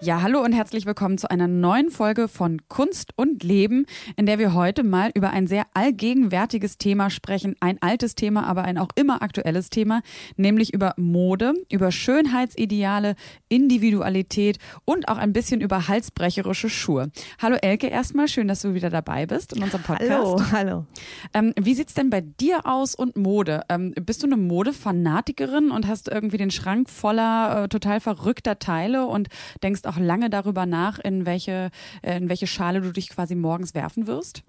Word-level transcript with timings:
Ja, 0.00 0.22
hallo 0.22 0.40
und 0.44 0.52
herzlich 0.52 0.86
willkommen 0.86 1.18
zu 1.18 1.28
einer 1.28 1.48
neuen 1.48 1.90
Folge 1.90 2.28
von 2.28 2.60
Kunst 2.68 3.14
und 3.16 3.42
Leben, 3.42 3.84
in 4.16 4.26
der 4.26 4.38
wir 4.38 4.54
heute 4.54 4.84
mal 4.84 5.10
über 5.12 5.30
ein 5.30 5.48
sehr 5.48 5.66
allgegenwärtiges 5.74 6.78
Thema 6.78 7.10
sprechen. 7.10 7.56
Ein 7.58 7.82
altes 7.82 8.14
Thema, 8.14 8.46
aber 8.46 8.62
ein 8.62 8.78
auch 8.78 8.90
immer 8.94 9.22
aktuelles 9.22 9.70
Thema, 9.70 10.02
nämlich 10.36 10.72
über 10.72 10.94
Mode, 10.98 11.54
über 11.68 11.90
Schönheitsideale, 11.90 13.16
Individualität 13.48 14.58
und 14.84 15.08
auch 15.08 15.16
ein 15.16 15.32
bisschen 15.32 15.60
über 15.60 15.88
halsbrecherische 15.88 16.70
Schuhe. 16.70 17.10
Hallo 17.42 17.56
Elke, 17.60 17.88
erstmal 17.88 18.28
schön, 18.28 18.46
dass 18.46 18.62
du 18.62 18.74
wieder 18.74 18.90
dabei 18.90 19.26
bist 19.26 19.52
in 19.52 19.64
unserem 19.64 19.82
Podcast. 19.82 20.12
Hallo, 20.12 20.42
hallo. 20.52 20.86
Ähm, 21.34 21.52
wie 21.60 21.74
sieht's 21.74 21.94
denn 21.94 22.08
bei 22.08 22.20
dir 22.20 22.66
aus 22.66 22.94
und 22.94 23.16
Mode? 23.16 23.62
Ähm, 23.68 23.94
bist 23.94 24.22
du 24.22 24.28
eine 24.28 24.36
Modefanatikerin 24.36 25.72
und 25.72 25.88
hast 25.88 26.06
irgendwie 26.06 26.36
den 26.36 26.52
Schrank 26.52 26.88
voller 26.88 27.64
äh, 27.64 27.68
total 27.68 27.98
verrückter 27.98 28.60
Teile 28.60 29.04
und 29.04 29.28
denkst 29.64 29.82
auch 29.88 29.98
lange 29.98 30.30
darüber 30.30 30.66
nach, 30.66 30.98
in 30.98 31.26
welche, 31.26 31.70
äh, 32.02 32.16
in 32.16 32.28
welche 32.28 32.46
Schale 32.46 32.80
du 32.80 32.92
dich 32.92 33.08
quasi 33.08 33.34
morgens 33.34 33.74
werfen 33.74 34.06
wirst? 34.06 34.42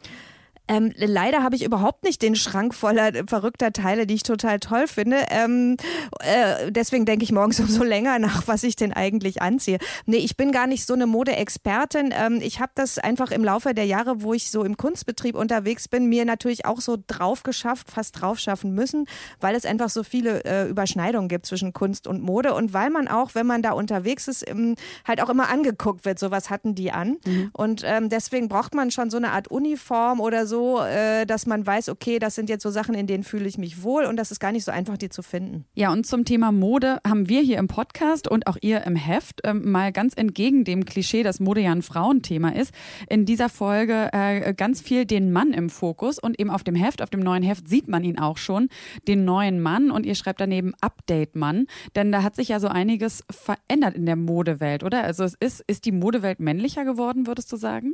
Ähm, 0.70 0.94
leider 0.96 1.42
habe 1.42 1.56
ich 1.56 1.66
überhaupt 1.66 2.04
nicht 2.04 2.22
den 2.22 2.36
Schrank 2.36 2.76
voller 2.76 3.12
verrückter 3.28 3.74
Teile, 3.74 4.06
die 4.06 4.14
ich 4.14 4.24
total 4.24 4.60
toll 4.60 4.88
finde. 4.88 5.26
Ähm, 5.32 5.78
äh, 6.20 6.72
deswegen 6.72 7.06
denke 7.06 7.24
ich 7.24 7.32
morgens 7.32 7.60
umso 7.60 7.84
länger 7.84 8.20
nach, 8.20 8.48
was 8.48 8.64
ich 8.64 8.76
denn 8.76 8.94
eigentlich 8.94 9.42
anziehe. 9.42 9.80
Nee, 10.06 10.18
ich 10.18 10.38
bin 10.38 10.52
gar 10.52 10.68
nicht 10.68 10.86
so 10.86 10.94
eine 10.94 11.08
Modeexpertin. 11.08 12.14
Ähm, 12.16 12.40
ich 12.42 12.60
habe 12.60 12.72
das 12.76 13.00
einfach 13.00 13.32
im 13.32 13.44
Laufe 13.44 13.74
der 13.74 13.86
Jahre, 13.86 14.22
wo 14.22 14.34
ich 14.34 14.52
so 14.52 14.64
im 14.64 14.78
Kunstbetrieb 14.78 15.36
unterwegs 15.36 15.88
bin, 15.88 16.06
mir 16.06 16.24
natürlich 16.24 16.66
auch 16.66 16.82
so 16.82 16.98
drauf 17.08 17.42
geschafft, 17.42 17.90
fast 17.90 18.22
drauf 18.22 18.38
schaffen 18.38 18.76
müssen, 18.76 19.06
weil 19.40 19.56
es 19.56 19.66
einfach 19.66 19.90
so 19.90 20.04
viele 20.04 20.46
äh, 20.46 20.70
Überschneidungen 20.70 21.30
gibt 21.30 21.48
zwischen 21.48 21.74
Kunst 21.74 22.06
und 22.06 22.22
Mode 22.22 22.54
und 22.54 22.74
weil 22.74 22.92
man 22.92 23.08
auch, 23.08 23.34
wenn 23.34 23.48
man 23.48 23.64
da 23.64 23.72
unterwegs 23.72 24.28
ist, 24.28 24.48
ähm, 24.48 24.76
halt 25.08 25.20
auch 25.24 25.30
immer 25.30 25.50
angeguckt 25.50 26.06
wird, 26.06 26.20
so 26.20 26.30
was 26.30 26.52
hatten 26.52 26.76
die 26.76 26.92
an. 26.92 27.18
Mhm. 27.26 27.50
Und 27.54 27.82
ähm, 27.84 28.10
deswegen 28.10 28.50
braucht 28.50 28.76
man 28.76 28.92
schon 28.92 29.10
so 29.10 29.18
eine 29.18 29.32
Art 29.32 29.48
Uniform 29.48 30.20
oder 30.20 30.46
so, 30.46 30.59
so, 30.60 30.82
äh, 30.82 31.26
dass 31.26 31.46
man 31.46 31.66
weiß, 31.66 31.88
okay, 31.88 32.20
das 32.20 32.36
sind 32.36 32.50
jetzt 32.50 32.64
so 32.64 32.70
Sachen, 32.70 32.94
in 32.94 33.08
denen 33.08 33.24
fühle 33.24 33.48
ich 33.48 33.58
mich 33.58 33.82
wohl 33.82 34.04
und 34.04 34.18
das 34.18 34.30
ist 34.32 34.40
gar 34.40 34.52
nicht 34.52 34.66
so 34.66 34.72
einfach, 34.72 34.98
die 34.98 35.08
zu 35.08 35.22
finden. 35.22 35.66
Ja, 35.74 35.92
und 35.92 36.06
zum 36.06 36.26
Thema 36.26 36.52
Mode 36.52 37.00
haben 37.08 37.30
wir 37.30 37.42
hier 37.42 37.58
im 37.58 37.68
Podcast 37.68 38.28
und 38.28 38.46
auch 38.46 38.58
ihr 38.62 38.84
im 38.84 38.98
Heft 38.98 39.46
äh, 39.46 39.54
mal 39.54 39.94
ganz 39.94 40.14
entgegen 40.16 40.66
dem 40.66 40.84
Klischee, 40.84 41.24
dass 41.24 41.40
Mode 41.40 41.62
ja 41.62 41.72
ein 41.72 41.82
Frauenthema 41.82 42.50
ist, 42.50 42.74
in 43.08 43.26
dieser 43.26 43.48
Folge 43.48 44.10
äh, 44.12 44.54
ganz 44.54 44.82
viel 44.82 45.06
den 45.06 45.32
Mann 45.32 45.54
im 45.54 45.70
Fokus 45.70 46.20
und 46.20 46.38
eben 46.40 46.50
auf 46.50 46.66
dem 46.66 46.76
Heft, 46.76 47.02
auf 47.02 47.10
dem 47.10 47.22
neuen 47.22 47.44
Heft 47.44 47.70
sieht 47.70 47.88
man 47.88 48.04
ihn 48.04 48.20
auch 48.20 48.38
schon, 48.38 48.68
den 49.08 49.24
neuen 49.24 49.62
Mann 49.62 49.92
und 49.92 50.06
ihr 50.06 50.16
schreibt 50.16 50.42
daneben 50.42 50.74
Update 50.82 51.38
Mann, 51.38 51.68
denn 51.96 52.12
da 52.12 52.22
hat 52.22 52.36
sich 52.36 52.50
ja 52.50 52.60
so 52.60 52.68
einiges 52.68 53.24
verändert 53.32 53.96
in 53.96 54.06
der 54.06 54.18
Modewelt, 54.18 54.84
oder? 54.84 55.06
Also 55.06 55.24
es 55.24 55.36
ist, 55.40 55.64
ist 55.68 55.86
die 55.86 55.94
Modewelt 55.94 56.42
männlicher 56.42 56.84
geworden, 56.84 57.28
würdest 57.28 57.50
du 57.54 57.56
sagen? 57.56 57.94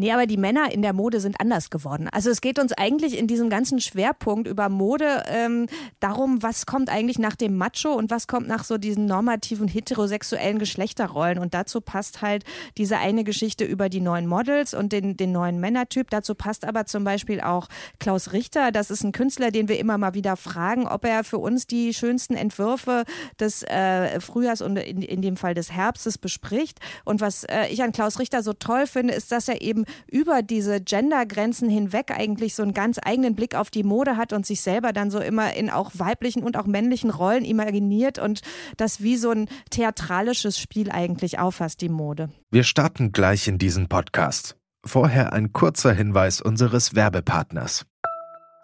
Nee, 0.00 0.12
aber 0.12 0.26
die 0.26 0.36
Männer 0.36 0.70
in 0.70 0.80
der 0.80 0.92
Mode 0.92 1.18
sind 1.18 1.40
anders 1.40 1.70
geworden. 1.70 2.08
Also 2.12 2.30
es 2.30 2.40
geht 2.40 2.60
uns 2.60 2.72
eigentlich 2.72 3.18
in 3.18 3.26
diesem 3.26 3.50
ganzen 3.50 3.80
Schwerpunkt 3.80 4.46
über 4.46 4.68
Mode 4.68 5.24
ähm, 5.26 5.66
darum, 5.98 6.40
was 6.40 6.66
kommt 6.66 6.88
eigentlich 6.88 7.18
nach 7.18 7.34
dem 7.34 7.56
Macho 7.56 7.94
und 7.94 8.08
was 8.08 8.28
kommt 8.28 8.46
nach 8.46 8.62
so 8.62 8.78
diesen 8.78 9.06
normativen 9.06 9.66
heterosexuellen 9.66 10.60
Geschlechterrollen. 10.60 11.40
Und 11.40 11.52
dazu 11.52 11.80
passt 11.80 12.22
halt 12.22 12.44
diese 12.76 12.98
eine 12.98 13.24
Geschichte 13.24 13.64
über 13.64 13.88
die 13.88 14.00
neuen 14.00 14.28
Models 14.28 14.72
und 14.72 14.92
den, 14.92 15.16
den 15.16 15.32
neuen 15.32 15.58
Männertyp. 15.58 16.10
Dazu 16.10 16.36
passt 16.36 16.64
aber 16.64 16.86
zum 16.86 17.02
Beispiel 17.02 17.40
auch 17.40 17.66
Klaus 17.98 18.32
Richter. 18.32 18.70
Das 18.70 18.92
ist 18.92 19.02
ein 19.02 19.10
Künstler, 19.10 19.50
den 19.50 19.66
wir 19.66 19.80
immer 19.80 19.98
mal 19.98 20.14
wieder 20.14 20.36
fragen, 20.36 20.86
ob 20.86 21.04
er 21.04 21.24
für 21.24 21.38
uns 21.38 21.66
die 21.66 21.92
schönsten 21.92 22.36
Entwürfe 22.36 23.02
des 23.40 23.64
äh, 23.64 24.20
Frühjahrs 24.20 24.62
und 24.62 24.76
in, 24.76 25.02
in 25.02 25.22
dem 25.22 25.36
Fall 25.36 25.54
des 25.54 25.72
Herbstes 25.72 26.18
bespricht. 26.18 26.78
Und 27.04 27.20
was 27.20 27.42
äh, 27.42 27.66
ich 27.66 27.82
an 27.82 27.90
Klaus 27.90 28.20
Richter 28.20 28.44
so 28.44 28.52
toll 28.52 28.86
finde, 28.86 29.12
ist, 29.12 29.32
dass 29.32 29.37
er 29.46 29.62
eben 29.62 29.84
über 30.10 30.42
diese 30.42 30.80
Gendergrenzen 30.80 31.68
hinweg 31.68 32.10
eigentlich 32.10 32.56
so 32.56 32.64
einen 32.64 32.74
ganz 32.74 32.98
eigenen 33.00 33.36
Blick 33.36 33.54
auf 33.54 33.70
die 33.70 33.84
Mode 33.84 34.16
hat 34.16 34.32
und 34.32 34.44
sich 34.44 34.62
selber 34.62 34.92
dann 34.92 35.12
so 35.12 35.20
immer 35.20 35.54
in 35.54 35.70
auch 35.70 35.92
weiblichen 35.94 36.42
und 36.42 36.56
auch 36.56 36.66
männlichen 36.66 37.10
Rollen 37.10 37.44
imaginiert 37.44 38.18
und 38.18 38.40
das 38.76 39.02
wie 39.02 39.16
so 39.16 39.30
ein 39.30 39.48
theatralisches 39.70 40.58
Spiel 40.58 40.90
eigentlich 40.90 41.38
auffasst, 41.38 41.80
die 41.82 41.88
Mode. 41.88 42.30
Wir 42.50 42.64
starten 42.64 43.12
gleich 43.12 43.46
in 43.46 43.58
diesen 43.58 43.88
Podcast. 43.88 44.56
Vorher 44.84 45.32
ein 45.32 45.52
kurzer 45.52 45.92
Hinweis 45.92 46.40
unseres 46.40 46.94
Werbepartners. 46.94 47.84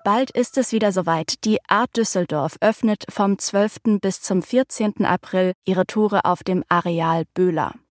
Bald 0.04 0.30
ist 0.30 0.58
es 0.58 0.72
wieder 0.72 0.92
soweit. 0.92 1.44
Die 1.44 1.58
Art 1.66 1.96
Düsseldorf 1.96 2.58
öffnet 2.60 3.04
vom 3.08 3.38
12. 3.38 4.00
bis 4.02 4.20
zum 4.20 4.42
14. 4.42 5.04
April 5.06 5.54
ihre 5.64 5.86
Tore 5.86 6.26
auf 6.26 6.42
dem 6.42 6.62
Areal 6.68 7.24
Böhler. 7.32 7.74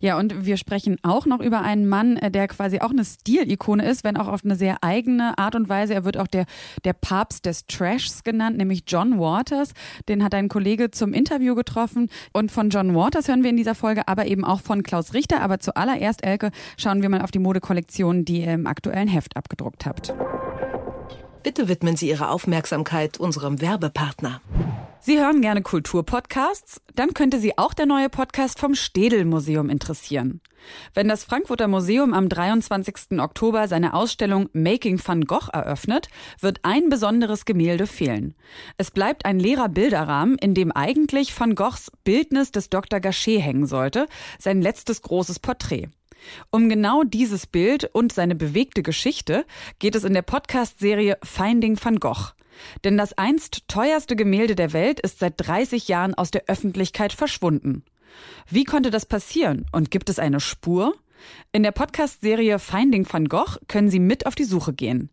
Ja, 0.00 0.18
und 0.18 0.46
wir 0.46 0.56
sprechen 0.56 0.96
auch 1.02 1.26
noch 1.26 1.40
über 1.40 1.60
einen 1.62 1.88
Mann, 1.88 2.16
äh, 2.16 2.30
der 2.30 2.48
quasi 2.48 2.80
auch 2.80 2.90
eine 2.90 3.04
Stilikone 3.04 3.86
ist, 3.86 4.04
wenn 4.04 4.16
auch 4.16 4.28
auf 4.28 4.44
eine 4.44 4.56
sehr 4.56 4.82
eigene 4.82 5.36
Art 5.38 5.54
und 5.54 5.68
Weise. 5.68 5.94
Er 5.94 6.04
wird 6.04 6.16
auch 6.16 6.26
der, 6.26 6.46
der 6.84 6.92
Papst 6.92 7.46
des 7.46 7.66
Trashs 7.66 8.24
genannt, 8.24 8.56
nämlich 8.56 8.84
John 8.86 9.18
Waters. 9.18 9.72
Den 10.08 10.24
hat 10.24 10.34
ein 10.34 10.48
Kollege 10.48 10.90
zum 10.90 11.12
Interview 11.12 11.54
getroffen. 11.54 12.08
Und 12.32 12.50
von 12.50 12.70
John 12.70 12.94
Waters 12.94 13.28
hören 13.28 13.42
wir 13.42 13.50
in 13.50 13.56
dieser 13.56 13.74
Folge, 13.74 14.08
aber 14.08 14.26
eben 14.26 14.44
auch 14.44 14.60
von 14.60 14.82
Klaus 14.82 15.14
Richter. 15.14 15.40
Aber 15.42 15.60
zuallererst, 15.60 16.24
Elke, 16.24 16.50
schauen 16.76 17.02
wir 17.02 17.08
mal 17.08 17.22
auf 17.22 17.30
die 17.30 17.38
Modekollektion, 17.38 18.24
die 18.24 18.42
ihr 18.42 18.54
im 18.54 18.66
aktuellen 18.66 19.08
Heft 19.08 19.36
abgedruckt 19.36 19.86
habt. 19.86 20.14
Bitte 21.42 21.68
widmen 21.68 21.96
Sie 21.96 22.08
Ihre 22.08 22.28
Aufmerksamkeit 22.30 23.18
unserem 23.18 23.60
Werbepartner. 23.60 24.40
Sie 25.00 25.20
hören 25.20 25.40
gerne 25.42 25.62
Kulturpodcasts? 25.62 26.80
Dann 26.94 27.14
könnte 27.14 27.38
Sie 27.38 27.56
auch 27.56 27.72
der 27.72 27.86
neue 27.86 28.08
Podcast 28.08 28.58
vom 28.58 28.74
Städel 28.74 29.24
Museum 29.24 29.70
interessieren. 29.70 30.40
Wenn 30.92 31.06
das 31.06 31.22
Frankfurter 31.22 31.68
Museum 31.68 32.12
am 32.12 32.28
23. 32.28 33.20
Oktober 33.20 33.68
seine 33.68 33.94
Ausstellung 33.94 34.48
Making 34.52 35.00
van 35.02 35.24
Gogh 35.24 35.50
eröffnet, 35.52 36.08
wird 36.40 36.58
ein 36.64 36.88
besonderes 36.88 37.44
Gemälde 37.44 37.86
fehlen. 37.86 38.34
Es 38.76 38.90
bleibt 38.90 39.24
ein 39.24 39.38
leerer 39.38 39.68
Bilderrahmen, 39.68 40.36
in 40.36 40.54
dem 40.54 40.72
eigentlich 40.72 41.38
van 41.38 41.54
Goghs 41.54 41.92
Bildnis 42.02 42.50
des 42.50 42.68
Dr. 42.68 42.98
Gachet 42.98 43.40
hängen 43.40 43.66
sollte, 43.66 44.06
sein 44.40 44.60
letztes 44.60 45.00
großes 45.02 45.38
Porträt. 45.38 45.88
Um 46.50 46.68
genau 46.68 47.04
dieses 47.04 47.46
Bild 47.46 47.88
und 47.92 48.12
seine 48.12 48.34
bewegte 48.34 48.82
Geschichte 48.82 49.46
geht 49.78 49.94
es 49.94 50.02
in 50.02 50.12
der 50.12 50.22
Podcast-Serie 50.22 51.18
Finding 51.22 51.78
van 51.80 52.00
Gogh. 52.00 52.32
Denn 52.84 52.96
das 52.96 53.16
einst 53.16 53.68
teuerste 53.68 54.16
Gemälde 54.16 54.54
der 54.54 54.72
Welt 54.72 55.00
ist 55.00 55.18
seit 55.18 55.34
30 55.36 55.88
Jahren 55.88 56.14
aus 56.14 56.30
der 56.30 56.44
Öffentlichkeit 56.46 57.12
verschwunden. 57.12 57.84
Wie 58.48 58.64
konnte 58.64 58.90
das 58.90 59.06
passieren 59.06 59.66
und 59.72 59.90
gibt 59.90 60.10
es 60.10 60.18
eine 60.18 60.40
Spur? 60.40 60.94
In 61.52 61.62
der 61.62 61.72
Podcast-Serie 61.72 62.58
Finding 62.58 63.06
van 63.10 63.26
Gogh 63.26 63.58
können 63.66 63.90
Sie 63.90 64.00
mit 64.00 64.26
auf 64.26 64.34
die 64.34 64.44
Suche 64.44 64.72
gehen. 64.72 65.10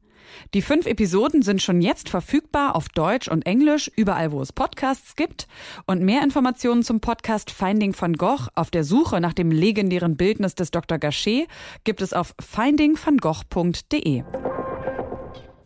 Die 0.54 0.62
fünf 0.62 0.86
Episoden 0.86 1.42
sind 1.42 1.62
schon 1.62 1.82
jetzt 1.82 2.10
verfügbar 2.10 2.76
auf 2.76 2.90
Deutsch 2.90 3.28
und 3.28 3.46
Englisch, 3.46 3.92
überall 3.96 4.32
wo 4.32 4.42
es 4.42 4.52
Podcasts 4.52 5.16
gibt. 5.16 5.48
Und 5.86 6.02
mehr 6.02 6.24
Informationen 6.24 6.84
zum 6.84 7.00
Podcast 7.00 7.52
Finding 7.52 7.96
van 8.00 8.14
Gogh 8.14 8.50
auf 8.56 8.72
der 8.72 8.84
Suche 8.84 9.22
nach 9.22 9.34
dem 9.34 9.52
legendären 9.52 10.18
Bildnis 10.18 10.56
des 10.56 10.72
Dr. 10.72 10.98
Gachet 10.98 11.48
gibt 11.84 12.02
es 12.02 12.14
auf 12.14 12.34
findingvangogh.de. 12.40 14.24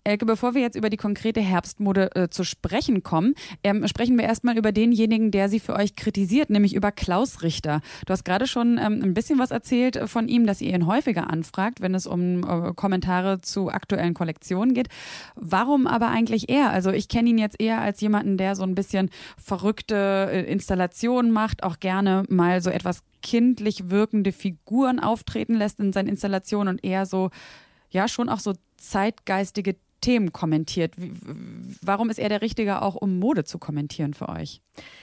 Elke, 0.10 0.26
bevor 0.26 0.56
wir 0.56 0.62
jetzt 0.64 0.76
über 0.76 0.90
die 0.90 0.98
konkrete 0.98 1.40
Herbstmode 1.40 2.16
äh, 2.16 2.30
zu 2.30 2.44
sprechen 2.44 3.04
kommen, 3.04 3.36
ähm, 3.64 3.88
sprechen 3.88 4.18
wir 4.18 4.26
erstmal 4.26 4.58
über 4.58 4.72
denjenigen, 4.72 5.30
der 5.30 5.50
sie 5.50 5.60
für 5.60 5.76
euch 5.76 5.96
kritisiert, 5.96 6.50
nämlich 6.50 6.74
über 6.74 6.92
Klaus 6.92 7.44
Richter. 7.44 7.82
Du 8.08 8.14
hast 8.14 8.26
gerade 8.26 8.48
schon 8.48 8.80
ähm, 8.80 9.02
ein 9.04 9.14
bisschen 9.14 9.38
was 9.38 9.52
erzählt 9.52 10.00
von 10.10 10.28
ihm, 10.28 10.48
dass 10.48 10.62
ihr 10.62 10.74
ihn 10.74 10.88
häufiger 10.88 11.30
anfragt, 11.30 11.82
wenn 11.82 11.94
es 11.94 12.08
um 12.08 12.44
äh, 12.44 12.74
Kommentare 12.74 13.42
zu 13.42 13.70
aktuellen 13.70 14.16
Kollektionen 14.16 14.74
geht. 14.74 14.88
Warum 15.36 15.86
aber 15.86 16.08
eigentlich 16.08 16.50
er? 16.50 16.72
Also 16.72 16.90
ich 16.90 17.08
kenne 17.08 17.30
ihn 17.30 17.38
jetzt 17.38 17.62
eher 17.62 17.80
als 17.80 18.02
jemanden, 18.02 18.38
der 18.38 18.56
so 18.56 18.64
ein 18.64 18.74
bisschen 18.74 19.12
verrückte 19.38 20.30
äh, 20.32 20.52
Installationen 20.52 21.30
macht, 21.30 21.62
auch 21.62 21.80
gerne 21.80 22.24
mal 22.30 22.64
so 22.64 22.72
etwas 22.72 23.04
kindlich 23.22 23.92
wirkende 23.92 24.32
Figuren 24.32 25.00
auftreten 25.00 25.54
lässt 25.54 25.80
in 25.80 25.94
seinen 25.94 26.10
Installationen 26.10 26.78
und 26.78 26.84
eher 26.84 27.06
so, 27.06 27.30
ja, 27.92 28.08
schon 28.08 28.28
auch 28.28 28.40
so 28.40 28.54
zeitgeistige 28.78 29.76
Themen 30.02 30.32
kommentiert. 30.32 30.94
Warum 31.82 32.10
ist 32.10 32.20
er 32.20 32.30
der 32.30 32.42
Richtige 32.42 32.82
auch, 32.82 32.96
um 32.96 33.20
Mode 33.20 33.44
zu 33.44 33.60
kommentieren 33.60 34.14
für 34.14 34.30
euch? 34.30 34.62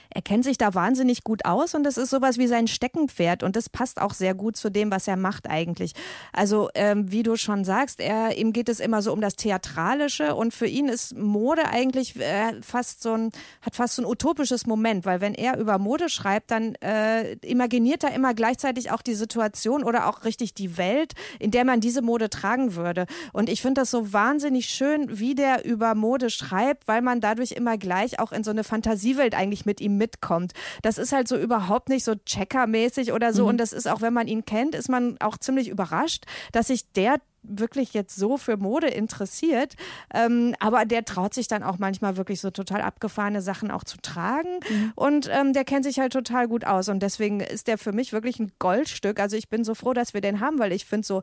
er 0.09 0.21
kennt 0.21 0.43
sich 0.43 0.57
da 0.57 0.73
wahnsinnig 0.73 1.23
gut 1.23 1.45
aus 1.45 1.75
und 1.75 1.83
das 1.83 1.97
ist 1.97 2.09
sowas 2.09 2.37
wie 2.37 2.47
sein 2.47 2.67
Steckenpferd 2.67 3.43
und 3.43 3.55
das 3.55 3.69
passt 3.69 4.01
auch 4.01 4.13
sehr 4.13 4.33
gut 4.33 4.55
zu 4.55 4.69
dem, 4.69 4.89
was 4.91 5.07
er 5.07 5.17
macht 5.17 5.49
eigentlich. 5.49 5.93
Also 6.33 6.69
ähm, 6.75 7.11
wie 7.11 7.23
du 7.23 7.35
schon 7.35 7.63
sagst, 7.65 7.99
er, 7.99 8.37
ihm 8.37 8.53
geht 8.53 8.69
es 8.69 8.79
immer 8.79 9.01
so 9.01 9.13
um 9.13 9.21
das 9.21 9.35
Theatralische 9.35 10.35
und 10.35 10.53
für 10.53 10.67
ihn 10.67 10.87
ist 10.87 11.15
Mode 11.15 11.67
eigentlich 11.67 12.15
äh, 12.19 12.53
fast 12.61 13.03
so 13.03 13.13
ein, 13.13 13.31
hat 13.61 13.75
fast 13.75 13.95
so 13.95 14.01
ein 14.01 14.05
utopisches 14.05 14.65
Moment, 14.65 15.05
weil 15.05 15.21
wenn 15.21 15.33
er 15.33 15.57
über 15.57 15.77
Mode 15.77 16.09
schreibt, 16.09 16.51
dann 16.51 16.75
äh, 16.75 17.33
imaginiert 17.45 18.03
er 18.03 18.13
immer 18.13 18.33
gleichzeitig 18.33 18.91
auch 18.91 19.01
die 19.01 19.15
Situation 19.15 19.83
oder 19.83 20.07
auch 20.07 20.23
richtig 20.23 20.53
die 20.53 20.77
Welt, 20.77 21.13
in 21.39 21.51
der 21.51 21.65
man 21.65 21.81
diese 21.81 22.01
Mode 22.01 22.29
tragen 22.29 22.75
würde. 22.75 23.05
Und 23.33 23.49
ich 23.49 23.61
finde 23.61 23.81
das 23.81 23.91
so 23.91 24.13
wahnsinnig 24.13 24.69
schön, 24.69 24.86
wie 25.09 25.35
der 25.35 25.65
über 25.65 25.95
Mode 25.95 26.29
schreibt, 26.29 26.87
weil 26.87 27.01
man 27.01 27.21
dadurch 27.21 27.51
immer 27.51 27.77
gleich 27.77 28.19
auch 28.19 28.31
in 28.31 28.43
so 28.43 28.51
eine 28.51 28.63
Fantasiewelt 28.63 29.35
eigentlich 29.35 29.65
mit 29.65 29.81
ihm 29.81 29.97
mitkommt. 29.97 30.53
Das 30.81 30.97
ist 30.97 31.11
halt 31.11 31.27
so 31.27 31.37
überhaupt 31.37 31.89
nicht 31.89 32.03
so 32.03 32.15
checkermäßig 32.15 33.13
oder 33.13 33.33
so. 33.33 33.43
Mhm. 33.43 33.49
Und 33.49 33.57
das 33.57 33.73
ist 33.73 33.87
auch, 33.87 34.01
wenn 34.01 34.13
man 34.13 34.27
ihn 34.27 34.45
kennt, 34.45 34.75
ist 34.75 34.89
man 34.89 35.17
auch 35.19 35.37
ziemlich 35.37 35.69
überrascht, 35.69 36.25
dass 36.51 36.67
sich 36.67 36.91
der 36.93 37.17
wirklich 37.43 37.93
jetzt 37.93 38.15
so 38.15 38.37
für 38.37 38.57
Mode 38.57 38.87
interessiert. 38.87 39.75
Ähm, 40.13 40.55
aber 40.59 40.85
der 40.85 41.05
traut 41.05 41.33
sich 41.33 41.47
dann 41.47 41.63
auch 41.63 41.77
manchmal 41.79 42.17
wirklich 42.17 42.41
so 42.41 42.51
total 42.51 42.81
abgefahrene 42.81 43.41
Sachen 43.41 43.71
auch 43.71 43.83
zu 43.83 43.97
tragen. 44.01 44.59
Mhm. 44.69 44.91
Und 44.95 45.29
ähm, 45.31 45.53
der 45.53 45.63
kennt 45.63 45.85
sich 45.85 45.99
halt 45.99 46.13
total 46.13 46.47
gut 46.47 46.65
aus. 46.65 46.89
Und 46.89 47.01
deswegen 47.01 47.39
ist 47.39 47.67
der 47.67 47.77
für 47.77 47.91
mich 47.91 48.13
wirklich 48.13 48.39
ein 48.39 48.51
Goldstück. 48.59 49.19
Also 49.19 49.37
ich 49.37 49.49
bin 49.49 49.63
so 49.63 49.75
froh, 49.75 49.93
dass 49.93 50.13
wir 50.13 50.21
den 50.21 50.39
haben, 50.39 50.59
weil 50.59 50.71
ich 50.71 50.85
finde 50.85 51.05
so, 51.05 51.21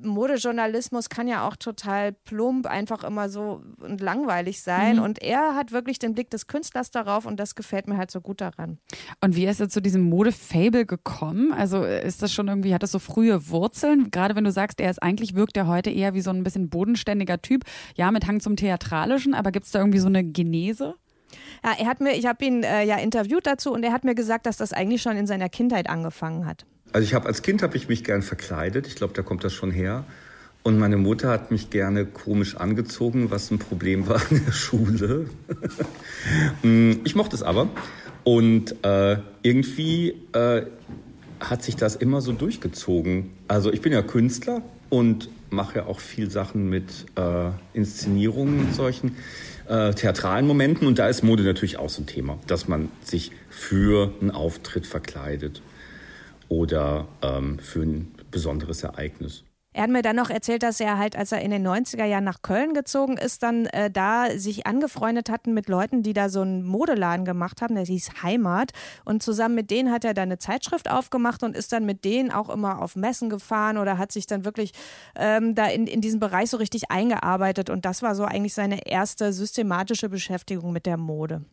Modejournalismus 0.00 1.08
kann 1.08 1.28
ja 1.28 1.46
auch 1.46 1.56
total 1.56 2.12
plump, 2.12 2.66
einfach 2.66 3.04
immer 3.04 3.28
so 3.28 3.62
und 3.80 4.00
langweilig 4.00 4.62
sein. 4.62 4.96
Mhm. 4.96 5.02
Und 5.02 5.22
er 5.22 5.54
hat 5.54 5.72
wirklich 5.72 5.98
den 5.98 6.14
Blick 6.14 6.30
des 6.30 6.46
Künstlers 6.46 6.90
darauf 6.90 7.26
und 7.26 7.38
das 7.38 7.54
gefällt 7.54 7.88
mir 7.88 7.96
halt 7.96 8.10
so 8.10 8.20
gut 8.20 8.40
daran. 8.40 8.78
Und 9.20 9.36
wie 9.36 9.46
ist 9.46 9.60
er 9.60 9.68
zu 9.68 9.80
diesem 9.80 10.02
Mode-Fable 10.02 10.86
gekommen? 10.86 11.52
Also 11.52 11.84
ist 11.84 12.22
das 12.22 12.32
schon 12.32 12.48
irgendwie, 12.48 12.74
hat 12.74 12.82
das 12.82 12.92
so 12.92 12.98
frühe 12.98 13.48
Wurzeln? 13.48 14.10
Gerade 14.10 14.36
wenn 14.36 14.44
du 14.44 14.52
sagst, 14.52 14.80
er 14.80 14.90
ist 14.90 15.02
eigentlich 15.02 15.34
wirkt 15.56 15.66
er 15.66 15.66
heute 15.66 15.90
eher 15.90 16.14
wie 16.14 16.20
so 16.20 16.30
ein 16.30 16.44
bisschen 16.44 16.68
bodenständiger 16.68 17.40
Typ. 17.40 17.64
Ja, 17.96 18.10
mit 18.10 18.26
Hang 18.26 18.40
zum 18.40 18.56
Theatralischen, 18.56 19.34
aber 19.34 19.52
gibt 19.52 19.66
es 19.66 19.72
da 19.72 19.78
irgendwie 19.78 19.98
so 19.98 20.08
eine 20.08 20.22
Genese? 20.22 20.94
Ja, 21.64 21.74
er 21.78 21.86
hat 21.86 22.00
mir, 22.00 22.14
ich 22.14 22.26
habe 22.26 22.44
ihn 22.44 22.62
äh, 22.62 22.84
ja 22.84 22.96
interviewt 22.96 23.46
dazu 23.46 23.72
und 23.72 23.82
er 23.82 23.92
hat 23.92 24.04
mir 24.04 24.14
gesagt, 24.14 24.46
dass 24.46 24.58
das 24.58 24.72
eigentlich 24.72 25.02
schon 25.02 25.16
in 25.16 25.26
seiner 25.26 25.48
Kindheit 25.48 25.88
angefangen 25.88 26.46
hat. 26.46 26.66
Also 26.92 27.04
ich 27.04 27.14
habe 27.14 27.26
als 27.26 27.42
Kind 27.42 27.62
habe 27.62 27.76
ich 27.76 27.88
mich 27.88 28.04
gern 28.04 28.22
verkleidet. 28.22 28.86
Ich 28.86 28.94
glaube, 28.94 29.14
da 29.14 29.22
kommt 29.22 29.44
das 29.44 29.52
schon 29.52 29.70
her. 29.70 30.04
Und 30.62 30.78
meine 30.78 30.96
Mutter 30.96 31.30
hat 31.30 31.50
mich 31.50 31.70
gerne 31.70 32.04
komisch 32.04 32.56
angezogen, 32.56 33.30
was 33.30 33.50
ein 33.50 33.58
Problem 33.58 34.08
war 34.08 34.20
in 34.30 34.44
der 34.44 34.52
Schule. 34.52 35.26
Mm, 36.62 37.02
ich 37.04 37.14
mochte 37.14 37.36
es 37.36 37.44
aber. 37.44 37.68
Und 38.24 38.84
äh, 38.84 39.18
irgendwie 39.42 40.14
äh, 40.32 40.62
hat 41.38 41.62
sich 41.62 41.76
das 41.76 41.94
immer 41.94 42.20
so 42.20 42.32
durchgezogen. 42.32 43.30
Also 43.46 43.72
ich 43.72 43.80
bin 43.80 43.92
ja 43.92 44.02
Künstler 44.02 44.62
und 44.90 45.28
mache 45.50 45.86
auch 45.86 46.00
viel 46.00 46.30
Sachen 46.30 46.68
mit 46.68 47.06
äh, 47.16 47.50
Inszenierungen 47.72 48.60
und 48.60 48.74
solchen 48.74 49.16
äh, 49.68 49.92
theatralen 49.94 50.46
Momenten. 50.46 50.86
Und 50.86 50.98
da 50.98 51.08
ist 51.08 51.22
Mode 51.22 51.42
natürlich 51.42 51.78
auch 51.78 51.88
so 51.88 52.02
ein 52.02 52.06
Thema, 52.06 52.38
dass 52.46 52.68
man 52.68 52.90
sich 53.02 53.32
für 53.48 54.12
einen 54.20 54.30
Auftritt 54.30 54.86
verkleidet 54.86 55.62
oder 56.48 57.08
ähm, 57.22 57.58
für 57.58 57.82
ein 57.82 58.12
besonderes 58.30 58.82
Ereignis. 58.82 59.45
Er 59.76 59.82
hat 59.82 59.90
mir 59.90 60.00
dann 60.00 60.16
noch 60.16 60.30
erzählt, 60.30 60.62
dass 60.62 60.80
er 60.80 60.96
halt, 60.96 61.16
als 61.16 61.32
er 61.32 61.42
in 61.42 61.50
den 61.50 61.66
90er 61.66 62.06
Jahren 62.06 62.24
nach 62.24 62.40
Köln 62.40 62.72
gezogen 62.72 63.18
ist, 63.18 63.42
dann 63.42 63.66
äh, 63.66 63.90
da 63.90 64.30
sich 64.38 64.66
angefreundet 64.66 65.28
hatten 65.28 65.52
mit 65.52 65.68
Leuten, 65.68 66.02
die 66.02 66.14
da 66.14 66.30
so 66.30 66.40
einen 66.40 66.64
Modeladen 66.64 67.26
gemacht 67.26 67.60
haben, 67.60 67.74
der 67.74 67.84
hieß 67.84 68.22
Heimat. 68.22 68.72
Und 69.04 69.22
zusammen 69.22 69.54
mit 69.54 69.70
denen 69.70 69.92
hat 69.92 70.06
er 70.06 70.14
dann 70.14 70.30
eine 70.30 70.38
Zeitschrift 70.38 70.90
aufgemacht 70.90 71.42
und 71.42 71.54
ist 71.54 71.74
dann 71.74 71.84
mit 71.84 72.06
denen 72.06 72.30
auch 72.30 72.48
immer 72.48 72.80
auf 72.80 72.96
Messen 72.96 73.28
gefahren 73.28 73.76
oder 73.76 73.98
hat 73.98 74.12
sich 74.12 74.26
dann 74.26 74.46
wirklich 74.46 74.72
ähm, 75.14 75.54
da 75.54 75.66
in, 75.66 75.86
in 75.86 76.00
diesen 76.00 76.20
Bereich 76.20 76.48
so 76.48 76.56
richtig 76.56 76.90
eingearbeitet. 76.90 77.68
Und 77.68 77.84
das 77.84 78.00
war 78.00 78.14
so 78.14 78.24
eigentlich 78.24 78.54
seine 78.54 78.86
erste 78.86 79.30
systematische 79.34 80.08
Beschäftigung 80.08 80.72
mit 80.72 80.86
der 80.86 80.96
Mode. 80.96 81.44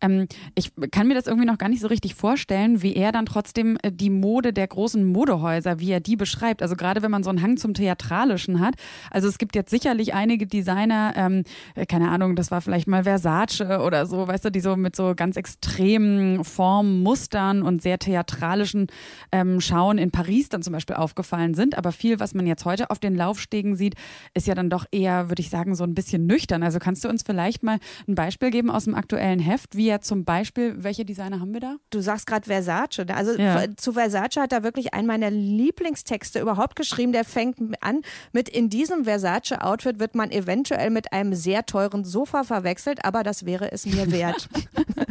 Ähm, 0.00 0.26
ich 0.54 0.72
kann 0.90 1.08
mir 1.08 1.14
das 1.14 1.26
irgendwie 1.26 1.46
noch 1.46 1.58
gar 1.58 1.68
nicht 1.68 1.80
so 1.80 1.88
richtig 1.88 2.14
vorstellen, 2.14 2.82
wie 2.82 2.94
er 2.94 3.12
dann 3.12 3.26
trotzdem 3.26 3.78
äh, 3.82 3.90
die 3.90 4.10
Mode 4.10 4.52
der 4.52 4.66
großen 4.66 5.04
Modehäuser, 5.04 5.80
wie 5.80 5.90
er 5.90 6.00
die 6.00 6.16
beschreibt. 6.16 6.62
Also 6.62 6.76
gerade 6.76 7.02
wenn 7.02 7.10
man 7.10 7.24
so 7.24 7.30
einen 7.30 7.42
Hang 7.42 7.56
zum 7.56 7.74
Theatralischen 7.74 8.60
hat. 8.60 8.74
Also 9.10 9.28
es 9.28 9.38
gibt 9.38 9.56
jetzt 9.56 9.70
sicherlich 9.70 10.14
einige 10.14 10.46
Designer, 10.46 11.12
ähm, 11.16 11.44
äh, 11.74 11.86
keine 11.86 12.10
Ahnung, 12.10 12.36
das 12.36 12.50
war 12.50 12.60
vielleicht 12.60 12.86
mal 12.86 13.04
Versace 13.04 13.60
oder 13.84 14.06
so, 14.06 14.28
weißt 14.28 14.44
du, 14.44 14.50
die 14.50 14.60
so 14.60 14.76
mit 14.76 14.94
so 14.94 15.14
ganz 15.16 15.36
extremen 15.36 16.44
Formen, 16.44 17.02
Mustern 17.02 17.62
und 17.62 17.82
sehr 17.82 17.98
theatralischen 17.98 18.86
ähm, 19.32 19.60
Schauen 19.60 19.98
in 19.98 20.10
Paris 20.10 20.48
dann 20.48 20.62
zum 20.62 20.72
Beispiel 20.72 20.96
aufgefallen 20.96 21.54
sind. 21.54 21.76
Aber 21.76 21.92
viel, 21.92 22.20
was 22.20 22.34
man 22.34 22.46
jetzt 22.46 22.64
heute 22.64 22.90
auf 22.90 22.98
den 22.98 23.16
Laufstegen 23.16 23.74
sieht, 23.74 23.94
ist 24.34 24.46
ja 24.46 24.54
dann 24.54 24.70
doch 24.70 24.86
eher, 24.92 25.28
würde 25.28 25.40
ich 25.40 25.50
sagen, 25.50 25.74
so 25.74 25.84
ein 25.84 25.94
bisschen 25.94 26.26
nüchtern. 26.26 26.62
Also 26.62 26.78
kannst 26.78 27.04
du 27.04 27.08
uns 27.08 27.22
vielleicht 27.22 27.62
mal 27.62 27.78
ein 28.06 28.14
Beispiel 28.14 28.50
geben 28.50 28.70
aus 28.70 28.84
dem 28.84 28.94
aktuellen 28.94 29.40
Heft, 29.48 29.76
wie 29.76 29.86
ja 29.86 30.00
zum 30.00 30.24
Beispiel, 30.24 30.74
welche 30.82 31.04
Designer 31.04 31.40
haben 31.40 31.52
wir 31.52 31.60
da? 31.60 31.76
Du 31.90 32.00
sagst 32.00 32.26
gerade 32.26 32.46
Versace. 32.46 33.04
Ne? 33.06 33.16
Also 33.16 33.32
ja. 33.36 33.64
zu 33.76 33.92
Versace 33.92 34.36
hat 34.36 34.52
er 34.52 34.62
wirklich 34.62 34.94
einen 34.94 35.06
meiner 35.06 35.30
Lieblingstexte 35.30 36.40
überhaupt 36.40 36.76
geschrieben. 36.76 37.12
Der 37.12 37.24
fängt 37.24 37.58
an 37.80 38.02
mit, 38.32 38.48
in 38.48 38.68
diesem 38.70 39.04
Versace-Outfit 39.04 39.98
wird 39.98 40.14
man 40.14 40.30
eventuell 40.30 40.90
mit 40.90 41.12
einem 41.12 41.34
sehr 41.34 41.66
teuren 41.66 42.04
Sofa 42.04 42.44
verwechselt, 42.44 43.04
aber 43.04 43.22
das 43.22 43.46
wäre 43.46 43.72
es 43.72 43.86
mir 43.86 44.10
wert. 44.12 44.48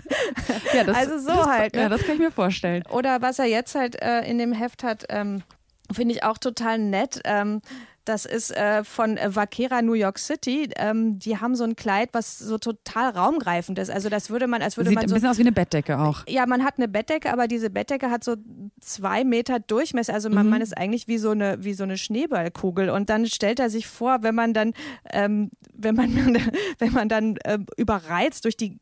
ja, 0.73 0.83
das, 0.83 0.95
also 0.95 1.19
so 1.19 1.35
das, 1.35 1.47
halt. 1.47 1.75
Ne? 1.75 1.81
Ja, 1.81 1.89
das 1.89 2.01
kann 2.01 2.15
ich 2.15 2.21
mir 2.21 2.31
vorstellen. 2.31 2.83
Oder 2.89 3.21
was 3.21 3.39
er 3.39 3.45
jetzt 3.45 3.75
halt 3.75 4.01
äh, 4.01 4.21
in 4.21 4.37
dem 4.37 4.53
Heft 4.53 4.83
hat, 4.83 5.05
ähm, 5.09 5.43
finde 5.91 6.13
ich 6.13 6.23
auch 6.23 6.37
total 6.37 6.77
nett. 6.77 7.21
Ähm, 7.25 7.61
das 8.07 8.25
ist 8.25 8.51
äh, 8.51 8.83
von 8.83 9.17
Vaquera 9.17 9.81
New 9.81 9.93
York 9.93 10.19
City. 10.19 10.69
Ähm, 10.77 11.19
die 11.19 11.37
haben 11.37 11.55
so 11.55 11.63
ein 11.63 11.75
Kleid, 11.75 12.09
was 12.13 12.37
so 12.37 12.57
total 12.57 13.09
raumgreifend 13.09 13.77
ist. 13.79 13.89
Also 13.89 14.09
das 14.09 14.29
würde 14.29 14.47
man, 14.47 14.61
als 14.61 14.77
würde 14.77 14.89
Sieht 14.89 14.95
man 14.95 15.07
so, 15.07 15.13
ein 15.13 15.17
bisschen 15.17 15.29
aus 15.29 15.37
wie 15.37 15.41
eine 15.41 15.51
Bettdecke 15.51 15.99
auch. 15.99 16.23
Ja, 16.27 16.45
man 16.45 16.63
hat 16.63 16.75
eine 16.77 16.87
Bettdecke, 16.87 17.31
aber 17.31 17.47
diese 17.47 17.69
Bettdecke 17.69 18.09
hat 18.09 18.23
so 18.23 18.35
zwei 18.79 19.23
Meter 19.23 19.59
Durchmesser. 19.59 20.13
Also 20.13 20.29
man, 20.29 20.45
mhm. 20.45 20.51
man 20.51 20.61
ist 20.61 20.77
eigentlich 20.77 21.07
wie 21.07 21.17
so 21.17 21.31
eine 21.31 21.63
wie 21.63 21.73
so 21.73 21.83
eine 21.83 21.97
Schneeballkugel. 21.97 22.89
Und 22.89 23.09
dann 23.09 23.25
stellt 23.25 23.59
er 23.59 23.69
sich 23.69 23.87
vor, 23.87 24.23
wenn 24.23 24.35
man 24.35 24.53
dann 24.53 24.73
ähm, 25.11 25.51
wenn 25.73 25.95
man 25.95 26.37
wenn 26.79 26.93
man 26.93 27.09
dann 27.09 27.37
äh, 27.37 27.59
überreizt 27.75 28.45
durch 28.45 28.57
die 28.57 28.79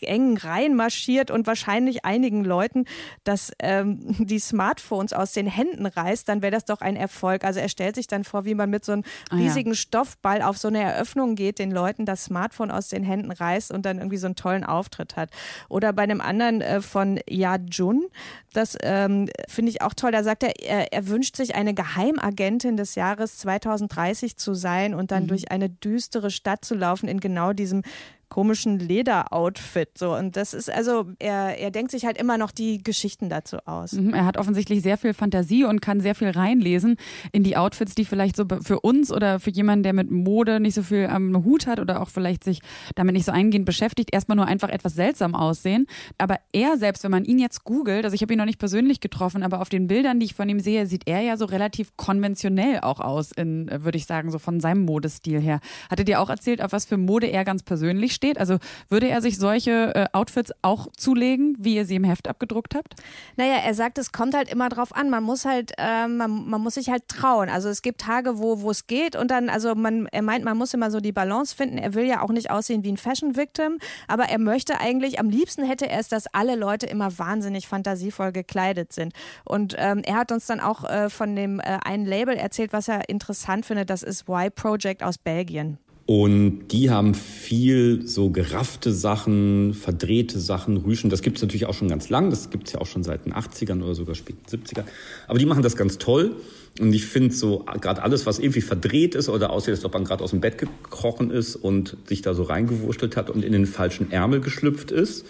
engen 0.00 0.36
Reihen 0.36 0.74
marschiert 0.74 1.30
und 1.30 1.46
wahrscheinlich 1.46 2.04
einigen 2.04 2.44
Leuten 2.44 2.84
dass 3.24 3.52
ähm, 3.60 3.98
die 4.18 4.38
Smartphones 4.38 5.12
aus 5.12 5.32
den 5.32 5.46
Händen 5.46 5.86
reißt, 5.86 6.28
dann 6.28 6.42
wäre 6.42 6.52
das 6.52 6.64
doch 6.64 6.80
ein 6.80 6.96
Erfolg. 6.96 7.44
Also 7.44 7.60
er 7.60 7.68
stellt 7.68 7.94
sich 7.94 8.06
dann 8.06 8.24
vor, 8.24 8.44
wie 8.44 8.54
man 8.54 8.70
mit 8.70 8.84
so 8.84 8.92
einem 8.92 9.04
riesigen 9.32 9.70
ah, 9.70 9.74
ja. 9.74 9.76
Stoffball 9.76 10.42
auf 10.42 10.58
so 10.58 10.68
eine 10.68 10.82
Eröffnung 10.82 11.34
geht, 11.34 11.58
den 11.58 11.70
Leuten 11.70 12.06
das 12.06 12.24
Smartphone 12.24 12.70
aus 12.70 12.88
den 12.88 13.04
Händen 13.04 13.30
reißt 13.30 13.70
und 13.70 13.84
dann 13.84 13.98
irgendwie 13.98 14.16
so 14.16 14.26
einen 14.26 14.36
tollen 14.36 14.64
Auftritt 14.64 15.16
hat. 15.16 15.30
Oder 15.68 15.92
bei 15.92 16.02
einem 16.02 16.20
anderen 16.20 16.60
äh, 16.60 16.80
von 16.80 17.20
Ya 17.28 17.56
Jun, 17.56 18.06
das 18.52 18.76
ähm, 18.82 19.28
finde 19.46 19.70
ich 19.70 19.82
auch 19.82 19.94
toll. 19.94 20.12
Da 20.12 20.22
sagt 20.24 20.42
er, 20.42 20.58
er, 20.62 20.92
er, 20.92 21.08
wünscht 21.08 21.36
sich 21.36 21.54
eine 21.54 21.74
Geheimagentin 21.74 22.76
des 22.76 22.94
Jahres 22.94 23.38
2030 23.38 24.36
zu 24.36 24.54
sein 24.54 24.94
und 24.94 25.10
dann 25.10 25.24
mhm. 25.24 25.28
durch 25.28 25.50
eine 25.50 25.68
düstere 25.68 26.30
Stadt 26.30 26.64
zu 26.64 26.74
laufen 26.74 27.08
in 27.08 27.20
genau 27.20 27.52
diesem 27.52 27.82
komischen 28.28 28.78
Lederoutfit. 28.78 29.96
So. 29.96 30.14
Und 30.14 30.36
das 30.36 30.54
ist 30.54 30.70
also, 30.70 31.06
er, 31.18 31.58
er 31.58 31.70
denkt 31.70 31.90
sich 31.90 32.04
halt 32.04 32.18
immer 32.18 32.38
noch 32.38 32.50
die 32.50 32.82
Geschichten 32.82 33.28
dazu 33.28 33.58
aus. 33.64 33.92
Mhm, 33.92 34.14
er 34.14 34.24
hat 34.24 34.36
offensichtlich 34.36 34.82
sehr 34.82 34.98
viel 34.98 35.14
Fantasie 35.14 35.64
und 35.64 35.80
kann 35.80 36.00
sehr 36.00 36.14
viel 36.14 36.30
reinlesen 36.30 36.96
in 37.32 37.42
die 37.42 37.56
Outfits, 37.56 37.94
die 37.94 38.04
vielleicht 38.04 38.36
so 38.36 38.44
für 38.62 38.80
uns 38.80 39.12
oder 39.12 39.40
für 39.40 39.50
jemanden, 39.50 39.82
der 39.82 39.92
mit 39.92 40.10
Mode 40.10 40.60
nicht 40.60 40.74
so 40.74 40.82
viel 40.82 41.06
am 41.06 41.44
Hut 41.44 41.66
hat 41.66 41.80
oder 41.80 42.02
auch 42.02 42.08
vielleicht 42.08 42.44
sich 42.44 42.60
damit 42.94 43.14
nicht 43.14 43.24
so 43.24 43.32
eingehend 43.32 43.64
beschäftigt, 43.64 44.12
erstmal 44.12 44.36
nur 44.36 44.46
einfach 44.46 44.68
etwas 44.68 44.94
seltsam 44.94 45.34
aussehen. 45.34 45.86
Aber 46.18 46.38
er 46.52 46.76
selbst, 46.76 47.04
wenn 47.04 47.10
man 47.10 47.24
ihn 47.24 47.38
jetzt 47.38 47.64
googelt, 47.64 48.04
also 48.04 48.14
ich 48.14 48.22
habe 48.22 48.32
ihn 48.32 48.38
noch 48.38 48.44
nicht 48.44 48.58
persönlich 48.58 49.00
getroffen, 49.00 49.42
aber 49.42 49.60
auf 49.60 49.68
den 49.68 49.86
Bildern, 49.86 50.20
die 50.20 50.26
ich 50.26 50.34
von 50.34 50.48
ihm 50.48 50.60
sehe, 50.60 50.86
sieht 50.86 51.06
er 51.06 51.20
ja 51.20 51.36
so 51.36 51.46
relativ 51.46 51.96
konventionell 51.96 52.80
auch 52.80 53.00
aus, 53.00 53.32
in, 53.32 53.70
würde 53.70 53.98
ich 53.98 54.06
sagen, 54.06 54.30
so 54.30 54.38
von 54.38 54.60
seinem 54.60 54.84
Modestil 54.84 55.40
her. 55.40 55.60
Hat 55.90 55.98
er 55.98 56.04
dir 56.04 56.20
auch 56.20 56.30
erzählt, 56.30 56.62
auf 56.62 56.72
was 56.72 56.84
für 56.84 56.96
Mode 56.96 57.26
er 57.26 57.44
ganz 57.44 57.62
persönlich 57.62 58.17
steht? 58.18 58.38
Also 58.38 58.58
würde 58.90 59.08
er 59.08 59.22
sich 59.22 59.38
solche 59.38 59.94
äh, 59.94 60.06
Outfits 60.12 60.52
auch 60.62 60.88
zulegen, 60.96 61.56
wie 61.58 61.76
ihr 61.76 61.86
sie 61.86 61.96
im 61.96 62.04
Heft 62.04 62.28
abgedruckt 62.28 62.74
habt? 62.74 62.94
Naja, 63.36 63.56
er 63.64 63.74
sagt, 63.74 63.96
es 63.98 64.12
kommt 64.12 64.34
halt 64.34 64.50
immer 64.52 64.68
drauf 64.68 64.94
an. 64.94 65.08
Man 65.08 65.22
muss 65.22 65.44
halt, 65.44 65.72
äh, 65.78 66.06
man, 66.06 66.48
man 66.48 66.60
muss 66.60 66.74
sich 66.74 66.90
halt 66.90 67.08
trauen. 67.08 67.48
Also 67.48 67.68
es 67.68 67.80
gibt 67.80 68.00
Tage, 68.00 68.38
wo 68.38 68.70
es 68.70 68.86
geht 68.86 69.16
und 69.16 69.30
dann, 69.30 69.48
also 69.48 69.74
man, 69.74 70.06
er 70.12 70.22
meint, 70.22 70.44
man 70.44 70.56
muss 70.56 70.74
immer 70.74 70.90
so 70.90 71.00
die 71.00 71.12
Balance 71.12 71.54
finden. 71.56 71.78
Er 71.78 71.94
will 71.94 72.04
ja 72.04 72.22
auch 72.22 72.30
nicht 72.30 72.50
aussehen 72.50 72.84
wie 72.84 72.92
ein 72.92 72.96
Fashion 72.96 73.36
Victim, 73.36 73.78
aber 74.06 74.24
er 74.24 74.38
möchte 74.38 74.80
eigentlich, 74.80 75.18
am 75.18 75.30
liebsten 75.30 75.64
hätte 75.64 75.88
er 75.88 76.00
es, 76.00 76.08
dass 76.08 76.26
alle 76.34 76.56
Leute 76.56 76.86
immer 76.86 77.18
wahnsinnig 77.18 77.68
fantasievoll 77.68 78.32
gekleidet 78.32 78.92
sind. 78.92 79.12
Und 79.44 79.74
ähm, 79.78 80.02
er 80.04 80.16
hat 80.16 80.32
uns 80.32 80.46
dann 80.46 80.60
auch 80.60 80.84
äh, 80.84 81.08
von 81.08 81.34
dem 81.36 81.60
äh, 81.60 81.78
einen 81.84 82.04
Label 82.04 82.36
erzählt, 82.36 82.72
was 82.72 82.88
er 82.88 83.08
interessant 83.08 83.64
findet. 83.64 83.90
Das 83.90 84.02
ist 84.02 84.28
Y 84.28 84.50
Project 84.54 85.02
aus 85.02 85.18
Belgien. 85.18 85.78
Und 86.08 86.68
die 86.68 86.88
haben 86.88 87.12
viel 87.12 88.06
so 88.06 88.30
geraffte 88.30 88.94
Sachen, 88.94 89.74
verdrehte 89.74 90.40
Sachen, 90.40 90.78
Rüschen. 90.78 91.10
Das 91.10 91.20
gibt 91.20 91.36
es 91.36 91.42
natürlich 91.42 91.66
auch 91.66 91.74
schon 91.74 91.88
ganz 91.88 92.08
lang. 92.08 92.30
Das 92.30 92.48
gibt 92.48 92.66
es 92.66 92.72
ja 92.72 92.80
auch 92.80 92.86
schon 92.86 93.04
seit 93.04 93.26
den 93.26 93.34
80ern 93.34 93.82
oder 93.82 93.94
sogar 93.94 94.14
späten 94.14 94.40
70ern. 94.48 94.84
Aber 95.26 95.38
die 95.38 95.44
machen 95.44 95.62
das 95.62 95.76
ganz 95.76 95.98
toll. 95.98 96.36
Und 96.80 96.94
ich 96.94 97.04
finde 97.04 97.34
so 97.34 97.66
gerade 97.82 98.02
alles, 98.02 98.24
was 98.24 98.38
irgendwie 98.38 98.62
verdreht 98.62 99.16
ist 99.16 99.28
oder 99.28 99.50
aussieht, 99.50 99.74
als 99.74 99.84
ob 99.84 99.92
man 99.92 100.04
gerade 100.04 100.24
aus 100.24 100.30
dem 100.30 100.40
Bett 100.40 100.56
gekrochen 100.56 101.30
ist 101.30 101.56
und 101.56 101.98
sich 102.06 102.22
da 102.22 102.32
so 102.32 102.44
reingewurschtelt 102.44 103.14
hat 103.14 103.28
und 103.28 103.44
in 103.44 103.52
den 103.52 103.66
falschen 103.66 104.10
Ärmel 104.10 104.40
geschlüpft 104.40 104.90
ist, 104.90 105.26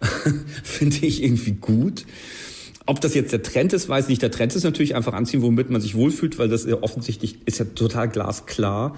finde 0.62 1.04
ich 1.04 1.24
irgendwie 1.24 1.54
gut. 1.54 2.06
Ob 2.86 3.00
das 3.00 3.14
jetzt 3.14 3.32
der 3.32 3.42
Trend 3.42 3.72
ist, 3.72 3.88
weiß 3.88 4.04
ich 4.04 4.10
nicht. 4.10 4.22
Der 4.22 4.30
Trend 4.30 4.54
ist 4.54 4.62
natürlich 4.62 4.94
einfach 4.94 5.14
anziehen, 5.14 5.42
womit 5.42 5.68
man 5.68 5.80
sich 5.80 5.96
wohlfühlt, 5.96 6.38
weil 6.38 6.48
das 6.48 6.64
offensichtlich 6.68 7.38
ist 7.44 7.58
ja 7.58 7.64
total 7.64 8.08
glasklar 8.08 8.96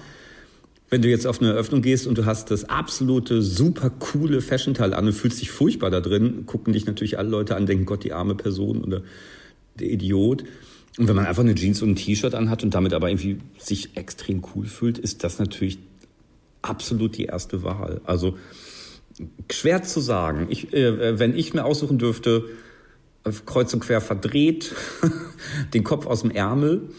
wenn 0.89 1.01
du 1.01 1.09
jetzt 1.09 1.25
auf 1.25 1.41
eine 1.41 1.51
Eröffnung 1.51 1.81
gehst 1.81 2.05
und 2.05 2.17
du 2.17 2.25
hast 2.25 2.51
das 2.51 2.65
absolute, 2.65 3.41
super 3.41 3.89
coole 3.89 4.41
Fashion-Teil 4.41 4.93
an 4.93 5.07
und 5.07 5.13
fühlst 5.13 5.41
dich 5.41 5.49
furchtbar 5.49 5.89
da 5.89 5.99
drin, 5.99 6.45
gucken 6.45 6.73
dich 6.73 6.85
natürlich 6.85 7.17
alle 7.17 7.29
Leute 7.29 7.55
an, 7.55 7.65
denken, 7.65 7.85
Gott, 7.85 8.03
die 8.03 8.13
arme 8.13 8.35
Person 8.35 8.83
oder 8.83 9.01
der 9.79 9.89
Idiot. 9.89 10.43
Und 10.97 11.07
wenn 11.07 11.15
man 11.15 11.25
einfach 11.25 11.43
eine 11.43 11.55
Jeans 11.55 11.81
und 11.81 11.91
ein 11.91 11.95
T-Shirt 11.95 12.35
anhat 12.35 12.63
und 12.63 12.73
damit 12.73 12.93
aber 12.93 13.09
irgendwie 13.09 13.39
sich 13.57 13.97
extrem 13.97 14.43
cool 14.55 14.65
fühlt, 14.65 14.97
ist 14.97 15.23
das 15.23 15.39
natürlich 15.39 15.79
absolut 16.61 17.17
die 17.17 17.25
erste 17.25 17.63
Wahl. 17.63 18.01
Also 18.05 18.37
schwer 19.51 19.83
zu 19.83 19.99
sagen. 19.99 20.47
Ich, 20.49 20.73
äh, 20.73 21.19
wenn 21.19 21.35
ich 21.35 21.53
mir 21.53 21.65
aussuchen 21.65 21.97
dürfte, 21.97 22.45
kreuz 23.45 23.73
und 23.73 23.79
quer 23.79 24.01
verdreht, 24.01 24.75
den 25.73 25.83
Kopf 25.83 26.05
aus 26.05 26.21
dem 26.21 26.31
Ärmel 26.31 26.89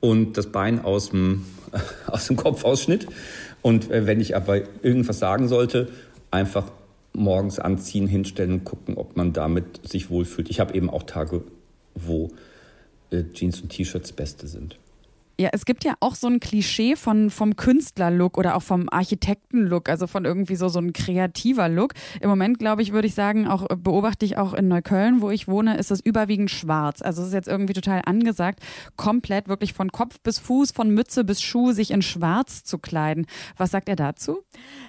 und 0.00 0.36
das 0.36 0.52
Bein 0.52 0.84
aus 0.84 1.10
dem 1.10 1.44
aus 2.06 2.26
dem 2.26 2.36
Kopfausschnitt. 2.36 3.06
Und 3.62 3.90
äh, 3.90 4.06
wenn 4.06 4.20
ich 4.20 4.36
aber 4.36 4.62
irgendwas 4.82 5.18
sagen 5.18 5.48
sollte, 5.48 5.88
einfach 6.30 6.70
morgens 7.12 7.58
anziehen, 7.58 8.06
hinstellen 8.06 8.52
und 8.52 8.64
gucken, 8.64 8.96
ob 8.96 9.16
man 9.16 9.32
damit 9.32 9.86
sich 9.88 10.10
wohlfühlt. 10.10 10.50
Ich 10.50 10.60
habe 10.60 10.74
eben 10.74 10.90
auch 10.90 11.04
Tage, 11.04 11.42
wo 11.94 12.30
äh, 13.10 13.24
Jeans 13.32 13.60
und 13.60 13.70
T-Shirts 13.70 14.12
beste 14.12 14.46
sind. 14.46 14.78
Ja, 15.38 15.50
es 15.52 15.66
gibt 15.66 15.84
ja 15.84 15.94
auch 16.00 16.14
so 16.14 16.28
ein 16.28 16.40
Klischee 16.40 16.96
von, 16.96 17.28
vom 17.28 17.56
Künstlerlook 17.56 18.38
oder 18.38 18.56
auch 18.56 18.62
vom 18.62 18.88
Architektenlook, 18.90 19.90
also 19.90 20.06
von 20.06 20.24
irgendwie 20.24 20.56
so, 20.56 20.68
so 20.68 20.78
ein 20.78 20.94
kreativer 20.94 21.68
Look. 21.68 21.92
Im 22.22 22.30
Moment, 22.30 22.58
glaube 22.58 22.80
ich, 22.80 22.92
würde 22.92 23.06
ich 23.06 23.14
sagen, 23.14 23.46
auch 23.46 23.66
beobachte 23.68 24.24
ich 24.24 24.38
auch 24.38 24.54
in 24.54 24.68
Neukölln, 24.68 25.20
wo 25.20 25.28
ich 25.28 25.46
wohne, 25.46 25.76
ist 25.76 25.90
es 25.90 26.00
überwiegend 26.00 26.50
schwarz. 26.50 27.02
Also 27.02 27.20
es 27.20 27.28
ist 27.28 27.34
jetzt 27.34 27.48
irgendwie 27.48 27.74
total 27.74 28.00
angesagt, 28.06 28.60
komplett 28.96 29.46
wirklich 29.46 29.74
von 29.74 29.92
Kopf 29.92 30.20
bis 30.20 30.38
Fuß, 30.38 30.70
von 30.70 30.88
Mütze 30.88 31.22
bis 31.22 31.42
Schuh 31.42 31.72
sich 31.72 31.90
in 31.90 32.00
schwarz 32.00 32.64
zu 32.64 32.78
kleiden. 32.78 33.26
Was 33.58 33.72
sagt 33.72 33.90
er 33.90 33.96
dazu? 33.96 34.38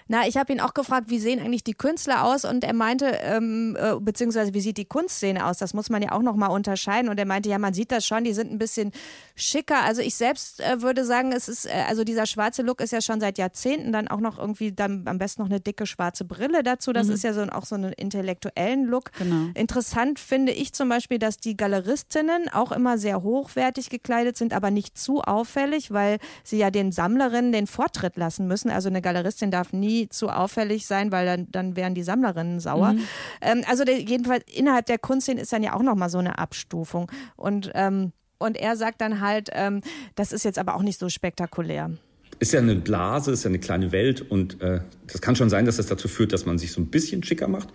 Na, 0.08 0.26
ich 0.30 0.38
habe 0.38 0.54
ihn 0.54 0.62
auch 0.62 0.74
gefragt, 0.74 1.10
wie 1.10 1.20
sehen 1.20 1.42
eigentlich 1.42 1.66
die 1.66 1.74
Künstler 1.74 2.24
aus? 2.24 2.46
Und 2.46 2.64
er 2.64 2.74
meinte, 2.74 3.08
ähm, 3.22 3.76
äh, 3.78 4.00
beziehungsweise 4.00 4.54
wie 4.54 4.62
sieht 4.62 4.78
die 4.78 4.86
Kunstszene 4.86 5.46
aus? 5.46 5.58
Das 5.58 5.74
muss 5.74 5.90
man 5.90 6.02
ja 6.02 6.14
auch 6.14 6.22
nochmal 6.22 6.52
unterscheiden. 6.52 7.10
Und 7.10 7.20
er 7.20 7.26
meinte, 7.26 7.50
ja, 7.50 7.60
man 7.60 7.74
sieht 7.74 7.92
das 7.92 8.06
schon, 8.06 8.24
die 8.24 8.32
sind 8.32 8.50
ein 8.50 8.58
bisschen 8.58 8.94
schicker. 9.36 9.84
Also 9.84 10.02
ich 10.02 10.16
selbst 10.16 10.37
äh, 10.60 10.82
würde 10.82 11.06
sagen, 11.06 11.32
es 11.32 11.48
ist, 11.48 11.66
äh, 11.66 11.84
also 11.88 12.04
dieser 12.04 12.26
schwarze 12.26 12.62
Look 12.62 12.82
ist 12.82 12.92
ja 12.92 13.02
schon 13.02 13.20
seit 13.20 13.38
Jahrzehnten, 13.38 13.92
dann 13.92 14.08
auch 14.08 14.20
noch 14.20 14.38
irgendwie, 14.38 14.72
dann 14.72 15.04
am 15.08 15.18
besten 15.18 15.42
noch 15.42 15.50
eine 15.50 15.60
dicke 15.60 15.86
schwarze 15.86 16.26
Brille 16.26 16.64
dazu. 16.64 16.94
Das 16.94 17.08
mhm. 17.08 17.14
ist 17.14 17.24
ja 17.24 17.34
so 17.34 17.42
auch 17.44 17.66
so 17.66 17.76
einen 17.76 17.94
intellektuellen 17.94 18.86
Look. 18.86 19.12
Genau. 19.18 19.50
Interessant 19.54 20.20
finde 20.20 20.52
ich 20.52 20.74
zum 20.74 20.90
Beispiel, 20.90 21.20
dass 21.20 21.38
die 21.38 21.56
Galeristinnen 21.56 22.50
auch 22.50 22.72
immer 22.72 22.98
sehr 22.98 23.24
hochwertig 23.24 23.90
gekleidet 23.90 24.38
sind, 24.38 24.54
aber 24.54 24.72
nicht 24.72 24.98
zu 24.98 25.22
auffällig, 25.22 25.92
weil 25.92 26.18
sie 26.44 26.58
ja 26.58 26.72
den 26.72 26.92
Sammlerinnen 26.92 27.52
den 27.52 27.68
Vortritt 27.68 28.18
lassen 28.18 28.48
müssen. 28.48 28.70
Also 28.70 28.90
eine 28.90 29.02
Galeristin 29.02 29.52
darf 29.52 29.74
nie 29.74 30.10
zu 30.10 30.30
auffällig 30.30 30.88
sein, 30.88 31.12
weil 31.12 31.26
dann, 31.26 31.52
dann 31.52 31.76
wären 31.76 31.96
die 31.96 32.04
Sammlerinnen 32.04 32.60
sauer. 32.60 32.94
Mhm. 32.94 33.08
Ähm, 33.42 33.64
also 33.68 33.84
der, 33.84 34.00
jedenfalls 34.00 34.44
innerhalb 34.54 34.86
der 34.86 34.98
Kunstszene 34.98 35.42
ist 35.42 35.54
dann 35.54 35.64
ja 35.64 35.74
auch 35.74 35.84
nochmal 35.84 36.10
so 36.10 36.18
eine 36.18 36.38
Abstufung. 36.38 37.12
Und, 37.36 37.72
ähm, 37.74 38.12
und 38.40 38.58
er 38.58 38.76
sagt 38.76 39.02
dann 39.02 39.22
halt, 39.22 39.50
ähm, 39.54 39.82
das 40.16 40.32
ist 40.32 40.46
jetzt 40.46 40.60
aber 40.60 40.76
auch 40.76 40.84
nicht 40.84 41.00
so 41.00 41.10
spektakulär 41.10 41.92
ist 42.40 42.54
ja 42.54 42.60
eine 42.60 42.76
Blase, 42.76 43.32
ist 43.32 43.44
ja 43.44 43.50
eine 43.50 43.60
kleine 43.60 43.92
Welt 43.92 44.22
und 44.22 44.62
äh, 44.62 44.82
das 45.08 45.22
kann 45.22 45.36
schon 45.36 45.50
sein, 45.50 45.66
dass 45.66 45.78
das 45.78 45.88
dazu 45.88 46.08
führt, 46.08 46.34
dass 46.34 46.46
man 46.46 46.58
sich 46.58 46.72
so 46.72 46.82
ein 46.82 46.88
bisschen 46.88 47.24
schicker 47.24 47.48
macht. 47.48 47.70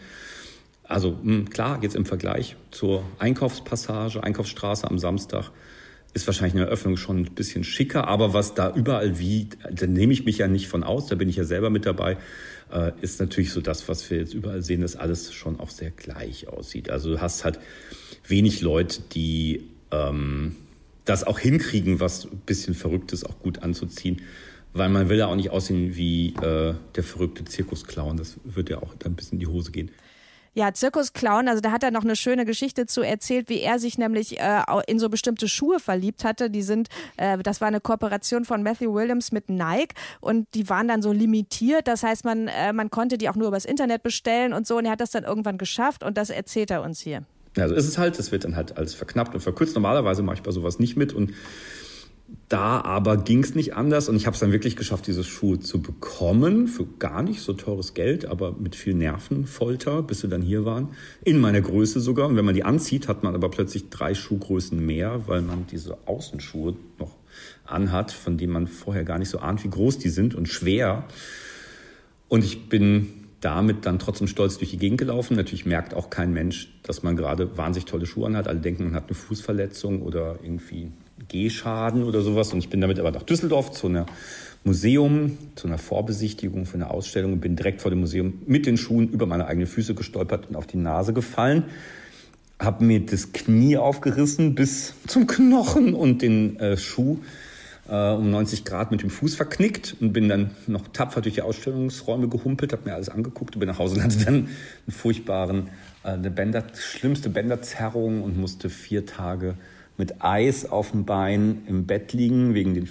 Also 0.85 1.13
mh, 1.13 1.23
hm, 1.23 1.51
klar, 1.51 1.79
jetzt 1.83 1.97
im 1.97 2.05
Vergleich 2.05 2.57
zur 2.71 3.05
Einkaufspassage, 3.19 4.23
Einkaufsstraße 4.23 4.89
am 4.89 4.99
Samstag 4.99 5.51
ist 6.15 6.27
wahrscheinlich 6.27 6.55
eine 6.55 6.67
Eröffnung 6.67 6.99
schon 6.99 7.21
ein 7.21 7.35
bisschen 7.35 7.65
schicker, 7.65 8.07
aber 8.07 8.35
was 8.35 8.55
da 8.55 8.75
überall 8.75 9.19
wie, 9.19 9.49
da 9.71 9.87
nehme 9.87 10.13
ich 10.13 10.27
mich 10.27 10.39
ja 10.39 10.47
nicht 10.47 10.69
von 10.69 10.85
aus, 10.85 11.07
da 11.07 11.15
bin 11.15 11.29
ich 11.29 11.37
ja 11.37 11.45
selber 11.45 11.71
mit 11.71 11.87
dabei, 11.87 12.19
äh, 12.71 12.93
ist 13.01 13.19
natürlich 13.19 13.51
so 13.51 13.63
das, 13.63 13.89
was 13.89 14.09
wir 14.11 14.19
jetzt 14.19 14.35
überall 14.35 14.63
sehen, 14.63 14.83
dass 14.83 14.95
alles 14.95 15.33
schon 15.33 15.59
auch 15.59 15.71
sehr 15.71 15.91
gleich 15.91 16.49
aussieht. 16.49 16.91
Also 16.91 17.13
du 17.13 17.21
hast 17.21 17.45
halt 17.45 17.59
wenig 18.29 18.61
Leute, 18.61 19.01
die 19.15 19.72
ähm, 19.93 20.57
das 21.05 21.25
auch 21.25 21.39
hinkriegen, 21.39 22.01
was 22.01 22.25
ein 22.25 22.43
bisschen 22.47 22.75
Verrücktes 22.75 23.25
auch 23.25 23.39
gut 23.41 23.63
anzuziehen, 23.63 24.23
weil 24.73 24.89
man 24.89 25.09
will 25.09 25.19
ja 25.19 25.27
auch 25.27 25.37
nicht 25.37 25.51
aussehen 25.51 25.95
wie 25.97 26.35
äh, 26.37 26.75
der 26.95 27.03
verrückte 27.03 27.45
Zirkusclown, 27.45 28.17
das 28.17 28.37
wird 28.45 28.71
ja 28.71 28.79
auch 28.79 28.95
dann 28.99 29.13
ein 29.13 29.17
bisschen 29.17 29.35
in 29.35 29.41
die 29.41 29.47
Hose 29.47 29.71
gehen. 29.71 29.91
Ja, 30.55 30.75
Zirkusclown, 30.75 31.49
also 31.49 31.63
da 31.63 31.71
hat 31.73 31.83
er 31.83 31.91
noch 31.91 32.05
eine 32.05 32.15
schöne 32.15 32.45
Geschichte 32.45 32.85
zu 32.85 33.01
erzählt, 33.01 33.49
wie 33.49 33.61
er 33.61 33.79
sich 33.79 33.97
nämlich 33.97 34.39
äh, 34.39 34.63
in 34.87 34.99
so 34.99 35.09
bestimmte 35.09 35.49
Schuhe 35.49 35.81
verliebt 35.81 36.25
hatte. 36.25 36.51
Die 36.51 36.61
sind, 36.61 36.89
äh, 37.17 37.39
das 37.39 37.63
war 37.63 37.69
eine 37.69 37.81
Kooperation 37.81 38.45
von 38.45 38.63
Matthew 38.63 38.93
Williams 38.93 39.33
mit 39.33 39.49
Nike 39.49 39.95
und 40.21 40.47
die 40.55 40.69
waren 40.69 40.89
dann 40.89 41.01
so 41.01 41.11
limitiert. 41.11 41.89
Das 41.89 42.03
heißt, 42.03 42.27
man, 42.27 42.49
äh, 42.49 42.75
man 42.75 42.91
konnte 42.91 43.17
die 43.17 43.31
auch 43.31 43.35
nur 43.35 43.49
übers 43.49 43.65
Internet 43.65 44.03
bestellen 44.03 44.53
und 44.53 44.67
so 44.67 44.77
und 44.77 44.85
er 44.85 44.91
hat 44.91 45.01
das 45.01 45.11
dann 45.11 45.25
irgendwann 45.25 45.57
geschafft 45.57 46.05
und 46.05 46.19
das 46.19 46.29
erzählt 46.29 46.71
er 46.71 46.83
uns 46.83 47.01
hier. 47.01 47.25
Also 47.57 47.75
ist 47.75 47.87
es 47.87 47.99
halt, 47.99 48.19
das 48.19 48.33
wird 48.33 48.45
dann 48.45 48.57
halt 48.57 48.77
alles 48.77 48.95
verknappt 48.95 49.35
und 49.35 49.41
verkürzt. 49.41 49.75
Normalerweise 49.75 50.23
mache 50.23 50.37
ich 50.37 50.43
bei 50.43 50.51
sowas 50.51 50.79
nicht 50.79 50.97
mit 50.97 51.13
und 51.13 51.33
da 52.49 52.81
aber 52.81 53.17
ging 53.17 53.43
es 53.43 53.55
nicht 53.55 53.75
anders 53.75 54.09
und 54.09 54.17
ich 54.17 54.27
habe 54.27 54.35
es 54.35 54.41
dann 54.41 54.53
wirklich 54.53 54.77
geschafft, 54.77 55.07
diese 55.07 55.25
Schuhe 55.25 55.61
zu 55.61 55.83
bekommen 55.83 56.67
für 56.67 56.87
gar 56.99 57.23
nicht 57.23 57.41
so 57.41 57.53
teures 57.53 57.95
Geld, 57.95 58.27
aber 58.27 58.53
mit 58.53 58.75
viel 58.75 58.95
Nervenfolter, 58.95 60.03
bis 60.03 60.21
sie 60.21 60.29
dann 60.29 60.43
hier 60.43 60.65
waren. 60.65 60.89
In 61.25 61.41
meiner 61.41 61.61
Größe 61.61 62.01
sogar. 62.01 62.29
Und 62.29 62.37
wenn 62.37 62.45
man 62.45 62.55
die 62.55 62.65
anzieht, 62.65 63.09
hat 63.09 63.23
man 63.23 63.35
aber 63.35 63.51
plötzlich 63.51 63.91
drei 63.91 64.15
Schuhgrößen 64.15 64.85
mehr, 64.85 65.23
weil 65.27 65.43
man 65.43 65.67
diese 65.67 65.99
Außenschuhe 66.07 66.77
noch 66.99 67.17
anhat, 67.65 68.13
von 68.13 68.37
denen 68.37 68.53
man 68.53 68.67
vorher 68.67 69.05
gar 69.05 69.19
nicht 69.19 69.31
so 69.31 69.39
ahnt, 69.39 69.65
wie 69.65 69.71
groß 69.71 69.99
die 69.99 70.11
sind 70.11 70.35
und 70.35 70.49
schwer. 70.49 71.05
Und 72.29 72.45
ich 72.45 72.69
bin 72.69 73.22
damit 73.43 73.87
dann 73.87 73.99
trotzdem 73.99 74.29
stolz 74.29 74.57
durch 74.59 74.71
die 74.71 74.79
Gegend 74.79 74.99
gelaufen. 74.99 75.37
Natürlich 75.37 75.67
merkt 75.67 75.95
auch 75.95 76.11
kein 76.11 76.33
Mensch, 76.33 76.73
dass 76.85 77.03
man 77.03 77.17
gerade 77.17 77.59
wahnsinnig 77.59 77.87
tolle 77.87 78.07
Schuhe 78.07 78.29
anhat. 78.29 78.49
Alle 78.49 78.61
denken, 78.61 78.85
man 78.85 78.95
hat 78.95 79.09
eine 79.09 79.15
Fußverletzung 79.15 80.01
oder 80.01 80.39
irgendwie 80.43 80.93
Gehschaden 81.29 82.05
oder 82.05 82.23
sowas. 82.23 82.53
Und 82.53 82.61
ich 82.61 82.71
bin 82.71 82.81
damit 82.81 83.01
aber 83.01 83.11
nach 83.11 83.25
Düsseldorf 83.25 83.73
zu 83.73 83.89
einer 83.89 84.07
Museum, 84.63 85.39
zu 85.57 85.67
einer 85.67 85.79
Vorbesichtigung 85.79 86.67
für 86.67 86.75
eine 86.75 86.91
Ausstellung 86.91 87.33
und 87.33 87.41
bin 87.41 87.57
direkt 87.57 87.83
vor 87.83 87.91
dem 87.91 88.01
Museum 88.01 88.35
mit 88.47 88.65
den 88.65 88.77
Schuhen 88.77 89.09
über 89.09 89.27
meine 89.27 89.47
eigenen 89.47 89.67
Füße 89.67 89.95
gestolpert 89.95 90.49
und 90.49 90.55
auf 90.55 90.69
die 90.69 90.77
Nase 90.77 91.13
gefallen. 91.13 91.65
Hab 92.61 92.81
mir 92.81 93.01
das 93.05 93.33
Knie 93.33 93.77
aufgerissen 93.77 94.55
bis 94.55 94.95
zum 95.09 95.27
Knochen 95.27 95.95
und 95.95 96.23
den 96.23 96.61
äh, 96.61 96.77
Schuh 96.77 97.19
äh, 97.89 98.11
um 98.13 98.31
90 98.31 98.65
Grad 98.65 98.91
mit 98.91 99.03
dem 99.03 99.11
Fuß 99.11 99.35
verknickt 99.35 99.97
und 100.01 100.13
bin 100.13 100.29
dann 100.29 100.53
noch 100.67 100.89
tapfer 100.89 101.21
durch 101.21 101.35
die 101.35 101.43
Ausstellungsräume 101.43 102.29
gehumpelt, 102.29 102.73
habe 102.73 102.89
mir 102.89 102.95
alles 102.95 103.09
angeguckt 103.09 103.59
bin 103.59 103.69
nach 103.69 103.79
Hause 103.79 103.97
und 103.97 104.03
hatte 104.03 104.25
dann 104.25 104.35
einen 104.35 104.49
furchtbaren, 104.89 105.69
äh, 106.05 106.11
eine 106.11 106.31
Bänder, 106.31 106.65
schlimmste 106.75 107.29
Bänderzerrung 107.29 108.23
und 108.23 108.39
musste 108.39 108.71
vier 108.71 109.07
Tage 109.07 109.55
mit 109.99 110.25
Eis 110.25 110.65
auf 110.65 110.93
dem 110.93 111.05
Bein 111.05 111.63
im 111.67 111.87
Bett 111.87 112.13
liegen 112.13 112.55
wegen 112.55 112.75
den 112.75 112.89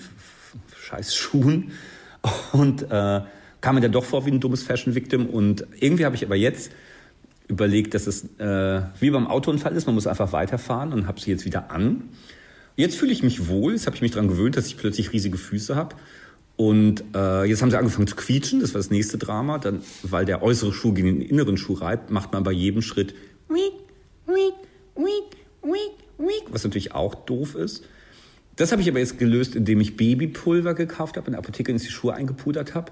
scheiß 0.75 1.15
Schuhen. 1.15 1.71
Und 2.51 2.83
äh, 2.83 3.21
kam 3.62 3.75
mir 3.75 3.81
dann 3.81 3.91
doch 3.91 4.03
vor 4.03 4.25
wie 4.25 4.31
ein 4.31 4.39
dummes 4.39 4.62
Fashion-Victim 4.62 5.27
und 5.27 5.65
irgendwie 5.79 6.05
habe 6.05 6.15
ich 6.15 6.25
aber 6.25 6.36
jetzt 6.36 6.71
überlegt, 7.48 7.93
dass 7.93 8.07
es 8.07 8.25
äh, 8.39 8.81
wie 9.00 9.12
beim 9.12 9.27
Autounfall 9.27 9.75
ist, 9.75 9.86
man 9.86 9.95
muss 9.95 10.07
einfach 10.07 10.33
weiterfahren 10.33 10.93
und 10.93 11.07
habe 11.07 11.19
sie 11.19 11.31
jetzt 11.31 11.45
wieder 11.45 11.71
an 11.71 12.10
Jetzt 12.75 12.96
fühle 12.96 13.12
ich 13.12 13.24
mich 13.24 13.48
wohl, 13.48 13.74
jetzt 13.74 13.86
habe 13.86 13.96
ich 13.96 14.01
mich 14.01 14.12
daran 14.12 14.28
gewöhnt, 14.28 14.58
dass 14.58 14.68
ich 14.68 14.78
plötzlich 14.78 15.13
riesige 15.13 15.38
Füße 15.38 15.75
habe. 15.75 15.96
Und 16.56 17.04
äh, 17.16 17.46
jetzt 17.46 17.62
haben 17.62 17.72
sie 17.72 17.78
angefangen 17.78 18.08
zu 18.08 18.16
quietschen, 18.16 18.60
das 18.60 18.74
war 18.74 18.80
das 18.80 18.92
nächste 18.92 19.18
Drama. 19.18 19.58
Dann, 19.58 19.82
weil 20.04 20.25
der 20.25 20.44
äußere 20.44 20.74
Schuh 20.74 20.94
gegen 20.94 21.20
den 21.20 21.22
inneren 21.22 21.58
Schuh 21.58 21.74
reibt, 21.74 22.12
macht 22.12 22.34
man 22.34 22.44
bei 22.44 22.51
jedem 22.51 22.82
Schritt 22.82 23.13
was 26.51 26.63
natürlich 26.63 26.94
auch 26.94 27.16
doof 27.16 27.56
ist. 27.56 27.84
Das 28.56 28.72
habe 28.72 28.82
ich 28.82 28.90
aber 28.90 29.00
jetzt 29.00 29.18
gelöst, 29.18 29.56
indem 29.56 29.82
ich 29.82 29.98
Babypulver 29.98 30.74
gekauft 30.74 31.18
habe, 31.18 31.28
in 31.28 31.34
der 31.34 31.40
Apotheke 31.40 31.72
in 31.72 31.78
die 31.78 31.86
Schuhe 31.86 32.13
eingepudert 32.13 32.75
habe. 32.75 32.92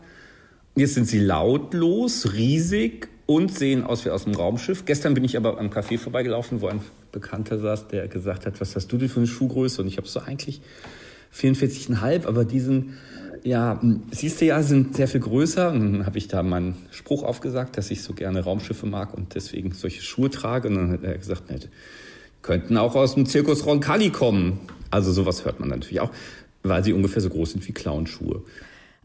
Jetzt 0.76 0.96
sind 0.96 1.06
sie 1.06 1.20
lautlos, 1.20 2.34
riesig 2.34 3.10
und 3.26 3.56
sehen 3.56 3.84
aus 3.84 4.06
wie 4.06 4.10
aus 4.10 4.26
einem 4.26 4.36
Raumschiff. 4.36 4.86
Gestern 4.86 5.14
bin 5.14 5.24
ich 5.24 5.38
aber 5.38 5.60
am 5.60 5.70
Café 5.70 5.98
vorbeigelaufen, 5.98 6.62
wo 6.62 6.68
ein 6.68 6.82
Bekannter 7.12 7.58
saß, 7.58 7.88
der 7.88 8.08
gesagt 8.08 8.46
hat, 8.46 8.60
was 8.62 8.76
hast 8.76 8.92
du 8.92 8.98
denn 8.98 9.10
für 9.10 9.20
eine 9.20 9.28
Schuhgröße? 9.28 9.82
Und 9.82 9.88
ich 9.88 9.98
habe 9.98 10.08
so 10.08 10.20
eigentlich 10.20 10.62
44,5, 11.34 12.26
aber 12.26 12.46
diesen, 12.46 12.98
ja, 13.44 13.80
siehst 14.12 14.42
du 14.42 14.46
ja, 14.46 14.62
sind 14.64 14.96
sehr 14.96 15.08
viel 15.08 15.22
größer. 15.22 15.72
Und 15.72 15.80
dann 15.80 16.06
habe 16.06 16.18
ich 16.18 16.28
da 16.28 16.44
meinen 16.44 16.76
Spruch 16.92 17.24
aufgesagt, 17.24 17.78
dass 17.78 17.92
ich 17.92 18.02
so 18.02 18.14
gerne 18.14 18.44
Raumschiffe 18.44 18.86
mag 18.86 19.14
und 19.14 19.36
deswegen 19.36 19.72
solche 19.72 20.02
Schuhe 20.02 20.30
trage. 20.30 20.68
Und 20.68 20.76
dann 20.76 20.92
hat 20.92 21.04
er 21.04 21.18
gesagt, 21.18 21.50
ne, 21.50 21.60
könnten 22.42 22.78
auch 22.78 22.96
aus 22.96 23.16
dem 23.16 23.26
Zirkus 23.26 23.66
Roncalli 23.66 24.10
kommen. 24.10 24.60
Also 24.92 25.12
sowas 25.12 25.46
hört 25.46 25.60
man 25.60 25.70
natürlich 25.70 26.02
auch, 26.02 26.12
weil 26.64 26.84
sie 26.84 26.94
ungefähr 26.94 27.22
so 27.22 27.30
groß 27.30 27.52
sind 27.52 27.68
wie 27.68 27.74
Clownschuhe. 27.74 28.44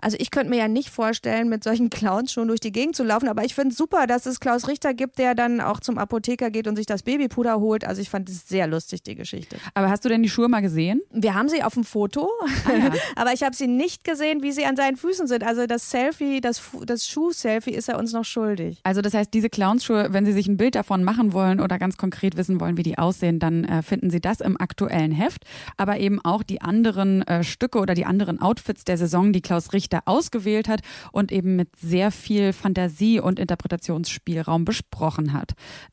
Also 0.04 0.18
ich 0.20 0.30
könnte 0.30 0.50
mir 0.50 0.58
ja 0.58 0.68
nicht 0.68 0.90
vorstellen, 0.90 1.48
mit 1.48 1.64
solchen 1.64 1.88
Clowns 1.88 2.30
schon 2.30 2.46
durch 2.48 2.60
die 2.60 2.72
Gegend 2.72 2.94
zu 2.94 3.04
laufen, 3.04 3.26
aber 3.26 3.42
ich 3.42 3.54
finde 3.54 3.70
es 3.70 3.78
super, 3.78 4.06
dass 4.06 4.26
es 4.26 4.38
Klaus 4.38 4.68
Richter 4.68 4.92
gibt, 4.92 5.18
der 5.18 5.34
dann 5.34 5.62
auch 5.62 5.80
zum 5.80 5.96
Apotheker 5.96 6.50
geht 6.50 6.68
und 6.68 6.76
sich 6.76 6.84
das 6.84 7.02
Babypuder 7.04 7.58
holt. 7.58 7.86
Also 7.86 8.02
ich 8.02 8.10
fand 8.10 8.28
es 8.28 8.46
sehr 8.46 8.66
lustig, 8.66 9.02
die 9.02 9.14
Geschichte. 9.14 9.56
Aber 9.72 9.88
hast 9.88 10.04
du 10.04 10.10
denn 10.10 10.22
die 10.22 10.28
Schuhe 10.28 10.48
mal 10.48 10.60
gesehen? 10.60 11.00
Wir 11.10 11.34
haben 11.34 11.48
sie 11.48 11.62
auf 11.62 11.72
dem 11.72 11.84
Foto, 11.84 12.28
ah, 12.66 12.70
ja. 12.70 12.92
aber 13.16 13.32
ich 13.32 13.42
habe 13.42 13.56
sie 13.56 13.66
nicht 13.66 14.04
gesehen, 14.04 14.42
wie 14.42 14.52
sie 14.52 14.66
an 14.66 14.76
seinen 14.76 14.98
Füßen 14.98 15.26
sind. 15.26 15.42
Also 15.42 15.66
das 15.66 15.90
Selfie, 15.90 16.42
das, 16.42 16.60
das 16.84 17.08
Schuh-Selfie 17.08 17.72
ist 17.72 17.88
er 17.88 17.98
uns 17.98 18.12
noch 18.12 18.26
schuldig. 18.26 18.80
Also 18.82 19.00
das 19.00 19.14
heißt, 19.14 19.32
diese 19.32 19.48
Clownsschuhe, 19.48 20.08
wenn 20.10 20.26
Sie 20.26 20.32
sich 20.32 20.48
ein 20.48 20.58
Bild 20.58 20.74
davon 20.74 21.02
machen 21.02 21.32
wollen 21.32 21.60
oder 21.60 21.78
ganz 21.78 21.96
konkret 21.96 22.36
wissen 22.36 22.60
wollen, 22.60 22.76
wie 22.76 22.82
die 22.82 22.98
aussehen, 22.98 23.38
dann 23.38 23.64
äh, 23.64 23.82
finden 23.82 24.10
Sie 24.10 24.20
das 24.20 24.42
im 24.42 24.60
aktuellen 24.60 25.12
Heft. 25.12 25.44
Aber 25.78 25.98
eben 25.98 26.22
auch 26.22 26.42
die 26.42 26.60
anderen 26.60 27.22
äh, 27.22 27.42
Stücke 27.42 27.78
oder 27.78 27.94
die 27.94 28.04
anderen 28.04 28.42
Outfits 28.42 28.84
der 28.84 28.98
Saison, 28.98 29.32
die 29.32 29.40
Klaus 29.40 29.72
Richter 29.72 29.93
ausgewählt 30.04 30.68
hat 30.68 30.74
hat 30.74 30.82
und 31.12 31.32
eben 31.32 31.56
mit 31.56 31.68
sehr 31.76 32.10
viel 32.10 32.52
Fantasie 32.52 33.20
und 33.20 33.38
Interpretationsspielraum 33.38 34.66
besprochen 34.66 35.32
hat. 35.32 35.52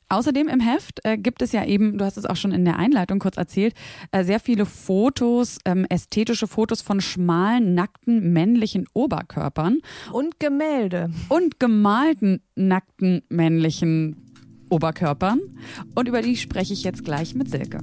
Außerdem 0.09 0.49
im 0.49 0.59
Heft 0.59 0.99
äh, 1.05 1.17
gibt 1.17 1.41
es 1.41 1.53
ja 1.53 1.63
eben, 1.63 1.97
du 1.97 2.03
hast 2.03 2.17
es 2.17 2.25
auch 2.25 2.35
schon 2.35 2.51
in 2.51 2.65
der 2.65 2.77
Einleitung 2.77 3.19
kurz 3.19 3.37
erzählt, 3.37 3.73
äh, 4.11 4.25
sehr 4.25 4.41
viele 4.41 4.65
Fotos, 4.65 5.59
ähm, 5.63 5.85
ästhetische 5.89 6.47
Fotos 6.47 6.81
von 6.81 6.99
schmalen, 6.99 7.75
nackten 7.75 8.33
männlichen 8.33 8.87
Oberkörpern. 8.93 9.77
Und 10.11 10.39
Gemälde. 10.39 11.11
Und 11.29 11.59
gemalten, 11.59 12.41
nackten 12.55 13.21
männlichen 13.29 14.17
Oberkörpern. 14.69 15.39
Und 15.95 16.09
über 16.09 16.21
die 16.21 16.35
spreche 16.35 16.73
ich 16.73 16.83
jetzt 16.83 17.05
gleich 17.05 17.35
mit 17.35 17.49
Silke. 17.49 17.79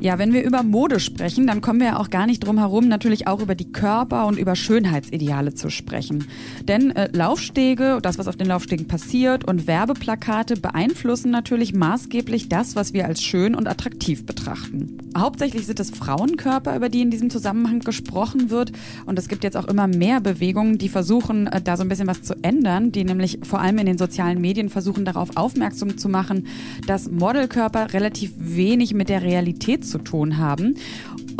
Ja, 0.00 0.16
wenn 0.18 0.32
wir 0.32 0.44
über 0.44 0.62
Mode 0.62 1.00
sprechen, 1.00 1.48
dann 1.48 1.60
kommen 1.60 1.80
wir 1.80 1.88
ja 1.88 1.96
auch 1.98 2.08
gar 2.08 2.26
nicht 2.26 2.46
drum 2.46 2.58
herum, 2.58 2.86
natürlich 2.86 3.26
auch 3.26 3.40
über 3.40 3.56
die 3.56 3.72
Körper 3.72 4.26
und 4.26 4.38
über 4.38 4.54
Schönheitsideale 4.54 5.54
zu 5.54 5.70
sprechen. 5.70 6.28
Denn 6.62 6.94
äh, 6.94 7.08
Laufstege, 7.12 7.98
das, 8.00 8.16
was 8.16 8.28
auf 8.28 8.36
den 8.36 8.46
Laufstegen 8.46 8.86
passiert 8.86 9.44
und 9.44 9.66
Werbeplakate 9.66 10.54
beeinflussen 10.56 11.32
natürlich 11.32 11.74
maßgeblich 11.74 12.48
das, 12.48 12.76
was 12.76 12.92
wir 12.92 13.06
als 13.06 13.24
schön 13.24 13.56
und 13.56 13.66
attraktiv 13.66 14.24
betrachten. 14.24 14.98
Hauptsächlich 15.16 15.66
sind 15.66 15.80
es 15.80 15.90
Frauenkörper, 15.90 16.76
über 16.76 16.88
die 16.90 17.02
in 17.02 17.10
diesem 17.10 17.28
Zusammenhang 17.28 17.80
gesprochen 17.80 18.50
wird. 18.50 18.70
Und 19.04 19.18
es 19.18 19.26
gibt 19.26 19.42
jetzt 19.42 19.56
auch 19.56 19.66
immer 19.66 19.88
mehr 19.88 20.20
Bewegungen, 20.20 20.78
die 20.78 20.88
versuchen, 20.88 21.48
äh, 21.48 21.60
da 21.60 21.76
so 21.76 21.82
ein 21.82 21.88
bisschen 21.88 22.06
was 22.06 22.22
zu 22.22 22.36
ändern, 22.42 22.92
die 22.92 23.02
nämlich 23.02 23.40
vor 23.42 23.60
allem 23.60 23.78
in 23.78 23.86
den 23.86 23.98
sozialen 23.98 24.40
Medien 24.40 24.68
versuchen, 24.68 25.04
darauf 25.04 25.36
aufmerksam 25.36 25.98
zu 25.98 26.08
machen, 26.08 26.46
dass 26.86 27.10
Modelkörper 27.10 27.92
relativ 27.94 28.32
wenig 28.36 28.94
mit 28.94 29.08
der 29.08 29.22
Realität 29.22 29.87
zu 29.90 29.98
tun 29.98 30.38
haben. 30.38 30.76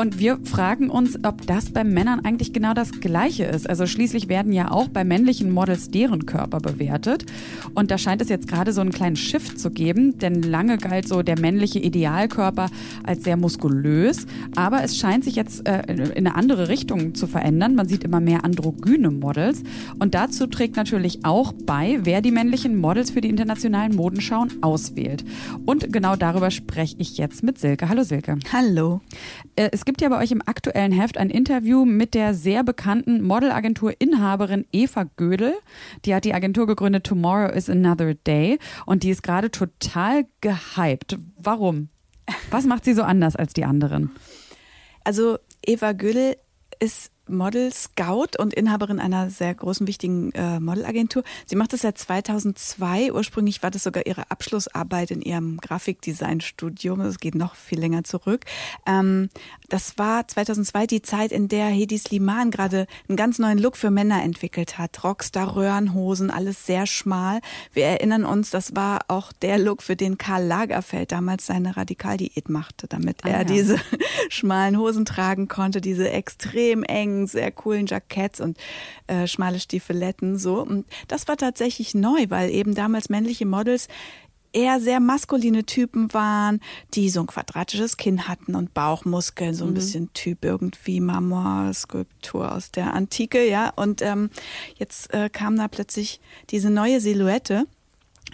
Und 0.00 0.20
wir 0.20 0.38
fragen 0.44 0.90
uns, 0.90 1.18
ob 1.24 1.44
das 1.48 1.70
bei 1.70 1.82
Männern 1.82 2.20
eigentlich 2.24 2.52
genau 2.52 2.72
das 2.72 2.92
Gleiche 3.00 3.46
ist. 3.46 3.68
Also 3.68 3.84
schließlich 3.84 4.28
werden 4.28 4.52
ja 4.52 4.70
auch 4.70 4.86
bei 4.86 5.02
männlichen 5.02 5.50
Models 5.50 5.90
deren 5.90 6.24
Körper 6.24 6.60
bewertet. 6.60 7.26
Und 7.74 7.90
da 7.90 7.98
scheint 7.98 8.22
es 8.22 8.28
jetzt 8.28 8.46
gerade 8.46 8.72
so 8.72 8.80
einen 8.80 8.92
kleinen 8.92 9.16
Shift 9.16 9.58
zu 9.58 9.72
geben, 9.72 10.16
denn 10.16 10.42
lange 10.42 10.78
galt 10.78 11.08
so 11.08 11.22
der 11.22 11.40
männliche 11.40 11.80
Idealkörper 11.80 12.70
als 13.02 13.24
sehr 13.24 13.36
muskulös. 13.36 14.28
Aber 14.54 14.84
es 14.84 14.96
scheint 14.96 15.24
sich 15.24 15.34
jetzt 15.34 15.66
äh, 15.66 15.82
in 15.92 16.28
eine 16.28 16.36
andere 16.36 16.68
Richtung 16.68 17.16
zu 17.16 17.26
verändern. 17.26 17.74
Man 17.74 17.88
sieht 17.88 18.04
immer 18.04 18.20
mehr 18.20 18.44
androgyne 18.44 19.10
Models. 19.10 19.64
Und 19.98 20.14
dazu 20.14 20.46
trägt 20.46 20.76
natürlich 20.76 21.24
auch 21.24 21.52
bei, 21.52 21.98
wer 22.04 22.20
die 22.20 22.30
männlichen 22.30 22.76
Models 22.76 23.10
für 23.10 23.20
die 23.20 23.30
internationalen 23.30 23.96
Modenschauen 23.96 24.62
auswählt. 24.62 25.24
Und 25.66 25.92
genau 25.92 26.14
darüber 26.14 26.52
spreche 26.52 26.94
ich 26.98 27.18
jetzt 27.18 27.42
mit 27.42 27.58
Silke. 27.58 27.88
Hallo 27.88 28.04
Silke. 28.04 28.38
Hallo. 28.52 29.00
Äh, 29.56 29.70
gibt 29.88 30.02
ja 30.02 30.10
bei 30.10 30.18
euch 30.18 30.32
im 30.32 30.42
aktuellen 30.44 30.92
Heft 30.92 31.16
ein 31.16 31.30
Interview 31.30 31.86
mit 31.86 32.12
der 32.12 32.34
sehr 32.34 32.62
bekannten 32.62 33.22
Modelagentur-Inhaberin 33.22 34.66
Eva 34.70 35.04
Gödel. 35.16 35.54
Die 36.04 36.14
hat 36.14 36.26
die 36.26 36.34
Agentur 36.34 36.66
gegründet 36.66 37.04
Tomorrow 37.04 37.50
is 37.50 37.70
Another 37.70 38.12
Day 38.12 38.58
und 38.84 39.02
die 39.02 39.08
ist 39.08 39.22
gerade 39.22 39.50
total 39.50 40.26
gehypt. 40.42 41.16
Warum? 41.38 41.88
Was 42.50 42.66
macht 42.66 42.84
sie 42.84 42.92
so 42.92 43.02
anders 43.02 43.34
als 43.34 43.54
die 43.54 43.64
anderen? 43.64 44.10
Also 45.04 45.38
Eva 45.64 45.92
Gödel 45.92 46.36
ist 46.80 47.10
Model 47.28 47.72
Scout 47.72 48.38
und 48.38 48.54
Inhaberin 48.54 49.00
einer 49.00 49.30
sehr 49.30 49.54
großen, 49.54 49.86
wichtigen 49.86 50.32
äh, 50.32 50.60
Modelagentur. 50.60 51.22
Sie 51.46 51.56
macht 51.56 51.72
das 51.72 51.82
seit 51.82 51.98
2002. 51.98 53.12
Ursprünglich 53.12 53.62
war 53.62 53.70
das 53.70 53.82
sogar 53.82 54.06
ihre 54.06 54.30
Abschlussarbeit 54.30 55.10
in 55.10 55.22
ihrem 55.22 55.58
Grafikdesign-Studium. 55.58 57.00
Das 57.00 57.18
geht 57.18 57.34
noch 57.34 57.54
viel 57.54 57.78
länger 57.78 58.04
zurück. 58.04 58.44
Ähm, 58.86 59.30
das 59.68 59.98
war 59.98 60.26
2002 60.26 60.86
die 60.86 61.02
Zeit, 61.02 61.32
in 61.32 61.48
der 61.48 61.66
Hedi 61.66 61.98
Sliman 61.98 62.50
gerade 62.50 62.86
einen 63.08 63.16
ganz 63.16 63.38
neuen 63.38 63.58
Look 63.58 63.76
für 63.76 63.90
Männer 63.90 64.22
entwickelt 64.22 64.78
hat. 64.78 65.04
Rockstar-Röhrenhosen, 65.04 66.30
alles 66.30 66.66
sehr 66.66 66.86
schmal. 66.86 67.40
Wir 67.72 67.86
erinnern 67.86 68.24
uns, 68.24 68.50
das 68.50 68.74
war 68.74 69.00
auch 69.08 69.32
der 69.32 69.58
Look, 69.58 69.82
für 69.82 69.96
den 69.96 70.18
Karl 70.18 70.44
Lagerfeld 70.44 71.12
damals 71.12 71.46
seine 71.46 71.76
Radikaldiät 71.76 72.48
machte, 72.48 72.86
damit 72.88 73.24
ah, 73.24 73.28
er 73.28 73.38
ja. 73.38 73.44
diese 73.44 73.76
schmalen 74.28 74.78
Hosen 74.78 75.04
tragen 75.04 75.48
konnte, 75.48 75.80
diese 75.80 76.10
extrem 76.10 76.82
engen 76.82 77.17
sehr 77.26 77.50
coolen 77.50 77.86
Jacketts 77.86 78.40
und 78.40 78.56
äh, 79.06 79.26
schmale 79.26 79.60
Stiefeletten 79.60 80.38
so. 80.38 80.62
Und 80.62 80.86
das 81.08 81.28
war 81.28 81.36
tatsächlich 81.36 81.94
neu, 81.94 82.26
weil 82.28 82.50
eben 82.50 82.74
damals 82.74 83.08
männliche 83.08 83.46
Models 83.46 83.88
eher 84.52 84.80
sehr 84.80 85.00
maskuline 85.00 85.64
Typen 85.64 86.12
waren, 86.14 86.60
die 86.94 87.10
so 87.10 87.20
ein 87.20 87.26
quadratisches 87.26 87.96
Kinn 87.96 88.28
hatten 88.28 88.54
und 88.54 88.74
Bauchmuskeln, 88.74 89.54
so 89.54 89.64
ein 89.64 89.70
mhm. 89.70 89.74
bisschen 89.74 90.12
Typ 90.14 90.44
irgendwie 90.44 91.00
Marmor-Skulptur 91.00 92.52
aus 92.52 92.70
der 92.70 92.94
Antike, 92.94 93.48
ja. 93.48 93.70
Und 93.76 94.02
ähm, 94.02 94.30
jetzt 94.76 95.12
äh, 95.12 95.28
kam 95.28 95.56
da 95.56 95.68
plötzlich 95.68 96.20
diese 96.50 96.70
neue 96.70 97.00
Silhouette. 97.00 97.66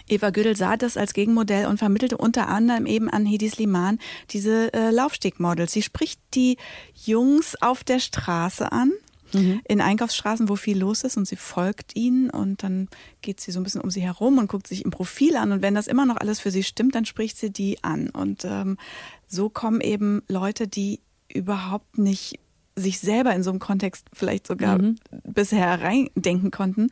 Eva 0.07 0.29
Gödel 0.29 0.55
sah 0.55 0.77
das 0.77 0.97
als 0.97 1.13
Gegenmodell 1.13 1.65
und 1.67 1.77
vermittelte 1.77 2.17
unter 2.17 2.47
anderem 2.47 2.85
eben 2.85 3.09
an 3.09 3.25
Hedi 3.25 3.49
Sliman 3.49 3.99
diese 4.29 4.73
äh, 4.73 4.91
Laufstegmodels. 4.91 5.71
Sie 5.71 5.81
spricht 5.81 6.19
die 6.33 6.57
Jungs 7.05 7.55
auf 7.61 7.83
der 7.83 7.99
Straße 7.99 8.71
an, 8.71 8.91
mhm. 9.33 9.61
in 9.67 9.81
Einkaufsstraßen, 9.81 10.49
wo 10.49 10.55
viel 10.55 10.77
los 10.77 11.03
ist 11.03 11.17
und 11.17 11.27
sie 11.27 11.35
folgt 11.35 11.95
ihnen 11.95 12.29
und 12.29 12.63
dann 12.63 12.87
geht 13.21 13.39
sie 13.39 13.51
so 13.51 13.59
ein 13.59 13.63
bisschen 13.63 13.81
um 13.81 13.89
sie 13.89 14.01
herum 14.01 14.37
und 14.37 14.47
guckt 14.47 14.67
sich 14.67 14.85
im 14.85 14.91
Profil 14.91 15.37
an 15.37 15.51
und 15.51 15.61
wenn 15.61 15.75
das 15.75 15.87
immer 15.87 16.05
noch 16.05 16.17
alles 16.17 16.39
für 16.39 16.51
sie 16.51 16.63
stimmt, 16.63 16.95
dann 16.95 17.05
spricht 17.05 17.37
sie 17.37 17.51
die 17.51 17.83
an 17.83 18.09
und 18.09 18.45
ähm, 18.45 18.77
so 19.27 19.49
kommen 19.49 19.81
eben 19.81 20.21
Leute, 20.27 20.67
die 20.67 21.01
überhaupt 21.33 21.97
nicht 21.97 22.39
sich 22.75 22.99
selber 22.99 23.33
in 23.33 23.43
so 23.43 23.51
einem 23.51 23.59
Kontext 23.59 24.07
vielleicht 24.13 24.47
sogar 24.47 24.81
mhm. 24.81 24.97
bisher 25.23 25.81
reindenken 25.81 26.51
konnten, 26.51 26.89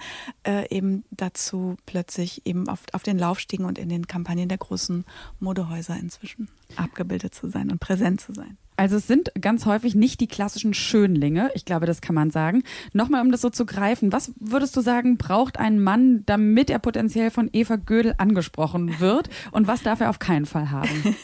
äh, 0.48 0.68
eben 0.74 1.04
dazu 1.12 1.76
plötzlich 1.86 2.46
eben 2.46 2.70
auf, 2.70 2.84
auf 2.94 3.04
den 3.04 3.20
Lauf 3.20 3.40
stiegen 3.40 3.66
und 3.66 3.78
in 3.78 3.90
den 3.90 4.08
Kampagnen 4.08 4.50
der 4.50 4.58
großen 4.58 5.06
Modehäuser 5.40 5.98
inzwischen 5.98 6.48
abgebildet 6.78 7.36
zu 7.36 7.50
sein 7.50 7.70
und 7.70 7.80
präsent 7.80 8.22
zu 8.22 8.34
sein. 8.34 8.58
Also 8.76 8.98
es 8.98 9.08
sind 9.08 9.32
ganz 9.40 9.66
häufig 9.66 9.96
nicht 9.96 10.20
die 10.20 10.28
klassischen 10.28 10.74
Schönlinge, 10.74 11.52
ich 11.54 11.66
glaube, 11.66 11.86
das 11.86 12.02
kann 12.02 12.16
man 12.16 12.32
sagen. 12.32 12.64
Nochmal, 12.92 13.22
um 13.22 13.32
das 13.32 13.42
so 13.42 13.50
zu 13.50 13.66
greifen, 13.66 14.12
was 14.12 14.32
würdest 14.40 14.76
du 14.76 14.82
sagen, 14.82 15.18
braucht 15.18 15.60
ein 15.60 15.80
Mann, 15.80 16.24
damit 16.26 16.70
er 16.70 16.80
potenziell 16.80 17.32
von 17.32 17.50
Eva 17.54 17.76
Gödel 17.76 18.16
angesprochen 18.18 19.00
wird 19.00 19.30
und 19.52 19.68
was 19.68 19.84
darf 19.84 20.02
er 20.02 20.10
auf 20.10 20.20
keinen 20.20 20.46
Fall 20.46 20.72
haben? 20.72 20.90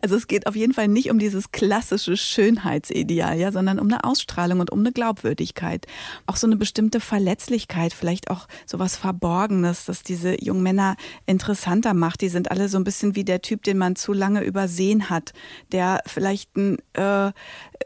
Also 0.00 0.16
es 0.16 0.26
geht 0.26 0.46
auf 0.46 0.56
jeden 0.56 0.72
Fall 0.72 0.88
nicht 0.88 1.10
um 1.10 1.18
dieses 1.18 1.52
klassische 1.52 2.16
Schönheitsideal, 2.16 3.38
ja, 3.38 3.52
sondern 3.52 3.78
um 3.78 3.86
eine 3.86 4.04
Ausstrahlung 4.04 4.58
und 4.60 4.70
um 4.70 4.80
eine 4.80 4.90
Glaubwürdigkeit. 4.90 5.86
Auch 6.26 6.36
so 6.36 6.46
eine 6.46 6.56
bestimmte 6.56 6.98
Verletzlichkeit, 6.98 7.92
vielleicht 7.92 8.30
auch 8.30 8.48
so 8.66 8.78
was 8.78 8.96
Verborgenes, 8.96 9.84
das 9.84 10.02
diese 10.02 10.42
jungen 10.42 10.62
Männer 10.62 10.96
interessanter 11.26 11.94
macht. 11.94 12.20
Die 12.22 12.30
sind 12.30 12.50
alle 12.50 12.68
so 12.68 12.78
ein 12.78 12.84
bisschen 12.84 13.14
wie 13.14 13.24
der 13.24 13.42
Typ, 13.42 13.62
den 13.62 13.78
man 13.78 13.94
zu 13.94 14.12
lange 14.12 14.42
übersehen 14.42 15.10
hat, 15.10 15.32
der 15.70 16.00
vielleicht 16.06 16.56
ein 16.56 16.78
äh, 16.94 17.32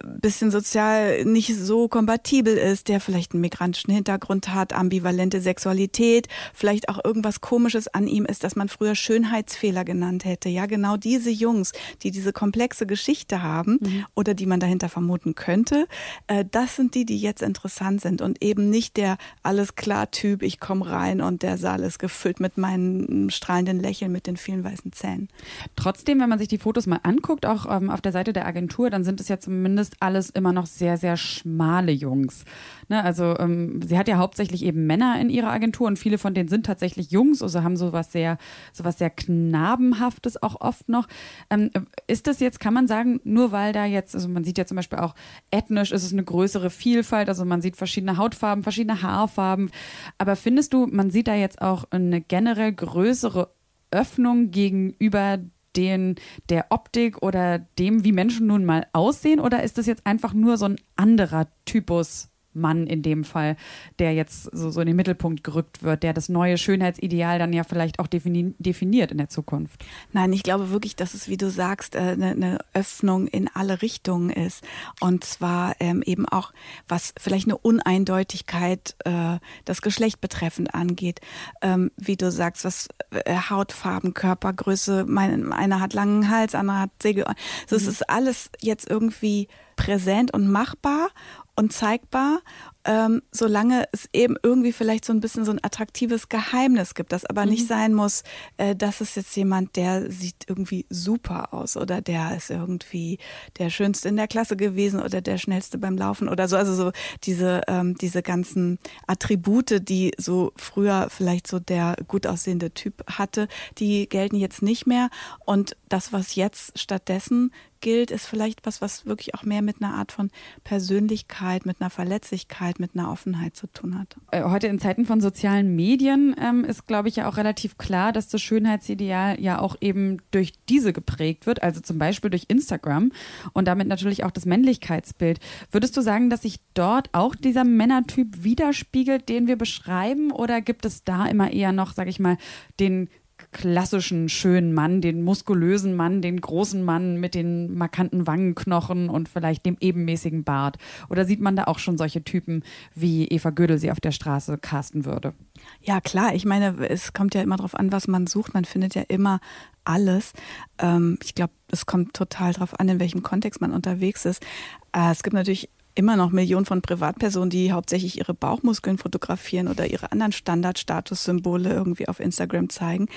bisschen 0.05 0.51
sozial 0.51 1.25
nicht 1.25 1.55
so 1.55 1.89
kompatibel 1.89 2.57
ist, 2.57 2.89
der 2.89 3.01
vielleicht 3.01 3.33
einen 3.33 3.41
migrantischen 3.41 3.93
Hintergrund 3.93 4.53
hat, 4.55 4.73
ambivalente 4.73 5.41
Sexualität, 5.41 6.29
vielleicht 6.55 6.89
auch 6.89 7.05
irgendwas 7.05 7.41
Komisches 7.41 7.89
an 7.89 8.07
ihm 8.07 8.25
ist, 8.25 8.45
das 8.45 8.57
man 8.57 8.69
früher 8.69 8.95
Schönheitsfehler 8.95 9.85
genannt 9.85 10.25
hätte. 10.25 10.49
Ja, 10.49 10.67
genau 10.67 10.97
diese 10.97 11.31
Jungs, 11.31 11.73
die 12.03 12.11
diese 12.11 12.33
komplexe 12.33 12.87
Geschichte 12.87 13.43
haben 13.43 13.79
mhm. 13.81 14.07
oder 14.15 14.35
die 14.35 14.47
man 14.47 14.61
dahinter 14.61 14.89
vermuten 14.89 15.35
könnte, 15.35 15.87
äh, 16.27 16.45
das 16.51 16.77
sind 16.77 16.95
die, 16.95 17.05
die 17.05 17.19
jetzt 17.19 17.43
interessant 17.43 18.01
sind 18.01 18.23
und 18.23 18.43
eben 18.43 18.71
nicht 18.71 18.97
der 18.97 19.19
alles 19.43 19.75
klar 19.75 20.11
Typ, 20.11 20.43
ich 20.43 20.61
komme 20.61 20.89
rein 20.89 21.21
und 21.21 21.43
der 21.43 21.59
Saal 21.59 21.83
ist 21.83 21.99
gefüllt 21.99 22.41
mit 22.41 22.59
meinen 22.59 23.31
strahlenden 23.31 23.81
Lächeln 23.81 24.13
mit 24.13 24.27
den 24.27 24.37
vielen 24.37 24.65
weißen 24.65 24.93
Zähnen. 24.93 25.29
Trotzdem, 25.77 26.21
wenn 26.21 26.29
man 26.29 26.39
sich 26.39 26.49
die 26.49 26.59
Fotos 26.59 26.87
mal 26.87 27.01
anguckt, 27.03 27.47
auch 27.47 27.67
ähm, 27.71 27.91
auf 27.91 28.01
der 28.01 28.13
Seite 28.13 28.33
der 28.33 28.47
Agentur, 28.47 28.91
dann 28.91 29.05
sind 29.05 29.21
es 29.21 29.29
ja 29.29 29.39
zumindest 29.87 29.97
alles 30.01 30.31
immer 30.31 30.53
noch 30.53 30.67
sehr, 30.67 30.97
sehr 30.97 31.17
schmale 31.17 31.93
Jungs. 31.93 32.45
Ne, 32.89 33.03
also 33.03 33.37
ähm, 33.39 33.81
sie 33.83 33.99
hat 33.99 34.09
ja 34.09 34.17
hauptsächlich 34.17 34.65
eben 34.65 34.87
Männer 34.87 35.21
in 35.21 35.29
ihrer 35.29 35.51
Agentur 35.51 35.87
und 35.87 35.99
viele 35.99 36.19
von 36.19 36.35
denen 36.35 36.49
sind 36.49 36.67
tatsächlich 36.67 37.11
Jungs, 37.11 37.43
also 37.43 37.63
haben 37.63 37.77
sowas 37.77 38.13
sehr, 38.13 38.39
sowas 38.73 38.99
sehr 38.99 39.11
Knabenhaftes 39.11 40.43
auch 40.43 40.61
oft 40.61 40.89
noch. 40.89 41.09
Ähm, 41.51 41.71
ist 42.07 42.27
das 42.27 42.41
jetzt, 42.41 42.61
kann 42.61 42.75
man 42.75 42.87
sagen, 42.87 43.21
nur 43.25 43.51
weil 43.51 43.73
da 43.73 43.85
jetzt, 43.85 44.15
also 44.15 44.29
man 44.29 44.45
sieht 44.45 44.59
ja 44.59 44.67
zum 44.67 44.77
Beispiel 44.77 44.99
auch 44.99 45.15
ethnisch 45.51 45.93
ist 45.93 46.05
es 46.05 46.13
eine 46.13 46.25
größere 46.25 46.71
Vielfalt, 46.71 47.29
also 47.29 47.45
man 47.45 47.61
sieht 47.61 47.77
verschiedene 47.77 48.17
Hautfarben, 48.17 48.63
verschiedene 48.63 49.03
Haarfarben, 49.03 49.71
aber 50.19 50.37
findest 50.37 50.73
du, 50.73 50.87
man 50.87 51.11
sieht 51.11 51.27
da 51.29 51.35
jetzt 51.35 51.61
auch 51.61 51.85
eine 51.91 52.21
generell 52.21 52.73
größere 52.73 53.51
Öffnung 53.91 54.51
gegenüber 54.51 55.39
den 55.77 56.17
der 56.49 56.67
Optik 56.71 57.23
oder 57.23 57.59
dem, 57.59 58.05
wie 58.05 58.13
Menschen 58.13 58.47
nun 58.47 58.65
mal 58.65 58.87
aussehen? 58.93 59.41
Oder 59.41 59.63
ist 59.63 59.79
das 59.79 59.87
jetzt 59.87 60.07
einfach 60.07 60.33
nur 60.33 60.57
so 60.57 60.67
ein 60.67 60.77
anderer 60.97 61.49
Typus 61.65 62.29
Mann 62.57 62.87
in 62.87 63.03
dem 63.03 63.25
Fall, 63.25 63.57
der 63.99 64.15
jetzt 64.15 64.45
so, 64.53 64.71
so 64.71 64.81
in 64.81 64.87
den 64.87 64.97
Mittelpunkt 64.97 65.45
gerückt 65.45 65.83
wird, 65.83 66.03
der 66.03 66.13
das 66.13 66.29
neue 66.29 66.59
Schönheitsideal 66.59 67.39
dann 67.39 67.53
ja 67.53 67.65
vielleicht 67.65 67.99
auch 67.99 68.07
defini 68.07 68.55
definiert 68.59 69.11
in 69.13 69.19
der 69.19 69.29
Zukunft. 69.29 69.85
Nein, 70.13 70.33
ich 70.33 70.43
glaube 70.43 70.71
wirklich, 70.71 70.97
dass 70.97 71.15
es, 71.15 71.29
wie 71.29 71.37
du 71.37 71.51
sagst, 71.51 71.97
eine, 71.97 72.29
äh, 72.29 72.31
eine 72.33 72.59
Öffnung 72.75 73.27
in 73.27 73.49
alle 73.53 73.83
Richtungen 73.83 74.31
ist. 74.31 74.65
Und 75.01 75.25
zwar 75.25 75.77
ähm, 75.81 76.03
eben 76.05 76.29
auch, 76.29 76.53
was 76.89 77.15
vielleicht 77.19 77.47
eine 77.47 77.59
Uneindeutigkeit 77.59 78.97
äh, 79.05 79.39
das 79.65 79.83
Geschlecht 79.83 80.21
betreffend 80.21 80.75
angeht. 80.75 81.21
Ähm, 81.63 81.91
wie 81.97 82.17
du 82.17 82.31
sagst, 82.31 82.65
was 82.65 82.89
äh, 83.11 83.37
Hautfarben, 83.51 84.15
Körpergröße, 84.15 85.05
mein, 85.07 85.53
einer 85.53 85.81
hat 85.81 85.95
langen 85.95 86.31
Hals, 86.31 86.55
andere 86.55 86.81
hat 86.81 86.91
Segel. 87.03 87.25
Also 87.25 87.37
mhm. 87.71 87.77
Es 87.77 87.87
ist 87.87 88.09
alles 88.09 88.51
jetzt 88.61 88.89
irgendwie 88.89 89.49
präsent 89.77 90.33
und 90.33 90.51
machbar 90.51 91.09
und 91.55 91.73
zeigbar 91.73 92.41
ähm, 92.87 93.23
solange 93.33 93.89
es 93.93 94.09
eben 94.13 94.37
irgendwie 94.43 94.73
vielleicht 94.73 95.05
so 95.05 95.13
ein 95.13 95.21
bisschen 95.21 95.45
so 95.45 95.51
ein 95.51 95.63
attraktives 95.63 96.29
Geheimnis 96.29 96.95
gibt, 96.95 97.13
das 97.13 97.25
aber 97.25 97.45
mhm. 97.45 97.51
nicht 97.51 97.67
sein 97.67 97.93
muss, 97.93 98.23
äh, 98.57 98.77
dass 98.77 99.01
es 99.01 99.17
jetzt 99.17 99.37
jemand, 99.37 99.77
der 99.77 100.11
sieht 100.11 100.45
irgendwie 100.47 100.87
super 100.89 101.53
aus 101.53 101.77
oder 101.77 102.01
der 102.01 102.37
ist 102.37 102.51
irgendwie 102.51 103.19
der 103.59 103.71
Schönste 103.71 104.09
in 104.09 104.17
der 104.17 104.29
Klasse 104.29 104.57
gewesen 104.57 105.03
oder 105.03 105.21
der 105.21 105.37
Schnellste 105.37 105.79
beim 105.79 105.97
Laufen 105.99 106.29
oder 106.29 106.47
so. 106.47 106.57
Also 106.57 106.75
so 106.75 106.93
diese, 107.25 107.63
ähm, 107.67 107.97
diese 107.97 108.23
ganzen 108.23 108.79
Attribute, 109.07 109.89
die 109.89 110.13
so 110.17 110.53
früher 110.57 111.09
vielleicht 111.11 111.49
so 111.49 111.59
der 111.59 111.97
gut 112.07 112.27
aussehende 112.27 112.71
Typ 112.71 113.05
hatte, 113.11 113.49
die 113.79 114.09
gelten 114.09 114.37
jetzt 114.37 114.63
nicht 114.63 114.87
mehr. 114.87 115.11
Und 115.45 115.77
das, 115.89 116.13
was 116.13 116.37
jetzt 116.37 116.79
stattdessen 116.79 117.51
gilt, 117.81 118.11
ist 118.11 118.27
vielleicht 118.27 118.67
was, 118.67 118.81
was 118.81 119.07
wirklich 119.07 119.35
auch 119.35 119.43
mehr 119.45 119.63
mit 119.63 119.83
einer 119.83 119.95
Art 119.95 120.13
von 120.13 120.31
Persönlichkeit, 120.65 121.67
mit 121.67 121.81
einer 121.81 121.91
Verletzlichkeit, 121.91 122.76
Offenheit, 122.77 122.81
mit 122.81 122.97
einer 122.97 123.11
Offenheit 123.11 123.57
zu 123.57 123.67
tun 123.67 123.99
hat. 123.99 124.17
Äh, 124.31 124.45
heute 124.45 124.67
in 124.67 124.79
Zeiten 124.79 125.05
von 125.05 125.21
sozialen 125.21 125.75
Medien 125.75 126.35
ähm, 126.41 126.65
ist, 126.65 126.87
glaube 126.87 127.09
ich, 127.09 127.17
ja 127.17 127.29
auch 127.29 127.37
relativ 127.37 127.79
klar, 127.79 128.13
dass 128.13 128.29
das 128.29 128.43
Schönheitsideal 128.43 129.41
ja 129.41 129.59
auch 129.59 129.77
eben 129.81 130.19
durch 130.31 130.53
diese 130.69 130.93
geprägt 130.93 131.47
wird, 131.47 131.63
also 131.63 131.81
zum 131.81 131.99
Beispiel 131.99 132.31
durch 132.31 132.45
Instagram 132.49 133.13
und 133.53 133.67
damit 133.67 133.89
natürlich 133.89 134.25
auch 134.25 134.31
das 134.31 134.47
Männlichkeitsbild. 134.47 135.41
Würdest 135.71 135.97
du 135.97 136.01
sagen, 136.01 136.31
dass 136.31 136.43
sich 136.43 136.61
dort 136.75 137.09
auch 137.13 137.35
dieser 137.35 137.65
Männertyp 137.65 138.45
widerspiegelt, 138.45 139.29
den 139.29 139.47
wir 139.47 139.57
beschreiben, 139.57 140.31
oder 140.31 140.61
gibt 140.61 140.85
es 140.85 141.05
da 141.05 141.27
immer 141.27 141.53
eher 141.53 141.73
noch, 141.73 141.93
sage 141.93 142.11
ich 142.11 142.21
mal, 142.21 142.37
den 142.81 143.09
klassischen 143.57 144.29
schönen 144.29 144.75
Mann, 144.75 145.01
den 145.01 145.23
muskulösen 145.23 145.97
Mann, 145.97 146.21
den 146.21 146.39
großen 146.39 146.85
Mann 146.85 147.19
mit 147.19 147.35
den 147.35 147.75
markanten 147.75 148.27
Wangenknochen 148.27 149.09
und 149.09 149.31
vielleicht 149.31 149.65
dem 149.65 149.79
ebenmäßigen 149.81 150.45
Bart? 150.45 150.77
Oder 151.09 151.25
sieht 151.25 151.41
man 151.41 151.57
da 151.57 151.65
auch 151.65 151.79
schon 151.79 151.97
solche 151.97 152.23
Typen, 152.23 152.63
wie 152.95 153.27
Eva 153.27 153.49
Gödel 153.49 153.79
sie 153.79 153.91
auf 153.91 153.99
der 153.99 154.13
Straße 154.13 154.59
casten 154.59 155.07
würde? 155.07 155.33
Ja, 155.81 156.03
klar. 156.03 156.35
Ich 156.35 156.45
meine, 156.45 156.87
es 156.91 157.15
kommt 157.15 157.35
ja 157.35 157.41
immer 157.41 157.57
darauf 157.57 157.75
an, 157.75 157.93
was 157.93 158.09
man 158.09 158.27
sucht. 158.27 158.53
Man 158.53 158.67
findet 158.67 158.95
ja 158.95 159.03
immer 159.09 159.41
alles. 159.85 160.35
Ähm, 160.79 161.19
ich 161.23 161.35
glaube, 161.35 161.55
es 161.71 161.87
kommt 161.87 162.13
total 162.13 162.53
darauf 162.53 162.79
an, 162.79 162.91
in 162.91 163.01
welchem 163.01 163.23
Kontext 163.23 163.63
man 163.63 163.73
unterwegs 163.73 164.27
ist. 164.27 164.45
Äh, 164.93 165.13
es 165.13 165.23
gibt 165.23 165.33
natürlich 165.33 165.71
immer 165.97 166.17
noch 166.17 166.31
Millionen 166.31 166.67
von 166.67 166.83
Privatpersonen, 166.83 167.51
die 167.51 167.73
hauptsächlich 167.73 168.19
ihre 168.19 168.35
Bauchmuskeln 168.35 168.99
fotografieren 168.99 169.67
oder 169.67 169.87
ihre 169.87 170.13
anderen 170.13 170.33
Standardstatussymbole 170.33 171.71
irgendwie 171.71 172.07
auf 172.07 172.21
Instagram 172.21 172.69
zeigen. 172.69 173.09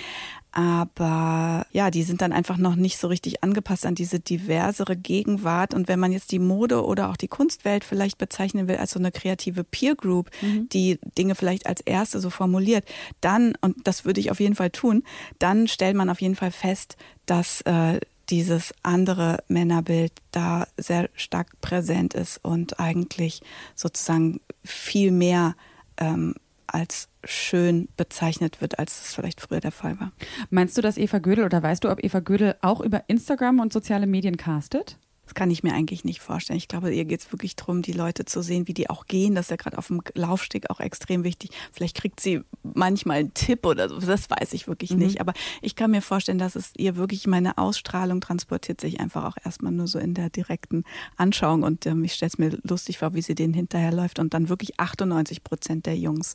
Aber 0.52 1.68
ja, 1.72 1.92
die 1.92 2.02
sind 2.02 2.22
dann 2.22 2.32
einfach 2.32 2.58
noch 2.58 2.76
nicht 2.76 2.98
so 2.98 3.08
richtig 3.08 3.44
angepasst 3.44 3.86
an 3.86 3.94
diese 3.94 4.20
diversere 4.20 4.98
Gegenwart. 4.98 5.74
Und 5.74 5.88
wenn 5.88 6.00
man 6.00 6.12
jetzt 6.12 6.32
die 6.32 6.40
Mode 6.40 6.84
oder 6.84 7.10
auch 7.10 7.18
die 7.18 7.28
Kunstwelt 7.28 7.84
vielleicht 7.84 8.18
bezeichnen 8.18 8.68
will 8.68 8.78
als 8.78 8.92
so 8.92 9.00
eine 9.00 9.12
kreative 9.12 9.64
Peer 9.64 9.96
Group, 9.96 10.32
mhm. 10.42 10.68
die 10.70 11.00
Dinge 11.18 11.36
vielleicht 11.36 11.68
als 11.68 11.82
erste 11.82 12.20
so 12.20 12.32
formuliert, 12.32 12.86
dann, 13.22 13.54
und 13.62 13.76
das 13.86 14.06
würde 14.06 14.22
ich 14.22 14.32
auf 14.32 14.40
jeden 14.40 14.56
Fall 14.56 14.72
tun, 14.72 15.04
dann 15.38 15.68
stellt 15.68 15.96
man 15.96 16.10
auf 16.10 16.22
jeden 16.22 16.36
Fall 16.36 16.52
fest, 16.52 16.98
dass 17.28 17.62
äh, 17.62 18.00
dieses 18.30 18.74
andere 18.84 19.44
Männerbild 19.48 20.14
da 20.32 20.68
sehr 20.78 21.10
stark 21.14 21.60
präsent 21.62 22.14
ist 22.14 22.44
und 22.44 22.80
eigentlich 22.80 23.42
sozusagen 23.76 24.42
viel 24.64 25.12
mehr 25.12 25.56
ähm, 25.98 26.36
als 26.68 27.10
schön 27.24 27.90
bezeichnet 27.98 28.62
wird, 28.62 28.80
als 28.80 29.02
es 29.02 29.16
vielleicht 29.16 29.42
früher 29.42 29.60
der 29.60 29.72
Fall 29.72 30.00
war. 30.00 30.12
Meinst 30.50 30.78
du, 30.78 30.82
dass 30.82 30.98
Eva 30.98 31.20
Gödel 31.20 31.46
oder 31.46 31.62
weißt 31.62 31.84
du, 31.84 31.90
ob 31.90 32.04
Eva 32.04 32.20
Gödel 32.20 32.56
auch 32.62 32.80
über 32.82 33.04
Instagram 33.08 33.60
und 33.60 33.74
soziale 33.74 34.08
Medien 34.08 34.38
castet? 34.38 34.98
Das 35.30 35.36
kann 35.36 35.52
ich 35.52 35.62
mir 35.62 35.76
eigentlich 35.76 36.04
nicht 36.04 36.22
vorstellen. 36.22 36.58
Ich 36.58 36.68
glaube, 36.68 36.92
ihr 36.92 37.06
geht 37.06 37.20
es 37.20 37.32
wirklich 37.32 37.56
darum, 37.56 37.84
die 37.84 37.92
Leute 37.92 38.26
zu 38.26 38.42
sehen, 38.42 38.68
wie 38.68 38.74
die 38.74 38.90
auch 38.90 39.06
gehen. 39.06 39.36
Das 39.36 39.46
ist 39.46 39.50
ja 39.52 39.58
gerade 39.58 39.78
auf 39.78 39.86
dem 39.86 40.02
Laufsteg 40.16 40.72
auch 40.72 40.80
extrem 40.80 41.24
wichtig. 41.24 41.52
Vielleicht 41.72 41.96
kriegt 41.96 42.20
sie 42.20 42.42
manchmal 42.64 43.18
einen 43.18 43.36
Tipp 43.36 43.64
oder 43.68 43.90
so. 43.90 44.00
Das 44.00 44.28
weiß 44.28 44.54
ich 44.54 44.68
wirklich 44.68 44.90
mhm. 44.90 44.98
nicht. 44.98 45.22
Aber 45.22 45.34
ich 45.62 45.76
kann 45.76 45.92
mir 45.92 46.02
vorstellen, 46.02 46.40
dass 46.40 46.56
es 46.56 46.74
ihr 46.78 46.96
wirklich 46.96 47.28
meine 47.28 47.60
Ausstrahlung 47.60 48.22
transportiert 48.22 48.82
sich 48.82 49.00
einfach 49.00 49.24
auch 49.24 49.38
erstmal 49.46 49.72
nur 49.72 49.86
so 49.86 50.00
in 50.00 50.16
der 50.16 50.32
direkten 50.32 50.84
Anschauung. 51.16 51.62
Und 51.62 51.86
ähm, 51.86 52.04
ich 52.04 52.14
stelle 52.14 52.30
es 52.30 52.40
mir 52.40 52.58
lustig 52.64 52.98
vor, 52.98 53.14
wie 53.14 53.22
sie 53.22 53.36
denen 53.36 53.54
hinterherläuft 53.54 54.18
und 54.18 54.34
dann 54.34 54.50
wirklich 54.50 54.80
98 54.80 55.44
Prozent 55.44 55.86
der 55.86 55.96
Jungs 55.96 56.34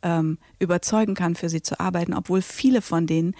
ähm, 0.00 0.38
überzeugen 0.58 1.14
kann, 1.14 1.34
für 1.34 1.50
sie 1.50 1.60
zu 1.60 1.78
arbeiten, 1.78 2.14
obwohl 2.14 2.40
viele 2.40 2.80
von 2.80 3.06
denen 3.06 3.34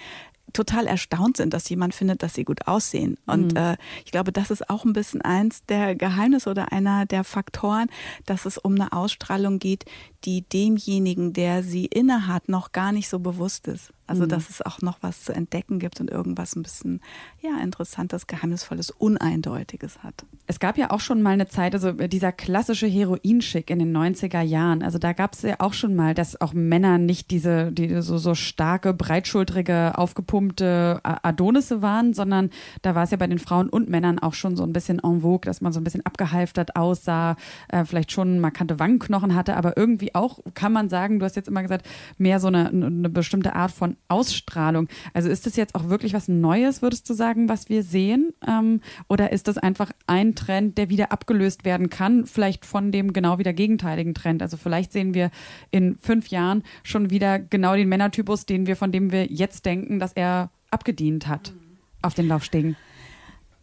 total 0.53 0.87
erstaunt 0.87 1.37
sind, 1.37 1.53
dass 1.53 1.69
jemand 1.69 1.93
findet, 1.93 2.23
dass 2.23 2.33
sie 2.33 2.43
gut 2.43 2.67
aussehen. 2.67 3.17
Und 3.25 3.53
mhm. 3.53 3.57
äh, 3.57 3.77
ich 4.05 4.11
glaube, 4.11 4.31
das 4.31 4.51
ist 4.51 4.69
auch 4.69 4.85
ein 4.85 4.93
bisschen 4.93 5.21
eins 5.21 5.65
der 5.65 5.95
Geheimnisse 5.95 6.49
oder 6.49 6.71
einer 6.71 7.05
der 7.05 7.23
Faktoren, 7.23 7.87
dass 8.25 8.45
es 8.45 8.57
um 8.57 8.75
eine 8.75 8.91
Ausstrahlung 8.91 9.59
geht, 9.59 9.85
die 10.23 10.43
demjenigen, 10.43 11.33
der 11.33 11.63
sie 11.63 11.85
innehat, 11.85 12.49
noch 12.49 12.71
gar 12.71 12.91
nicht 12.91 13.09
so 13.09 13.19
bewusst 13.19 13.67
ist. 13.67 13.91
Also, 14.11 14.23
mhm. 14.25 14.29
dass 14.29 14.49
es 14.49 14.61
auch 14.61 14.81
noch 14.81 14.97
was 15.01 15.23
zu 15.23 15.33
entdecken 15.33 15.79
gibt 15.79 16.01
und 16.01 16.11
irgendwas 16.11 16.55
ein 16.55 16.63
bisschen, 16.63 16.99
ja, 17.39 17.61
interessantes, 17.63 18.27
geheimnisvolles, 18.27 18.91
uneindeutiges 18.91 20.03
hat. 20.03 20.25
Es 20.47 20.59
gab 20.59 20.77
ja 20.77 20.91
auch 20.91 20.99
schon 20.99 21.21
mal 21.21 21.31
eine 21.31 21.47
Zeit, 21.47 21.73
also 21.73 21.93
dieser 21.93 22.33
klassische 22.33 22.87
Heroinschick 22.87 23.69
in 23.69 23.79
den 23.79 23.95
90er 23.95 24.41
Jahren. 24.41 24.83
Also 24.83 24.97
da 24.97 25.13
gab 25.13 25.33
es 25.33 25.43
ja 25.43 25.55
auch 25.59 25.73
schon 25.73 25.95
mal, 25.95 26.13
dass 26.13 26.39
auch 26.41 26.53
Männer 26.53 26.97
nicht 26.97 27.31
diese, 27.31 27.71
die 27.71 28.01
so, 28.01 28.17
so 28.17 28.35
starke, 28.35 28.93
breitschultrige, 28.93 29.97
aufgepumpte 29.97 30.99
Adonisse 31.03 31.81
waren, 31.81 32.13
sondern 32.13 32.49
da 32.81 32.95
war 32.95 33.03
es 33.03 33.11
ja 33.11 33.17
bei 33.17 33.27
den 33.27 33.39
Frauen 33.39 33.69
und 33.69 33.89
Männern 33.89 34.19
auch 34.19 34.33
schon 34.33 34.57
so 34.57 34.63
ein 34.63 34.73
bisschen 34.73 34.99
en 34.99 35.21
vogue, 35.21 35.45
dass 35.45 35.61
man 35.61 35.71
so 35.71 35.79
ein 35.79 35.85
bisschen 35.85 36.05
abgehalftert 36.05 36.75
aussah, 36.75 37.37
äh, 37.69 37.85
vielleicht 37.85 38.11
schon 38.11 38.39
markante 38.39 38.77
Wangenknochen 38.77 39.35
hatte, 39.35 39.55
aber 39.55 39.77
irgendwie 39.77 40.13
auch, 40.15 40.39
kann 40.53 40.73
man 40.73 40.89
sagen, 40.89 41.19
du 41.19 41.25
hast 41.25 41.35
jetzt 41.35 41.47
immer 41.47 41.61
gesagt, 41.61 41.87
mehr 42.17 42.39
so 42.39 42.47
eine, 42.47 42.69
eine 42.69 43.09
bestimmte 43.09 43.55
Art 43.55 43.71
von 43.71 43.95
Ausstrahlung. 44.07 44.87
Also 45.13 45.29
ist 45.29 45.45
das 45.45 45.55
jetzt 45.55 45.75
auch 45.75 45.89
wirklich 45.89 46.13
was 46.13 46.27
Neues, 46.27 46.81
würdest 46.81 47.09
du 47.09 47.13
sagen, 47.13 47.49
was 47.49 47.69
wir 47.69 47.83
sehen? 47.83 48.33
Ähm, 48.47 48.81
oder 49.07 49.31
ist 49.31 49.47
das 49.47 49.57
einfach 49.57 49.91
ein 50.07 50.35
Trend, 50.35 50.77
der 50.77 50.89
wieder 50.89 51.11
abgelöst 51.11 51.65
werden 51.65 51.89
kann, 51.89 52.25
vielleicht 52.25 52.65
von 52.65 52.91
dem 52.91 53.13
genau 53.13 53.39
wieder 53.39 53.53
gegenteiligen 53.53 54.13
Trend? 54.13 54.41
Also 54.41 54.57
vielleicht 54.57 54.91
sehen 54.91 55.13
wir 55.13 55.31
in 55.71 55.97
fünf 55.97 56.27
Jahren 56.27 56.63
schon 56.83 57.09
wieder 57.09 57.39
genau 57.39 57.75
den 57.75 57.89
Männertypus, 57.89 58.45
den 58.45 58.67
wir, 58.67 58.75
von 58.75 58.91
dem 58.91 59.11
wir 59.11 59.25
jetzt 59.27 59.65
denken, 59.65 59.99
dass 59.99 60.13
er 60.13 60.49
abgedient 60.69 61.27
hat 61.27 61.53
auf 62.01 62.13
den 62.13 62.27
Laufstegen. 62.27 62.75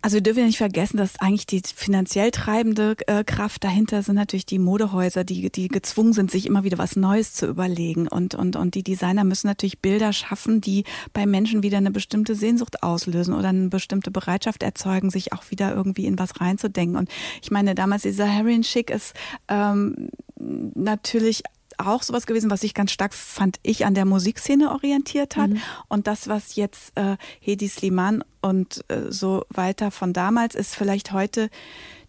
Also 0.00 0.14
wir 0.14 0.22
dürfen 0.22 0.40
ja 0.40 0.46
nicht 0.46 0.58
vergessen, 0.58 0.96
dass 0.96 1.18
eigentlich 1.18 1.46
die 1.46 1.60
finanziell 1.74 2.30
treibende 2.30 2.96
äh, 3.08 3.24
Kraft 3.24 3.64
dahinter 3.64 4.02
sind 4.02 4.14
natürlich 4.14 4.46
die 4.46 4.60
Modehäuser, 4.60 5.24
die, 5.24 5.50
die 5.50 5.66
gezwungen 5.66 6.12
sind, 6.12 6.30
sich 6.30 6.46
immer 6.46 6.62
wieder 6.62 6.78
was 6.78 6.94
Neues 6.94 7.34
zu 7.34 7.46
überlegen. 7.46 8.06
Und, 8.06 8.34
und, 8.36 8.54
und 8.54 8.76
die 8.76 8.84
Designer 8.84 9.24
müssen 9.24 9.48
natürlich 9.48 9.80
Bilder 9.80 10.12
schaffen, 10.12 10.60
die 10.60 10.84
bei 11.12 11.26
Menschen 11.26 11.64
wieder 11.64 11.78
eine 11.78 11.90
bestimmte 11.90 12.36
Sehnsucht 12.36 12.82
auslösen 12.82 13.34
oder 13.34 13.48
eine 13.48 13.68
bestimmte 13.68 14.12
Bereitschaft 14.12 14.62
erzeugen, 14.62 15.10
sich 15.10 15.32
auch 15.32 15.50
wieder 15.50 15.74
irgendwie 15.74 16.06
in 16.06 16.18
was 16.18 16.40
reinzudenken. 16.40 16.96
Und 16.96 17.10
ich 17.42 17.50
meine, 17.50 17.74
damals 17.74 18.02
dieser 18.02 18.32
Harry 18.32 18.62
Schick 18.62 18.90
ist 18.90 19.14
ähm, 19.48 20.10
natürlich 20.36 21.42
auch 21.78 22.02
sowas 22.02 22.26
gewesen, 22.26 22.50
was 22.50 22.60
sich 22.60 22.74
ganz 22.74 22.92
stark, 22.92 23.14
fand 23.14 23.58
ich, 23.62 23.86
an 23.86 23.94
der 23.94 24.04
Musikszene 24.04 24.70
orientiert 24.70 25.36
hat. 25.36 25.50
Mhm. 25.50 25.62
Und 25.88 26.06
das, 26.06 26.28
was 26.28 26.56
jetzt 26.56 26.92
äh, 26.96 27.16
Hedi 27.40 27.68
Sliman 27.68 28.22
und 28.40 28.84
äh, 28.88 29.10
so 29.10 29.44
weiter 29.48 29.90
von 29.90 30.12
damals 30.12 30.54
ist, 30.54 30.74
vielleicht 30.74 31.12
heute 31.12 31.50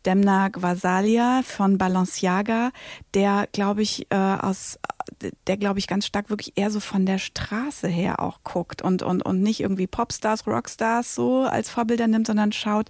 Demna 0.06 0.48
Gvasalia 0.50 1.42
von 1.44 1.78
Balenciaga, 1.78 2.72
der, 3.14 3.48
glaube 3.52 3.82
ich, 3.82 4.08
äh, 4.12 4.16
aus 4.16 4.80
der, 5.48 5.58
glaube 5.58 5.80
ich, 5.80 5.88
ganz 5.88 6.06
stark 6.06 6.30
wirklich 6.30 6.54
eher 6.56 6.72
so 6.72 6.80
von 6.80 7.06
der 7.06 7.18
Straße 7.18 7.88
her 7.88 8.20
auch 8.22 8.44
guckt 8.44 8.82
und, 8.82 9.02
und, 9.02 9.24
und 9.24 9.42
nicht 9.42 9.60
irgendwie 9.60 9.88
Popstars, 9.88 10.48
Rockstars 10.48 11.16
so 11.16 11.42
als 11.42 11.70
Vorbilder 11.70 12.08
nimmt, 12.08 12.28
sondern 12.28 12.52
schaut, 12.52 12.90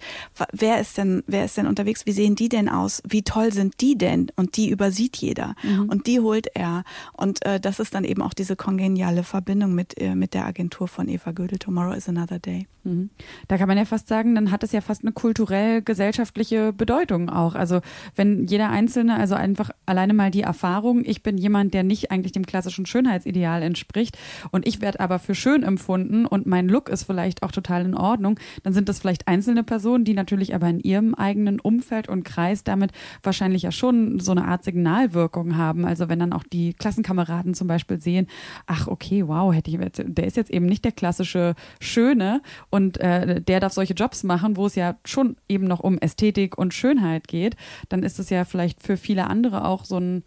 wer 0.51 0.79
ist 0.79 0.97
denn, 0.97 1.23
wer 1.27 1.45
ist 1.45 1.57
denn 1.57 1.67
unterwegs, 1.67 2.05
wie 2.05 2.11
sehen 2.11 2.35
die 2.35 2.49
denn 2.49 2.69
aus, 2.69 3.01
wie 3.07 3.23
toll 3.23 3.51
sind 3.51 3.81
die 3.81 3.97
denn? 3.97 4.31
Und 4.35 4.57
die 4.57 4.69
übersieht 4.69 5.17
jeder. 5.17 5.55
Mhm. 5.63 5.89
Und 5.89 6.07
die 6.07 6.19
holt 6.19 6.47
er. 6.53 6.83
Und 7.13 7.45
äh, 7.45 7.59
das 7.59 7.79
ist 7.79 7.95
dann 7.95 8.03
eben 8.03 8.21
auch 8.21 8.33
diese 8.33 8.55
kongeniale 8.55 9.23
Verbindung 9.23 9.73
mit, 9.73 9.99
äh, 9.99 10.15
mit 10.15 10.33
der 10.33 10.45
Agentur 10.45 10.87
von 10.87 11.07
Eva 11.07 11.31
Gödel, 11.31 11.59
Tomorrow 11.59 11.93
is 11.93 12.09
Another 12.09 12.39
Day. 12.39 12.67
Mhm. 12.83 13.09
Da 13.47 13.57
kann 13.57 13.67
man 13.67 13.77
ja 13.77 13.85
fast 13.85 14.07
sagen, 14.07 14.35
dann 14.35 14.51
hat 14.51 14.63
es 14.63 14.71
ja 14.71 14.81
fast 14.81 15.03
eine 15.03 15.11
kulturell-gesellschaftliche 15.11 16.73
Bedeutung 16.73 17.29
auch. 17.29 17.55
Also 17.55 17.81
wenn 18.15 18.47
jeder 18.47 18.69
Einzelne, 18.69 19.15
also 19.15 19.35
einfach 19.35 19.71
alleine 19.85 20.13
mal 20.13 20.31
die 20.31 20.41
Erfahrung, 20.41 21.03
ich 21.05 21.23
bin 21.23 21.37
jemand, 21.37 21.73
der 21.73 21.83
nicht 21.83 22.08
eigentlich 22.11 22.31
dem 22.31 22.45
klassischen 22.45 22.85
Schönheitsideal 22.85 23.61
entspricht 23.61 24.17
und 24.51 24.67
ich 24.67 24.81
werde 24.81 24.99
aber 24.99 25.19
für 25.19 25.35
schön 25.35 25.63
empfunden 25.63 26.25
und 26.25 26.45
mein 26.45 26.67
Look 26.67 26.89
ist 26.89 27.03
vielleicht 27.03 27.43
auch 27.43 27.51
total 27.51 27.85
in 27.85 27.95
Ordnung, 27.95 28.39
dann 28.63 28.73
sind 28.73 28.89
das 28.89 28.99
vielleicht 28.99 29.27
einzelne 29.27 29.63
Personen, 29.63 30.03
die 30.03 30.13
natürlich 30.13 30.55
aber 30.55 30.67
in 30.67 30.79
ihrem 30.79 31.15
eigenen 31.15 31.59
Umfeld 31.59 32.09
und 32.09 32.23
Kreis 32.23 32.63
damit 32.63 32.91
wahrscheinlich 33.23 33.63
ja 33.63 33.71
schon 33.71 34.19
so 34.19 34.31
eine 34.31 34.45
Art 34.45 34.63
Signalwirkung 34.63 35.57
haben. 35.57 35.85
Also 35.85 36.09
wenn 36.09 36.19
dann 36.19 36.33
auch 36.33 36.43
die 36.43 36.73
Klassenkameraden 36.73 37.53
zum 37.53 37.67
Beispiel 37.67 37.99
sehen, 37.99 38.27
ach 38.67 38.87
okay, 38.87 39.27
wow, 39.27 39.53
hätte 39.53 39.71
ich, 39.71 39.77
der 39.95 40.25
ist 40.25 40.37
jetzt 40.37 40.51
eben 40.51 40.65
nicht 40.65 40.85
der 40.85 40.91
klassische 40.91 41.55
Schöne 41.79 42.41
und 42.69 42.99
äh, 42.99 43.41
der 43.41 43.59
darf 43.59 43.73
solche 43.73 43.93
Jobs 43.93 44.23
machen, 44.23 44.57
wo 44.57 44.65
es 44.65 44.75
ja 44.75 44.95
schon 45.05 45.35
eben 45.47 45.65
noch 45.65 45.79
um 45.79 45.97
Ästhetik 45.97 46.57
und 46.57 46.73
Schönheit 46.73 47.27
geht, 47.27 47.55
dann 47.89 48.03
ist 48.03 48.19
es 48.19 48.29
ja 48.29 48.45
vielleicht 48.45 48.83
für 48.83 48.97
viele 48.97 49.27
andere 49.27 49.65
auch 49.65 49.85
so 49.85 49.97
ein 49.97 50.23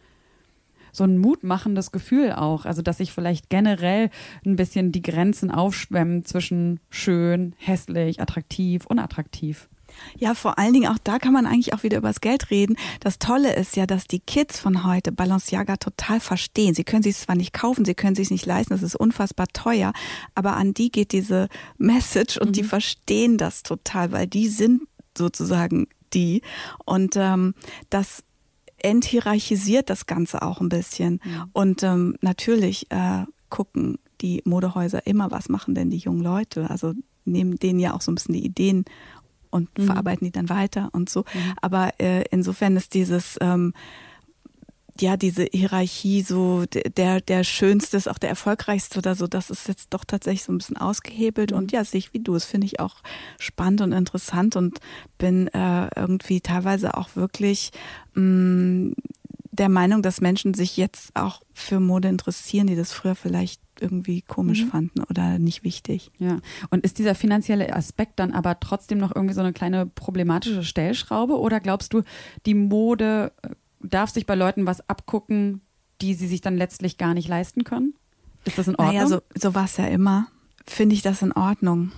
so 0.92 1.04
ein 1.04 1.18
mutmachendes 1.18 1.90
Gefühl 1.90 2.32
auch. 2.32 2.64
Also, 2.64 2.82
dass 2.82 2.98
sich 2.98 3.12
vielleicht 3.12 3.48
generell 3.48 4.10
ein 4.44 4.56
bisschen 4.56 4.92
die 4.92 5.02
Grenzen 5.02 5.50
aufschwemmen 5.50 6.24
zwischen 6.24 6.80
schön, 6.90 7.54
hässlich, 7.58 8.20
attraktiv, 8.20 8.86
unattraktiv. 8.86 9.68
Ja, 10.18 10.34
vor 10.34 10.58
allen 10.58 10.72
Dingen 10.72 10.90
auch 10.90 10.98
da 11.02 11.18
kann 11.18 11.32
man 11.32 11.46
eigentlich 11.46 11.74
auch 11.74 11.82
wieder 11.82 11.98
über 11.98 12.08
das 12.08 12.20
Geld 12.20 12.50
reden. 12.50 12.76
Das 13.00 13.18
Tolle 13.18 13.54
ist 13.54 13.76
ja, 13.76 13.86
dass 13.86 14.06
die 14.06 14.20
Kids 14.20 14.58
von 14.58 14.84
heute 14.84 15.12
Balenciaga 15.12 15.76
total 15.76 16.20
verstehen. 16.20 16.74
Sie 16.74 16.84
können 16.84 17.02
sich 17.02 17.16
zwar 17.16 17.36
nicht 17.36 17.52
kaufen, 17.52 17.84
sie 17.84 17.94
können 17.94 18.14
sich 18.14 18.30
nicht 18.30 18.46
leisten, 18.46 18.72
das 18.72 18.82
ist 18.82 18.96
unfassbar 18.96 19.48
teuer, 19.52 19.92
aber 20.34 20.56
an 20.56 20.74
die 20.74 20.90
geht 20.90 21.12
diese 21.12 21.48
Message 21.78 22.38
und 22.38 22.48
mhm. 22.48 22.52
die 22.52 22.64
verstehen 22.64 23.38
das 23.38 23.62
total, 23.62 24.12
weil 24.12 24.26
die 24.26 24.48
sind 24.48 24.82
sozusagen 25.16 25.88
die. 26.14 26.42
Und 26.84 27.16
ähm, 27.16 27.54
das 27.90 28.24
enthierarchisiert 28.82 29.90
das 29.90 30.06
Ganze 30.06 30.42
auch 30.42 30.60
ein 30.60 30.68
bisschen. 30.68 31.20
Ja. 31.24 31.48
Und 31.52 31.82
ähm, 31.82 32.16
natürlich 32.20 32.90
äh, 32.90 33.24
gucken 33.48 33.98
die 34.20 34.42
Modehäuser 34.44 35.06
immer, 35.06 35.30
was 35.30 35.48
machen 35.48 35.74
denn 35.74 35.90
die 35.90 35.98
jungen 35.98 36.22
Leute? 36.22 36.70
Also 36.70 36.94
nehmen 37.24 37.56
denen 37.56 37.80
ja 37.80 37.94
auch 37.94 38.00
so 38.00 38.10
ein 38.10 38.14
bisschen 38.14 38.34
die 38.34 38.44
Ideen 38.44 38.84
und 39.50 39.76
mhm. 39.78 39.84
verarbeiten 39.84 40.24
die 40.24 40.32
dann 40.32 40.48
weiter 40.48 40.88
und 40.92 41.08
so. 41.08 41.20
Mhm. 41.20 41.54
Aber 41.60 41.92
äh, 42.00 42.24
insofern 42.30 42.76
ist 42.76 42.94
dieses 42.94 43.36
ähm, 43.40 43.74
ja, 45.02 45.16
diese 45.16 45.46
Hierarchie 45.52 46.22
so 46.22 46.64
der, 46.66 47.20
der 47.20 47.44
schönste 47.44 47.96
ist 47.96 48.08
auch 48.08 48.18
der 48.18 48.30
erfolgreichste 48.30 48.98
oder 48.98 49.14
so, 49.14 49.26
das 49.26 49.50
ist 49.50 49.68
jetzt 49.68 49.92
doch 49.92 50.04
tatsächlich 50.04 50.44
so 50.44 50.52
ein 50.52 50.58
bisschen 50.58 50.76
ausgehebelt 50.76 51.50
mhm. 51.50 51.58
und 51.58 51.72
ja, 51.72 51.84
sehe 51.84 51.98
ich 51.98 52.14
wie 52.14 52.20
du, 52.20 52.34
das 52.34 52.44
finde 52.44 52.66
ich 52.66 52.80
auch 52.80 52.96
spannend 53.38 53.80
und 53.80 53.92
interessant 53.92 54.56
und 54.56 54.78
bin 55.18 55.48
äh, 55.48 55.88
irgendwie 55.96 56.40
teilweise 56.40 56.96
auch 56.96 57.16
wirklich 57.16 57.72
mh, 58.14 58.22
mm, 58.22 58.94
der 59.54 59.68
Meinung, 59.68 60.00
dass 60.00 60.22
Menschen 60.22 60.54
sich 60.54 60.78
jetzt 60.78 61.14
auch 61.14 61.42
für 61.52 61.78
Mode 61.78 62.08
interessieren, 62.08 62.66
die 62.66 62.76
das 62.76 62.92
früher 62.92 63.14
vielleicht 63.14 63.60
irgendwie 63.80 64.22
komisch 64.22 64.64
mhm. 64.64 64.68
fanden 64.68 65.02
oder 65.02 65.38
nicht 65.38 65.62
wichtig. 65.62 66.10
Ja. 66.18 66.38
Und 66.70 66.84
ist 66.84 66.98
dieser 66.98 67.14
finanzielle 67.14 67.74
Aspekt 67.74 68.18
dann 68.18 68.32
aber 68.32 68.60
trotzdem 68.60 68.96
noch 68.96 69.14
irgendwie 69.14 69.34
so 69.34 69.40
eine 69.40 69.52
kleine 69.52 69.84
problematische 69.84 70.64
Stellschraube 70.64 71.38
oder 71.38 71.60
glaubst 71.60 71.92
du, 71.92 72.02
die 72.46 72.54
Mode 72.54 73.32
äh, 73.42 73.50
darf 73.82 74.10
sich 74.10 74.26
bei 74.26 74.34
Leuten 74.34 74.66
was 74.66 74.88
abgucken, 74.88 75.60
die 76.00 76.14
sie 76.14 76.26
sich 76.26 76.40
dann 76.40 76.56
letztlich 76.56 76.98
gar 76.98 77.14
nicht 77.14 77.28
leisten 77.28 77.64
können? 77.64 77.94
Ist 78.44 78.58
das 78.58 78.68
in 78.68 78.74
Ordnung? 78.76 78.94
Naja, 78.94 79.06
so, 79.06 79.20
so 79.34 79.54
war 79.54 79.64
es 79.64 79.76
ja 79.76 79.86
immer. 79.86 80.26
Finde 80.66 80.94
ich 80.94 81.02
das 81.02 81.22
in 81.22 81.32
Ordnung 81.32 81.92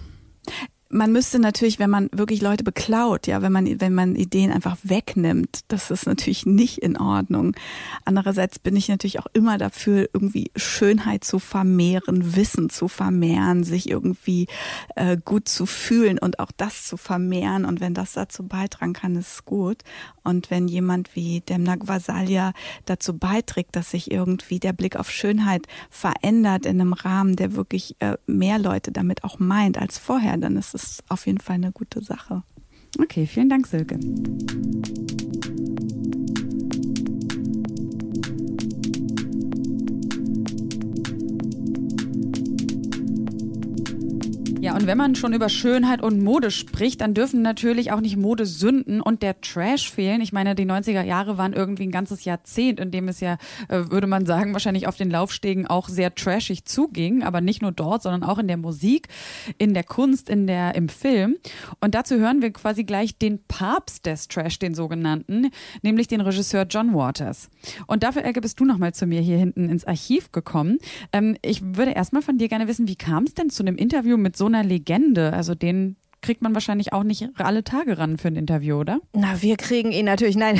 man 0.94 1.10
müsste 1.10 1.40
natürlich, 1.40 1.80
wenn 1.80 1.90
man 1.90 2.08
wirklich 2.12 2.40
Leute 2.40 2.62
beklaut, 2.62 3.26
ja, 3.26 3.42
wenn 3.42 3.50
man, 3.50 3.80
wenn 3.80 3.94
man 3.94 4.14
Ideen 4.14 4.52
einfach 4.52 4.76
wegnimmt, 4.84 5.60
das 5.66 5.90
ist 5.90 6.06
natürlich 6.06 6.46
nicht 6.46 6.78
in 6.78 6.96
Ordnung. 6.96 7.56
Andererseits 8.04 8.60
bin 8.60 8.76
ich 8.76 8.88
natürlich 8.88 9.18
auch 9.18 9.26
immer 9.32 9.58
dafür, 9.58 10.08
irgendwie 10.12 10.52
Schönheit 10.54 11.24
zu 11.24 11.40
vermehren, 11.40 12.36
Wissen 12.36 12.70
zu 12.70 12.86
vermehren, 12.86 13.64
sich 13.64 13.90
irgendwie 13.90 14.46
äh, 14.94 15.16
gut 15.22 15.48
zu 15.48 15.66
fühlen 15.66 16.18
und 16.20 16.38
auch 16.38 16.52
das 16.56 16.86
zu 16.86 16.96
vermehren. 16.96 17.64
Und 17.64 17.80
wenn 17.80 17.94
das 17.94 18.12
dazu 18.12 18.44
beitragen 18.44 18.92
kann, 18.92 19.16
ist 19.16 19.32
es 19.32 19.44
gut. 19.44 19.82
Und 20.22 20.50
wenn 20.50 20.68
jemand 20.68 21.16
wie 21.16 21.40
Demna 21.40 21.74
Gvasalia 21.74 22.52
dazu 22.84 23.18
beiträgt, 23.18 23.74
dass 23.74 23.90
sich 23.90 24.12
irgendwie 24.12 24.60
der 24.60 24.72
Blick 24.72 24.94
auf 24.96 25.10
Schönheit 25.10 25.66
verändert 25.90 26.66
in 26.66 26.80
einem 26.80 26.92
Rahmen, 26.92 27.34
der 27.34 27.56
wirklich 27.56 27.96
äh, 27.98 28.16
mehr 28.26 28.60
Leute 28.60 28.92
damit 28.92 29.24
auch 29.24 29.40
meint 29.40 29.76
als 29.76 29.98
vorher, 29.98 30.36
dann 30.36 30.56
ist 30.56 30.74
es 30.74 30.83
ist 30.84 31.04
auf 31.08 31.26
jeden 31.26 31.40
Fall 31.40 31.56
eine 31.56 31.72
gute 31.72 32.02
Sache. 32.02 32.42
Okay, 33.00 33.26
vielen 33.26 33.48
Dank, 33.48 33.66
Silke. 33.66 33.98
Ja, 44.64 44.74
und 44.74 44.86
wenn 44.86 44.96
man 44.96 45.14
schon 45.14 45.34
über 45.34 45.50
Schönheit 45.50 46.00
und 46.00 46.22
Mode 46.22 46.50
spricht, 46.50 47.02
dann 47.02 47.12
dürfen 47.12 47.42
natürlich 47.42 47.92
auch 47.92 48.00
nicht 48.00 48.16
Modesünden 48.16 49.02
und 49.02 49.22
der 49.22 49.38
Trash 49.42 49.90
fehlen. 49.90 50.22
Ich 50.22 50.32
meine, 50.32 50.54
die 50.54 50.64
90er 50.64 51.02
Jahre 51.02 51.36
waren 51.36 51.52
irgendwie 51.52 51.82
ein 51.82 51.90
ganzes 51.90 52.24
Jahrzehnt, 52.24 52.80
in 52.80 52.90
dem 52.90 53.08
es 53.08 53.20
ja, 53.20 53.36
äh, 53.68 53.90
würde 53.90 54.06
man 54.06 54.24
sagen, 54.24 54.54
wahrscheinlich 54.54 54.86
auf 54.86 54.96
den 54.96 55.10
Laufstegen 55.10 55.66
auch 55.66 55.90
sehr 55.90 56.14
trashig 56.14 56.64
zuging, 56.64 57.22
aber 57.22 57.42
nicht 57.42 57.60
nur 57.60 57.72
dort, 57.72 58.04
sondern 58.04 58.22
auch 58.22 58.38
in 58.38 58.48
der 58.48 58.56
Musik, 58.56 59.08
in 59.58 59.74
der 59.74 59.84
Kunst, 59.84 60.30
in 60.30 60.46
der, 60.46 60.74
im 60.76 60.88
Film. 60.88 61.36
Und 61.82 61.94
dazu 61.94 62.14
hören 62.14 62.40
wir 62.40 62.50
quasi 62.50 62.84
gleich 62.84 63.18
den 63.18 63.44
Papst 63.46 64.06
des 64.06 64.28
Trash, 64.28 64.58
den 64.60 64.74
sogenannten, 64.74 65.50
nämlich 65.82 66.08
den 66.08 66.22
Regisseur 66.22 66.64
John 66.64 66.94
Waters. 66.94 67.50
Und 67.86 68.02
dafür, 68.02 68.24
Elke, 68.24 68.40
bist 68.40 68.60
du 68.60 68.64
nochmal 68.64 68.94
zu 68.94 69.06
mir 69.06 69.20
hier 69.20 69.38
hinten 69.38 69.68
ins 69.68 69.84
Archiv 69.84 70.32
gekommen. 70.32 70.78
Ähm, 71.12 71.36
ich 71.42 71.62
würde 71.62 71.92
erstmal 71.92 72.22
von 72.22 72.38
dir 72.38 72.48
gerne 72.48 72.68
wissen, 72.68 72.88
wie 72.88 72.96
kam 72.96 73.24
es 73.24 73.34
denn 73.34 73.50
zu 73.50 73.62
einem 73.62 73.76
Interview 73.76 74.16
mit 74.16 74.36
so 74.36 74.46
einer 74.46 74.62
Legende? 74.62 75.32
Also 75.32 75.54
den 75.54 75.96
kriegt 76.24 76.40
man 76.40 76.54
wahrscheinlich 76.54 76.94
auch 76.94 77.02
nicht 77.02 77.28
alle 77.36 77.64
Tage 77.64 77.98
ran 77.98 78.16
für 78.16 78.28
ein 78.28 78.36
Interview, 78.36 78.76
oder? 78.76 78.98
Na, 79.12 79.42
wir 79.42 79.58
kriegen 79.58 79.92
ihn 79.92 80.06
natürlich, 80.06 80.36
nein. 80.36 80.58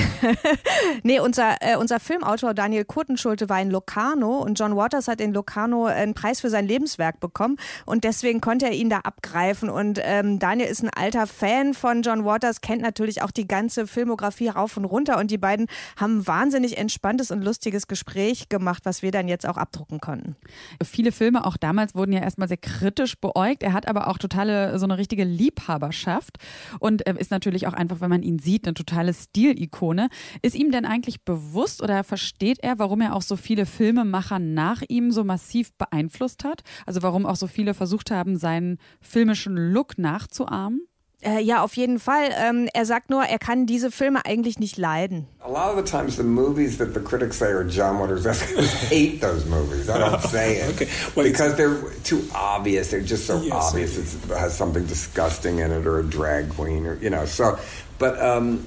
nee, 1.03 1.20
unser, 1.20 1.57
äh, 1.61 1.77
unser 1.77 2.00
Filmautor 2.00 2.53
Daniel 2.53 2.85
Kurtenschulte 2.85 3.48
war 3.48 3.62
in 3.62 3.70
Locarno 3.70 4.42
und 4.42 4.59
John 4.59 4.77
Waters 4.77 5.09
hat 5.09 5.22
in 5.22 5.33
Locarno 5.33 5.87
einen 5.87 6.12
Preis 6.12 6.42
für 6.42 6.50
sein 6.50 6.68
Lebenswerk 6.68 7.18
bekommen 7.18 7.57
und 7.87 8.05
deswegen 8.05 8.42
konnte 8.42 8.66
er 8.66 8.72
ihn 8.72 8.90
da 8.90 8.98
abgreifen. 8.98 9.70
Und 9.70 9.98
ähm, 10.03 10.38
Daniel 10.38 10.68
ist 10.68 10.83
ein 10.83 10.90
alter 10.90 11.27
Fan 11.27 11.72
von 11.72 12.03
John 12.03 12.27
Waters, 12.27 12.61
kennt 12.61 12.83
natürlich 12.83 13.22
auch 13.22 13.31
die 13.31 13.48
ganze 13.48 13.87
Filmografie 13.87 14.48
rauf 14.48 14.77
und 14.77 14.85
runter 14.85 15.18
und 15.18 15.31
die 15.31 15.38
beiden 15.38 15.68
haben 15.96 16.18
ein 16.18 16.27
wahnsinnig 16.27 16.77
entspanntes 16.77 17.31
und 17.31 17.42
lustiges 17.42 17.87
Gespräch 17.87 18.50
gemacht, 18.50 18.83
was 18.85 19.00
wir 19.00 19.12
dann 19.12 19.29
jetzt 19.29 19.48
auch 19.48 19.57
abdrucken 19.57 19.98
konnten. 19.98 20.37
Viele 20.85 21.11
Filme 21.11 21.46
auch 21.46 21.57
damals 21.57 21.94
wurden 21.94 22.12
ja 22.12 22.20
erstmal 22.20 22.48
sehr 22.48 22.59
kritisch 22.59 23.18
beäugt. 23.18 23.62
Er 23.62 23.72
hat 23.72 23.88
aber 23.88 24.09
auch 24.09 24.18
totale, 24.18 24.79
so 24.79 24.85
eine 24.85 24.98
richtige 24.98 25.24
Liebe 25.24 25.53
Liebhaberschaft 25.54 26.38
und 26.80 27.06
äh, 27.06 27.14
ist 27.18 27.30
natürlich 27.30 27.66
auch 27.66 27.72
einfach, 27.72 28.00
wenn 28.00 28.10
man 28.10 28.22
ihn 28.22 28.38
sieht, 28.38 28.66
eine 28.66 28.74
totale 28.74 29.14
Stilikone. 29.14 30.08
Ist 30.42 30.54
ihm 30.54 30.70
denn 30.70 30.84
eigentlich 30.84 31.24
bewusst 31.24 31.82
oder 31.82 32.04
versteht 32.04 32.58
er, 32.62 32.78
warum 32.78 33.00
er 33.00 33.14
auch 33.14 33.22
so 33.22 33.36
viele 33.36 33.66
Filmemacher 33.66 34.38
nach 34.38 34.82
ihm 34.88 35.10
so 35.10 35.24
massiv 35.24 35.72
beeinflusst 35.74 36.44
hat? 36.44 36.62
Also 36.86 37.02
warum 37.02 37.26
auch 37.26 37.36
so 37.36 37.46
viele 37.46 37.74
versucht 37.74 38.10
haben, 38.10 38.36
seinen 38.36 38.78
filmischen 39.00 39.56
Look 39.56 39.98
nachzuahmen? 39.98 40.86
Äh, 41.24 41.40
ja, 41.40 41.62
auf 41.62 41.74
jeden 41.74 41.98
Fall. 41.98 42.30
Ähm, 42.38 42.68
er 42.74 42.84
sagt 42.84 43.08
nur, 43.08 43.24
er 43.24 43.38
kann 43.38 43.64
diese 43.64 43.90
Filme 43.90 44.26
eigentlich 44.26 44.58
nicht 44.58 44.76
leiden. 44.76 45.26
A 45.40 45.48
lot 45.48 45.74
of 45.74 45.76
the 45.76 45.90
times 45.90 46.16
the 46.16 46.22
movies 46.22 46.76
that 46.76 46.92
the 46.92 47.00
critics 47.00 47.38
say 47.38 47.46
are 47.46 47.64
John 47.64 47.98
Waters 47.98 48.26
hate 48.90 49.20
those 49.20 49.46
movies. 49.46 49.88
I 49.88 49.98
don't 49.98 50.20
say 50.22 50.58
it 50.58 50.74
okay. 50.74 50.88
well, 51.14 51.24
because 51.24 51.56
they're 51.56 51.80
too 52.04 52.22
obvious. 52.34 52.90
They're 52.90 53.00
just 53.00 53.26
so 53.26 53.40
yes, 53.40 53.52
obvious. 53.52 53.96
It 53.96 54.28
has 54.37 54.54
something 54.54 54.84
disgusting 54.87 55.60
in 55.60 55.70
it 55.70 55.87
or 55.87 56.00
a 56.00 56.04
drag 56.04 56.50
queen 56.50 56.84
or 56.84 56.96
you 56.96 57.08
know. 57.08 57.24
So, 57.24 57.58
but 57.98 58.20
um, 58.20 58.66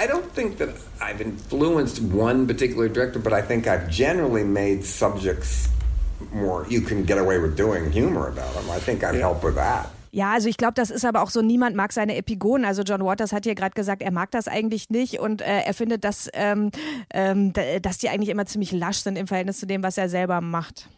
I 0.00 0.08
don't 0.08 0.30
think 0.32 0.58
that 0.58 0.70
I've 1.00 1.20
influenced 1.20 2.02
one 2.02 2.48
particular 2.48 2.88
director, 2.88 3.20
but 3.20 3.32
I 3.32 3.42
think 3.42 3.68
I've 3.68 3.88
generally 3.88 4.44
made 4.44 4.84
subjects 4.84 5.68
more 6.32 6.66
you 6.68 6.80
can 6.80 7.04
get 7.04 7.18
away 7.18 7.38
with 7.38 7.56
doing 7.56 7.92
humor 7.92 8.28
about 8.28 8.54
them. 8.54 8.70
I 8.70 8.78
think 8.78 9.04
I've 9.04 9.14
yeah. 9.14 9.20
helped 9.20 9.44
with 9.44 9.54
that. 9.56 9.90
Ja, 10.14 10.32
also 10.32 10.46
ich 10.46 10.58
glaube, 10.58 10.74
das 10.74 10.90
ist 10.90 11.06
aber 11.06 11.22
auch 11.22 11.30
so, 11.30 11.40
niemand 11.40 11.74
mag 11.74 11.90
seine 11.90 12.16
Epigonen. 12.16 12.66
Also 12.66 12.82
John 12.82 13.02
Waters 13.02 13.32
hat 13.32 13.44
hier 13.44 13.54
gerade 13.54 13.72
gesagt, 13.72 14.02
er 14.02 14.12
mag 14.12 14.30
das 14.30 14.46
eigentlich 14.46 14.90
nicht 14.90 15.18
und 15.18 15.40
äh, 15.40 15.62
er 15.62 15.72
findet, 15.72 16.04
dass, 16.04 16.28
ähm, 16.34 16.70
ähm, 17.14 17.54
dass 17.80 17.96
die 17.96 18.10
eigentlich 18.10 18.28
immer 18.28 18.44
ziemlich 18.44 18.72
lasch 18.72 18.98
sind 18.98 19.16
im 19.16 19.26
Verhältnis 19.26 19.58
zu 19.58 19.66
dem, 19.66 19.82
was 19.82 19.96
er 19.96 20.10
selber 20.10 20.42
macht. 20.42 20.90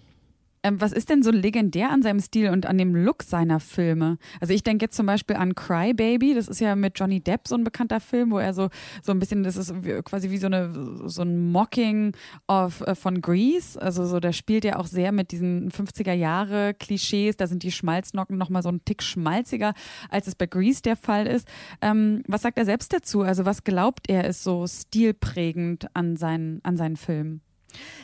Ähm, 0.65 0.81
was 0.81 0.93
ist 0.93 1.11
denn 1.11 1.23
so 1.23 1.31
legendär 1.31 1.91
an 1.91 2.03
seinem 2.03 2.21
Stil 2.21 2.49
und 2.49 2.65
an 2.65 2.79
dem 2.79 2.97
Look 2.97 3.23
seiner 3.23 3.61
Filme? 3.61 4.17
Also 4.41 4.55
ich 4.55 4.63
denke 4.63 4.87
jetzt 4.87 4.97
zum 4.97 5.05
Beispiel 5.05 5.37
an 5.37 5.55
Cry 5.55 5.93
Baby, 5.93 6.35
das 6.35 6.49
ist 6.49 6.59
ja 6.61 6.75
mit 6.75 6.99
Johnny 6.99 7.21
Depp 7.21 7.47
so 7.47 7.55
ein 7.55 7.65
bekannter 7.65 8.01
Film, 8.01 8.31
wo 8.31 8.39
er 8.39 8.55
so, 8.55 8.71
so 9.03 9.13
ein 9.13 9.19
bisschen, 9.19 9.43
das 9.43 9.57
ist 9.57 9.75
quasi 10.05 10.31
wie 10.31 10.39
so, 10.39 10.47
eine, 10.47 10.73
so 11.07 11.23
ein 11.23 11.53
Mocking 11.53 12.17
of, 12.49 12.81
äh, 12.81 12.95
von 12.95 13.21
Grease. 13.21 13.81
Also 13.81 14.07
so, 14.07 14.21
der 14.21 14.33
spielt 14.33 14.65
ja 14.65 14.77
auch 14.77 14.87
sehr 14.87 15.13
mit 15.13 15.33
diesen 15.33 15.71
50er 15.71 16.15
Jahre 16.15 16.73
Klischees. 16.73 17.37
Da 17.37 17.47
sind 17.47 17.63
die 17.63 17.73
Schmalznocken 17.73 18.39
nochmal 18.39 18.63
so 18.63 18.71
ein 18.71 18.83
Tick 18.87 19.03
schmalziger, 19.03 19.75
als 20.09 20.27
es 20.29 20.35
bei 20.35 20.47
Grease 20.47 20.81
der 20.81 20.97
Fall 20.97 21.27
ist. 21.27 21.47
Ähm, 21.83 22.23
was 22.27 22.41
sagt 22.41 22.57
er 22.57 22.65
selbst 22.65 22.95
dazu? 22.95 23.21
Also 23.21 23.45
was 23.45 23.65
glaubt 23.65 24.09
er 24.09 24.25
ist 24.25 24.43
so 24.43 24.67
stilprägend 24.67 25.95
an 25.95 26.17
seinen, 26.17 26.61
an 26.65 26.79
seinen 26.79 26.97
Filmen? 26.97 27.43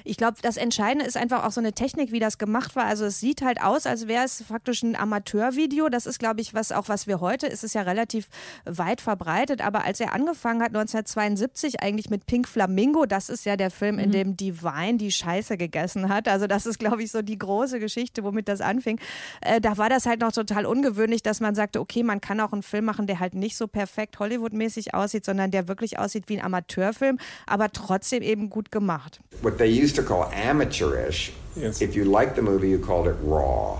Ich 0.05 0.17
glaube, 0.17 0.37
das 0.43 0.57
Entscheidende 0.57 1.05
ist 1.05 1.17
einfach 1.17 1.45
auch 1.45 1.53
so 1.53 1.61
eine 1.61 1.73
Technik, 1.73 2.13
wie 2.13 2.21
das 2.21 2.39
gemacht 2.39 2.77
war. 2.77 2.85
Also 2.85 3.05
es 3.05 3.21
sieht 3.21 3.43
halt 3.43 3.63
aus, 3.63 3.87
als 3.87 4.07
wäre 4.07 4.25
es 4.25 4.43
faktisch 4.43 4.83
ein 4.83 4.97
Amateurvideo. 4.97 5.89
Das 5.89 6.07
ist, 6.07 6.19
glaube 6.19 6.41
ich, 6.41 6.55
was 6.55 6.73
auch 6.73 6.89
was 6.89 7.07
wir 7.07 7.21
heute 7.21 7.47
ist 7.47 7.65
es 7.65 7.75
ja 7.75 7.83
relativ 7.83 8.29
weit 8.65 9.01
verbreitet. 9.01 9.61
Aber 9.61 9.85
als 9.85 10.01
er 10.01 10.13
angefangen 10.13 10.63
hat 10.63 10.69
1972 10.69 11.83
eigentlich 11.83 12.11
mit 12.11 12.27
Pink 12.27 12.49
Flamingo, 12.49 13.07
das 13.07 13.29
ist 13.29 13.45
ja 13.45 13.57
der 13.57 13.71
Film, 13.71 13.97
mhm. 13.97 14.03
in 14.03 14.13
dem 14.13 14.37
Divine 14.37 14.99
die 14.99 15.13
Scheiße 15.13 15.57
gegessen 15.57 16.09
hat. 16.09 16.29
Also 16.29 16.47
das 16.47 16.67
ist, 16.67 16.79
glaube 16.79 17.03
ich, 17.03 17.11
so 17.11 17.23
die 17.23 17.39
große 17.39 17.81
Geschichte, 17.81 18.25
womit 18.25 18.49
das 18.49 18.61
anfing. 18.61 19.01
Äh, 19.41 19.61
da 19.61 19.79
war 19.79 19.89
das 19.89 20.07
halt 20.07 20.21
noch 20.21 20.33
total 20.33 20.67
ungewöhnlich, 20.67 21.23
dass 21.23 21.41
man 21.41 21.55
sagte, 21.55 21.81
okay, 21.81 22.03
man 22.03 22.21
kann 22.21 22.41
auch 22.41 22.53
einen 22.53 22.63
Film 22.63 22.85
machen, 22.85 23.07
der 23.07 23.21
halt 23.21 23.35
nicht 23.35 23.57
so 23.57 23.67
perfekt 23.67 24.19
Hollywood-mäßig 24.19 24.95
aussieht, 24.95 25.25
sondern 25.25 25.51
der 25.51 25.69
wirklich 25.69 25.99
aussieht 25.99 26.29
wie 26.29 26.39
ein 26.39 26.45
Amateurfilm, 26.45 27.19
aber 27.47 27.71
trotzdem 27.73 28.23
eben 28.23 28.51
gut 28.51 28.73
gemacht. 28.73 29.21
What 29.43 29.60
they 29.61 29.69
used 29.69 29.95
to 29.97 30.03
call 30.03 30.25
amateurish. 30.33 31.33
Yes. 31.55 31.83
If 31.83 31.95
you 31.95 32.07
liked 32.07 32.35
the 32.35 32.43
movie, 32.43 32.71
you 32.71 32.79
called 32.79 33.07
it 33.07 33.17
raw. 33.21 33.79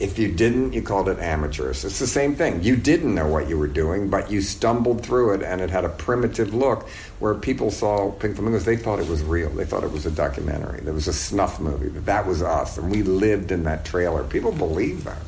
If 0.00 0.18
you 0.18 0.32
didn't, 0.32 0.72
you 0.72 0.80
called 0.80 1.08
it 1.10 1.18
amateurish. 1.18 1.84
It's 1.84 1.98
the 1.98 2.06
same 2.06 2.34
thing. 2.34 2.62
You 2.62 2.76
didn't 2.76 3.14
know 3.14 3.26
what 3.26 3.46
you 3.46 3.58
were 3.58 3.66
doing, 3.66 4.08
but 4.08 4.30
you 4.30 4.40
stumbled 4.40 5.04
through 5.04 5.34
it, 5.34 5.42
and 5.42 5.60
it 5.60 5.68
had 5.68 5.84
a 5.84 5.90
primitive 5.90 6.54
look 6.54 6.88
where 7.18 7.34
people 7.34 7.70
saw 7.70 8.10
Pink 8.12 8.36
Flamingos. 8.36 8.64
They 8.64 8.76
thought 8.76 9.00
it 9.00 9.08
was 9.08 9.22
real. 9.22 9.50
They 9.50 9.66
thought 9.66 9.84
it 9.84 9.92
was 9.92 10.06
a 10.06 10.10
documentary. 10.10 10.80
There 10.80 10.94
was 10.94 11.08
a 11.08 11.12
snuff 11.12 11.60
movie. 11.60 11.88
That 11.88 12.06
that 12.06 12.26
was 12.26 12.42
us, 12.42 12.78
and 12.78 12.90
we 12.90 13.02
lived 13.02 13.52
in 13.52 13.64
that 13.64 13.84
trailer. 13.84 14.24
People 14.24 14.52
believed 14.52 15.04
that, 15.04 15.22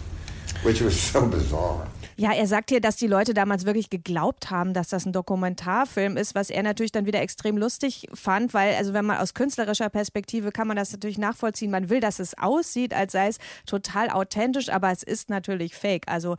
which 0.63 0.81
was 0.81 0.99
so 0.99 1.27
bizarre. 1.27 1.87
Ja, 2.20 2.33
er 2.33 2.46
sagt 2.46 2.68
hier, 2.68 2.83
dass 2.83 2.96
die 2.96 3.06
Leute 3.06 3.33
damals 3.33 3.64
wirklich 3.64 3.88
geglaubt 3.88 4.50
haben, 4.50 4.74
dass 4.74 4.88
das 4.88 5.06
ein 5.06 5.12
Dokumentarfilm 5.14 6.18
ist, 6.18 6.35
was 6.35 6.50
er 6.50 6.62
natürlich 6.62 6.92
dann 6.92 7.06
wieder 7.06 7.22
extrem 7.22 7.56
lustig 7.56 8.09
fand, 8.12 8.52
weil, 8.52 8.74
also 8.74 8.92
wenn 8.92 9.06
man 9.06 9.16
aus 9.16 9.33
künstlerischer 9.33 9.88
Perspektive 9.88 10.52
kann 10.52 10.68
man 10.68 10.76
das 10.76 10.92
natürlich 10.92 11.16
nachvollziehen. 11.16 11.70
Man 11.70 11.88
will, 11.88 12.00
dass 12.00 12.18
es 12.18 12.37
aussieht, 12.37 12.92
als 12.92 13.12
sei 13.12 13.28
es 13.28 13.38
total 13.64 14.11
authentisch, 14.11 14.68
aber 14.68 14.90
es 14.90 15.02
ist 15.02 15.30
natürlich 15.30 15.74
fake. 15.74 16.09
Also 16.09 16.37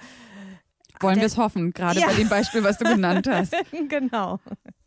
wollen 0.99 1.15
wir 1.15 1.25
es 1.25 1.37
hoffen, 1.37 1.73
gerade 1.73 1.99
ja. 1.99 2.05
bei 2.05 2.13
dem 2.13 2.29
Beispiel, 2.29 2.63
was 2.63 2.77
du 2.77 2.85
genannt 2.85 3.27
hast. 3.27 3.55
genau. 3.89 4.39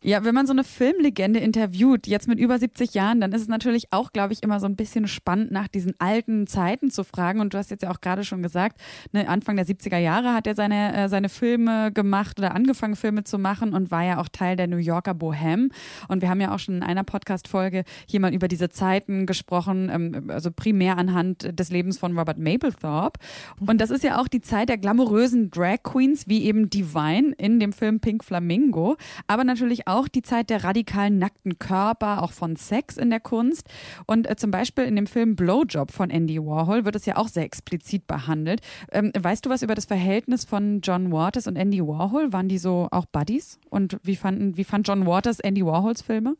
Ja, 0.05 0.23
wenn 0.23 0.35
man 0.35 0.45
so 0.45 0.53
eine 0.53 0.63
Filmlegende 0.63 1.39
interviewt, 1.39 2.05
jetzt 2.05 2.27
mit 2.27 2.37
über 2.37 2.59
70 2.59 2.93
Jahren, 2.93 3.19
dann 3.19 3.31
ist 3.31 3.41
es 3.41 3.47
natürlich 3.47 3.91
auch, 3.91 4.13
glaube 4.13 4.33
ich, 4.33 4.43
immer 4.43 4.59
so 4.59 4.67
ein 4.67 4.75
bisschen 4.75 5.07
spannend, 5.07 5.49
nach 5.49 5.67
diesen 5.67 5.95
alten 5.97 6.45
Zeiten 6.45 6.91
zu 6.91 7.03
fragen. 7.03 7.39
Und 7.39 7.55
du 7.55 7.57
hast 7.57 7.71
jetzt 7.71 7.81
ja 7.81 7.89
auch 7.89 8.01
gerade 8.01 8.23
schon 8.23 8.43
gesagt, 8.43 8.79
ne, 9.13 9.27
Anfang 9.27 9.55
der 9.55 9.65
70er 9.65 9.97
Jahre 9.97 10.35
hat 10.35 10.45
er 10.45 10.53
seine, 10.53 10.95
äh, 10.95 11.09
seine 11.09 11.27
Filme 11.27 11.91
gemacht 11.91 12.37
oder 12.37 12.53
angefangen, 12.53 12.95
Filme 12.95 13.23
zu 13.23 13.39
machen 13.39 13.73
und 13.73 13.89
war 13.89 14.03
ja 14.03 14.19
auch 14.19 14.29
Teil 14.29 14.55
der 14.55 14.67
New 14.67 14.77
Yorker 14.77 15.13
Bohème. 15.13 15.69
Und 16.07 16.21
wir 16.21 16.29
haben 16.29 16.39
ja 16.39 16.53
auch 16.53 16.59
schon 16.59 16.75
in 16.75 16.83
einer 16.83 17.03
Podcast-Folge 17.03 17.83
hier 18.07 18.19
mal 18.19 18.31
über 18.31 18.47
diese 18.47 18.69
Zeiten 18.69 19.25
gesprochen, 19.25 19.89
ähm, 19.91 20.29
also 20.29 20.51
primär 20.51 20.99
anhand 20.99 21.57
des 21.59 21.71
Lebens 21.71 21.97
von 21.97 22.15
Robert 22.15 22.37
Mapplethorpe. 22.37 23.19
Und 23.59 23.81
das 23.81 23.89
ist 23.89 24.03
ja 24.03 24.21
auch 24.21 24.27
die 24.27 24.41
Zeit 24.41 24.69
der 24.69 24.77
glamourösen 24.77 25.49
Drag 25.49 25.81
Queens, 25.81 26.27
wie 26.27 26.43
eben 26.43 26.69
Divine 26.69 27.33
in 27.39 27.59
dem 27.59 27.73
Film 27.73 28.01
Pink 28.01 28.23
Flamingo, 28.23 28.97
aber 29.25 29.43
natürlich 29.43 29.87
auch 29.87 29.94
auch 29.95 30.07
die 30.07 30.21
Zeit 30.21 30.49
der 30.49 30.63
radikalen 30.63 31.17
nackten 31.17 31.57
Körper, 31.57 32.21
auch 32.21 32.31
von 32.31 32.55
Sex 32.55 32.97
in 32.97 33.09
der 33.09 33.19
Kunst. 33.19 33.67
Und 34.05 34.29
äh, 34.29 34.35
zum 34.35 34.51
Beispiel 34.51 34.83
in 34.83 34.95
dem 34.95 35.07
Film 35.07 35.35
Blowjob 35.35 35.91
von 35.91 36.09
Andy 36.09 36.39
Warhol 36.39 36.85
wird 36.85 36.95
es 36.95 37.05
ja 37.05 37.17
auch 37.17 37.27
sehr 37.27 37.43
explizit 37.43 38.05
behandelt. 38.07 38.61
Ähm, 38.91 39.11
weißt 39.17 39.45
du 39.45 39.49
was 39.49 39.61
über 39.61 39.75
das 39.75 39.85
Verhältnis 39.85 40.45
von 40.45 40.81
John 40.81 41.11
Waters 41.11 41.47
und 41.47 41.55
Andy 41.55 41.81
Warhol? 41.81 42.33
Waren 42.33 42.49
die 42.49 42.57
so 42.57 42.87
auch 42.91 43.05
Buddies? 43.05 43.59
Und 43.69 43.97
wie, 44.03 44.15
fanden, 44.15 44.57
wie 44.57 44.63
fand 44.63 44.87
John 44.87 45.05
Waters 45.05 45.39
Andy 45.39 45.65
Warhols 45.65 46.01
Filme? 46.01 46.35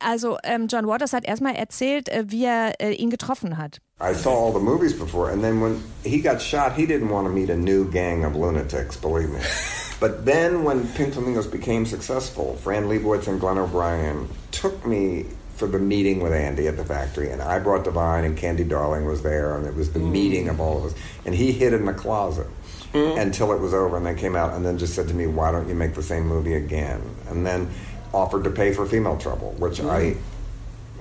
Also 0.00 0.36
ähm, 0.42 0.66
John 0.68 0.86
Waters 0.86 1.12
hat 1.12 1.24
erstmal 1.24 1.54
erzählt, 1.54 2.08
äh, 2.08 2.24
wie 2.28 2.44
er 2.44 2.80
äh, 2.80 2.92
ihn 2.92 3.10
getroffen 3.10 3.56
hat. 3.56 3.80
I 4.00 4.14
saw 4.14 4.30
all 4.30 4.52
the 4.52 4.60
movies 4.60 4.98
before, 4.98 5.30
and 5.30 5.42
then 5.42 5.60
when 5.60 5.82
he 6.02 6.20
got 6.20 6.40
shot, 6.40 6.72
he 6.74 6.86
didn't 6.86 7.10
want 7.10 7.26
to 7.26 7.32
meet 7.32 7.50
a 7.50 7.56
new 7.56 7.88
gang 7.90 8.24
of 8.24 8.34
lunatics, 8.34 8.96
believe 8.96 9.28
me. 9.30 9.40
But 10.00 10.24
then 10.24 10.64
when 10.64 10.88
Pink 10.94 11.12
Flamingos 11.12 11.46
became 11.46 11.84
successful, 11.84 12.56
Fran 12.56 12.84
Lebowitz 12.84 13.28
and 13.28 13.38
Glenn 13.38 13.58
O'Brien 13.58 14.28
took 14.50 14.84
me 14.86 15.26
for 15.56 15.66
the 15.66 15.78
meeting 15.78 16.20
with 16.20 16.32
Andy 16.32 16.66
at 16.68 16.78
the 16.78 16.84
factory, 16.86 17.30
and 17.30 17.42
I 17.42 17.58
brought 17.58 17.84
Divine, 17.84 18.24
and 18.24 18.34
Candy 18.34 18.64
Darling 18.64 19.04
was 19.04 19.22
there, 19.22 19.56
and 19.56 19.66
it 19.66 19.74
was 19.74 19.92
the 19.92 19.98
mm. 19.98 20.10
meeting 20.10 20.48
of 20.48 20.58
all 20.58 20.78
of 20.78 20.84
us. 20.86 20.98
And 21.26 21.34
he 21.34 21.52
hid 21.52 21.74
in 21.74 21.84
the 21.84 21.92
closet 21.92 22.46
mm. 22.94 23.20
until 23.20 23.52
it 23.52 23.60
was 23.60 23.74
over, 23.74 23.98
and 23.98 24.06
then 24.06 24.16
came 24.16 24.34
out, 24.34 24.54
and 24.54 24.64
then 24.64 24.78
just 24.78 24.94
said 24.94 25.06
to 25.08 25.14
me, 25.14 25.26
"Why 25.26 25.52
don't 25.52 25.68
you 25.68 25.74
make 25.74 25.94
the 25.94 26.02
same 26.02 26.26
movie 26.26 26.54
again?" 26.54 27.02
And 27.28 27.46
then 27.46 27.68
offered 28.14 28.44
to 28.44 28.50
pay 28.50 28.72
for 28.72 28.86
Female 28.86 29.18
Trouble, 29.18 29.54
which 29.58 29.80
mm. 29.80 29.90
I 29.90 30.16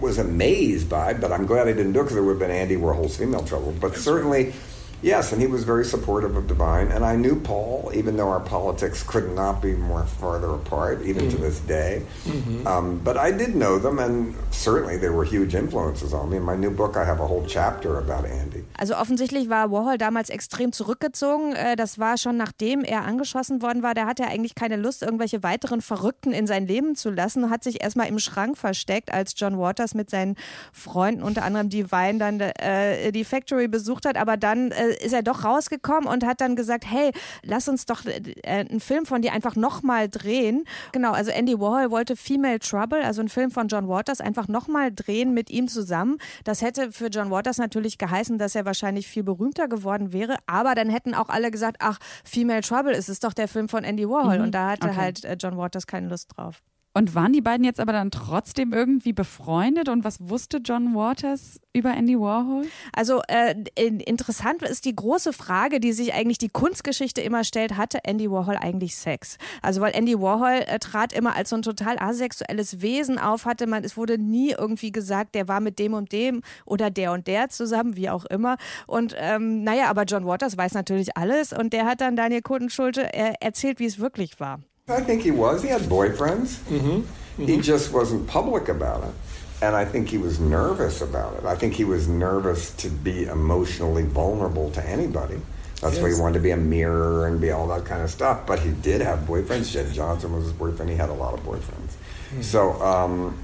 was 0.02 0.18
amazed 0.18 0.90
by, 0.90 1.14
but 1.14 1.32
I'm 1.32 1.46
glad 1.46 1.70
I 1.70 1.74
didn't 1.74 1.94
do 1.94 2.02
it 2.02 2.04
because 2.04 2.16
there 2.16 2.24
would 2.24 2.34
have 2.34 2.40
been 2.40 2.52
Andy 2.52 2.76
Warhol's 2.76 3.16
Female 3.16 3.46
Trouble. 3.46 3.74
But 3.80 3.96
certainly. 3.96 4.54
Yes, 5.02 5.32
and 5.32 5.42
he 5.42 5.48
was 5.48 5.64
very 5.64 5.86
supportive 5.86 6.36
of 6.36 6.48
Divine. 6.48 6.92
And 6.92 7.06
I 7.06 7.16
knew 7.16 7.40
Paul, 7.40 7.92
even 7.94 8.18
though 8.18 8.30
our 8.30 8.42
politics 8.42 9.02
could 9.04 9.34
not 9.34 9.62
be 9.62 9.74
more 9.74 10.04
farther 10.04 10.52
apart, 10.54 11.02
even 11.04 11.28
mm. 11.28 11.32
to 11.32 11.38
this 11.38 11.60
day. 11.62 12.04
Mm-hmm. 12.26 12.68
Um, 12.68 13.00
but 13.04 13.18
I 13.18 13.32
did 13.32 13.56
know 13.56 13.80
them, 13.80 14.00
and 14.00 14.36
certainly 14.52 14.98
they 14.98 15.10
were 15.10 15.24
huge 15.24 15.56
influences 15.56 16.14
on 16.14 16.30
me. 16.30 16.38
In 16.38 16.44
my 16.44 16.56
new 16.56 16.70
book, 16.70 16.98
I 16.98 17.06
have 17.06 17.22
a 17.22 17.28
whole 17.28 17.46
chapter 17.48 17.98
about 17.98 18.26
Andy. 18.26 18.64
Also 18.78 18.96
offensichtlich 18.96 19.50
war 19.50 19.72
Warhol 19.72 19.98
damals 19.98 20.30
extrem 20.30 20.74
zurückgezogen. 20.74 21.54
Äh, 21.54 21.76
das 21.76 21.98
war 22.00 22.18
schon 22.18 22.36
nachdem 22.38 22.84
er 22.84 23.06
angeschossen 23.06 23.62
worden 23.62 23.84
war. 23.84 23.94
Der 23.94 24.06
hatte 24.06 24.26
eigentlich 24.26 24.56
keine 24.56 24.76
Lust, 24.76 25.02
irgendwelche 25.02 25.44
weiteren 25.44 25.82
Verrückten 25.82 26.34
in 26.34 26.46
sein 26.46 26.68
Leben 26.68 26.96
zu 26.96 27.10
lassen. 27.10 27.50
Hat 27.50 27.64
sich 27.64 27.82
erstmal 27.82 28.08
im 28.08 28.20
Schrank 28.20 28.58
versteckt, 28.58 29.14
als 29.14 29.34
John 29.38 29.58
Waters 29.58 29.94
mit 29.94 30.10
seinen 30.10 30.36
Freunden, 30.74 31.24
unter 31.24 31.44
anderem 31.44 31.70
Divine, 31.70 32.20
dann 32.20 32.40
äh, 32.40 33.12
die 33.12 33.24
Factory 33.24 33.68
besucht 33.68 34.06
hat. 34.06 34.18
Aber 34.18 34.36
dann 34.36 34.72
äh, 34.72 34.89
ist 34.90 35.14
er 35.14 35.24
doch 35.24 35.44
rausgekommen 35.44 36.08
und 36.10 36.26
hat 36.26 36.42
dann 36.42 36.56
gesagt, 36.56 36.86
hey, 36.90 37.12
lass 37.44 37.68
uns 37.68 37.86
doch 37.86 38.06
äh, 38.06 38.36
einen 38.44 38.80
Film 38.80 39.06
von 39.06 39.22
dir 39.22 39.34
einfach 39.34 39.56
nochmal 39.56 40.10
drehen. 40.10 40.66
Genau, 40.92 41.12
also 41.12 41.32
Andy 41.32 41.60
Warhol 41.60 41.92
wollte 41.92 42.16
Female 42.16 42.60
Trouble, 42.60 43.04
also 43.04 43.22
einen 43.22 43.30
Film 43.30 43.52
von 43.52 43.68
John 43.68 43.88
Waters, 43.88 44.22
einfach 44.22 44.48
nochmal 44.48 44.92
drehen 44.94 45.34
mit 45.34 45.50
ihm 45.50 45.68
zusammen. 45.68 46.18
Das 46.44 46.62
hätte 46.62 46.92
für 46.92 47.08
John 47.08 47.32
Waters 47.32 47.58
natürlich 47.58 47.98
geheißen, 47.98 48.38
dass 48.38 48.56
er 48.56 48.66
wahrscheinlich 48.66 49.08
viel 49.08 49.24
berühmter 49.24 49.68
geworden 49.68 50.14
wäre, 50.14 50.38
aber 50.48 50.76
dann 50.76 50.90
hätten 50.90 51.14
auch 51.14 51.30
alle 51.30 51.52
gesagt, 51.52 51.78
ach, 51.80 52.00
Female 52.24 52.62
Trouble, 52.62 52.94
ist 52.94 53.10
es 53.10 53.20
doch 53.20 53.34
der 53.34 53.48
Film 53.48 53.70
von 53.70 53.84
Andy 53.84 54.08
Warhol. 54.08 54.38
Mhm. 54.38 54.44
Und 54.46 54.52
da 54.52 54.72
hatte 54.72 54.88
okay. 54.88 54.98
halt 54.98 55.26
äh, 55.26 55.38
John 55.40 55.58
Waters 55.58 55.88
keine 55.88 56.08
Lust 56.08 56.30
drauf. 56.36 56.62
Und 56.94 57.14
waren 57.14 57.34
die 57.34 57.42
beiden 57.42 57.64
jetzt 57.64 57.80
aber 57.80 57.94
dann 57.94 58.10
trotzdem 58.10 58.74
irgendwie 58.74 59.14
befreundet? 59.14 59.90
Und 59.90 60.04
was 60.04 60.28
wusste 60.28 60.58
John 60.58 60.96
Waters 60.96 61.60
über 61.72 61.94
Andy 61.94 62.20
Warhol? 62.20 62.66
Also 62.94 63.22
äh, 63.28 63.56
interessant 63.76 64.64
ist 64.64 64.86
die 64.86 64.96
große 64.96 65.32
Frage, 65.32 65.80
die 65.80 65.94
sich 65.94 66.16
eigentlich 66.16 66.40
die 66.40 66.50
Kunstgeschichte 66.50 67.22
immer 67.22 67.44
stellt, 67.44 67.78
hatte 67.78 68.00
Andy 68.06 68.30
Warhol 68.32 68.58
eigentlich 68.58 68.96
Sex? 68.96 69.38
Also 69.62 69.82
weil 69.82 69.96
Andy 69.96 70.20
Warhol 70.20 70.64
äh, 70.66 70.80
trat 70.80 71.14
immer 71.14 71.36
als 71.36 71.52
so 71.52 71.58
ein 71.58 71.62
total 71.62 72.00
asexuelles 72.00 72.82
Wesen 72.82 73.20
auf, 73.20 73.46
hatte 73.46 73.68
man, 73.68 73.84
es 73.84 73.96
wurde 73.96 74.18
nie 74.18 74.56
irgendwie 74.58 74.92
gesagt, 74.92 75.36
der 75.36 75.48
war 75.48 75.60
mit 75.60 75.78
dem 75.78 75.94
und 75.94 76.12
dem 76.12 76.42
oder 76.66 76.90
der 76.90 77.12
und 77.12 77.28
der 77.28 77.50
zusammen, 77.50 77.98
wie 77.98 78.10
auch 78.10 78.26
immer. 78.26 78.58
Und 78.88 79.16
ähm, 79.18 79.64
naja, 79.64 79.90
aber 79.90 80.06
John 80.06 80.26
Waters 80.26 80.58
weiß 80.58 80.74
natürlich 80.74 81.16
alles 81.16 81.54
und 81.54 81.72
der 81.72 81.86
hat 81.86 82.02
dann 82.02 82.16
Daniel 82.16 82.42
Kotenschulte 82.42 83.14
äh, 83.14 83.34
erzählt, 83.40 83.80
wie 83.80 83.86
es 83.86 84.00
wirklich 84.00 84.40
war. 84.40 84.60
I 84.90 85.02
think 85.02 85.22
he 85.22 85.32
was. 85.32 85.62
He 85.64 85.70
had 85.70 85.82
boyfriends. 85.84 86.58
Mm-hmm. 86.66 86.88
Mm-hmm. 86.88 87.46
He 87.46 87.62
just 87.62 87.94
wasn't 87.94 88.28
public 88.28 88.70
about 88.70 89.04
it. 89.04 89.14
And 89.62 89.76
I 89.76 89.86
think 89.86 90.10
he 90.10 90.18
was 90.18 90.40
nervous 90.40 91.02
about 91.02 91.36
it. 91.36 91.46
I 91.46 91.56
think 91.56 91.74
he 91.74 91.84
was 91.84 92.08
nervous 92.08 92.72
to 92.76 92.90
be 92.90 93.26
emotionally 93.26 94.04
vulnerable 94.04 94.72
to 94.72 94.86
anybody. 94.88 95.40
That's 95.82 95.96
yes. 95.96 96.04
why 96.04 96.14
he 96.14 96.20
wanted 96.20 96.36
to 96.36 96.40
be 96.44 96.52
a 96.52 96.58
mirror 96.58 97.28
and 97.28 97.40
be 97.40 97.52
all 97.52 97.68
that 97.68 97.86
kind 97.86 98.02
of 98.02 98.10
stuff. 98.10 98.46
But 98.46 98.60
he 98.60 98.72
did 98.72 99.02
have 99.02 99.20
boyfriends. 99.20 99.72
Jed 99.72 99.94
Johnson 99.94 100.34
was 100.34 100.46
his 100.46 100.54
boyfriend. 100.54 100.90
He 100.92 100.98
had 100.98 101.10
a 101.10 101.14
lot 101.14 101.34
of 101.34 101.42
boyfriends. 101.42 101.96
Mm-hmm. 102.32 102.42
So, 102.42 102.82
um, 102.82 103.38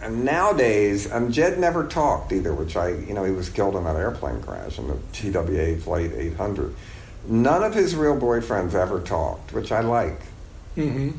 and 0.00 0.24
nowadays, 0.24 1.06
and 1.06 1.32
Jed 1.32 1.58
never 1.58 1.86
talked 1.86 2.32
either, 2.32 2.52
which 2.52 2.76
I, 2.76 2.88
you 2.88 3.14
know, 3.14 3.24
he 3.24 3.32
was 3.32 3.48
killed 3.48 3.76
in 3.76 3.84
that 3.84 3.96
airplane 3.96 4.42
crash 4.42 4.78
in 4.78 4.88
the 4.88 4.96
TWA 5.12 5.76
Flight 5.76 6.12
800. 6.12 6.74
None 7.28 7.62
of 7.62 7.74
his 7.74 7.94
real 7.94 8.18
boyfriends 8.18 8.74
ever 8.74 9.00
talked, 9.00 9.52
which 9.52 9.70
I 9.70 9.80
like. 9.80 10.20
Mm-hmm. 10.76 11.10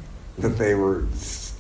That 0.42 0.58
they 0.58 0.76
were, 0.76 1.04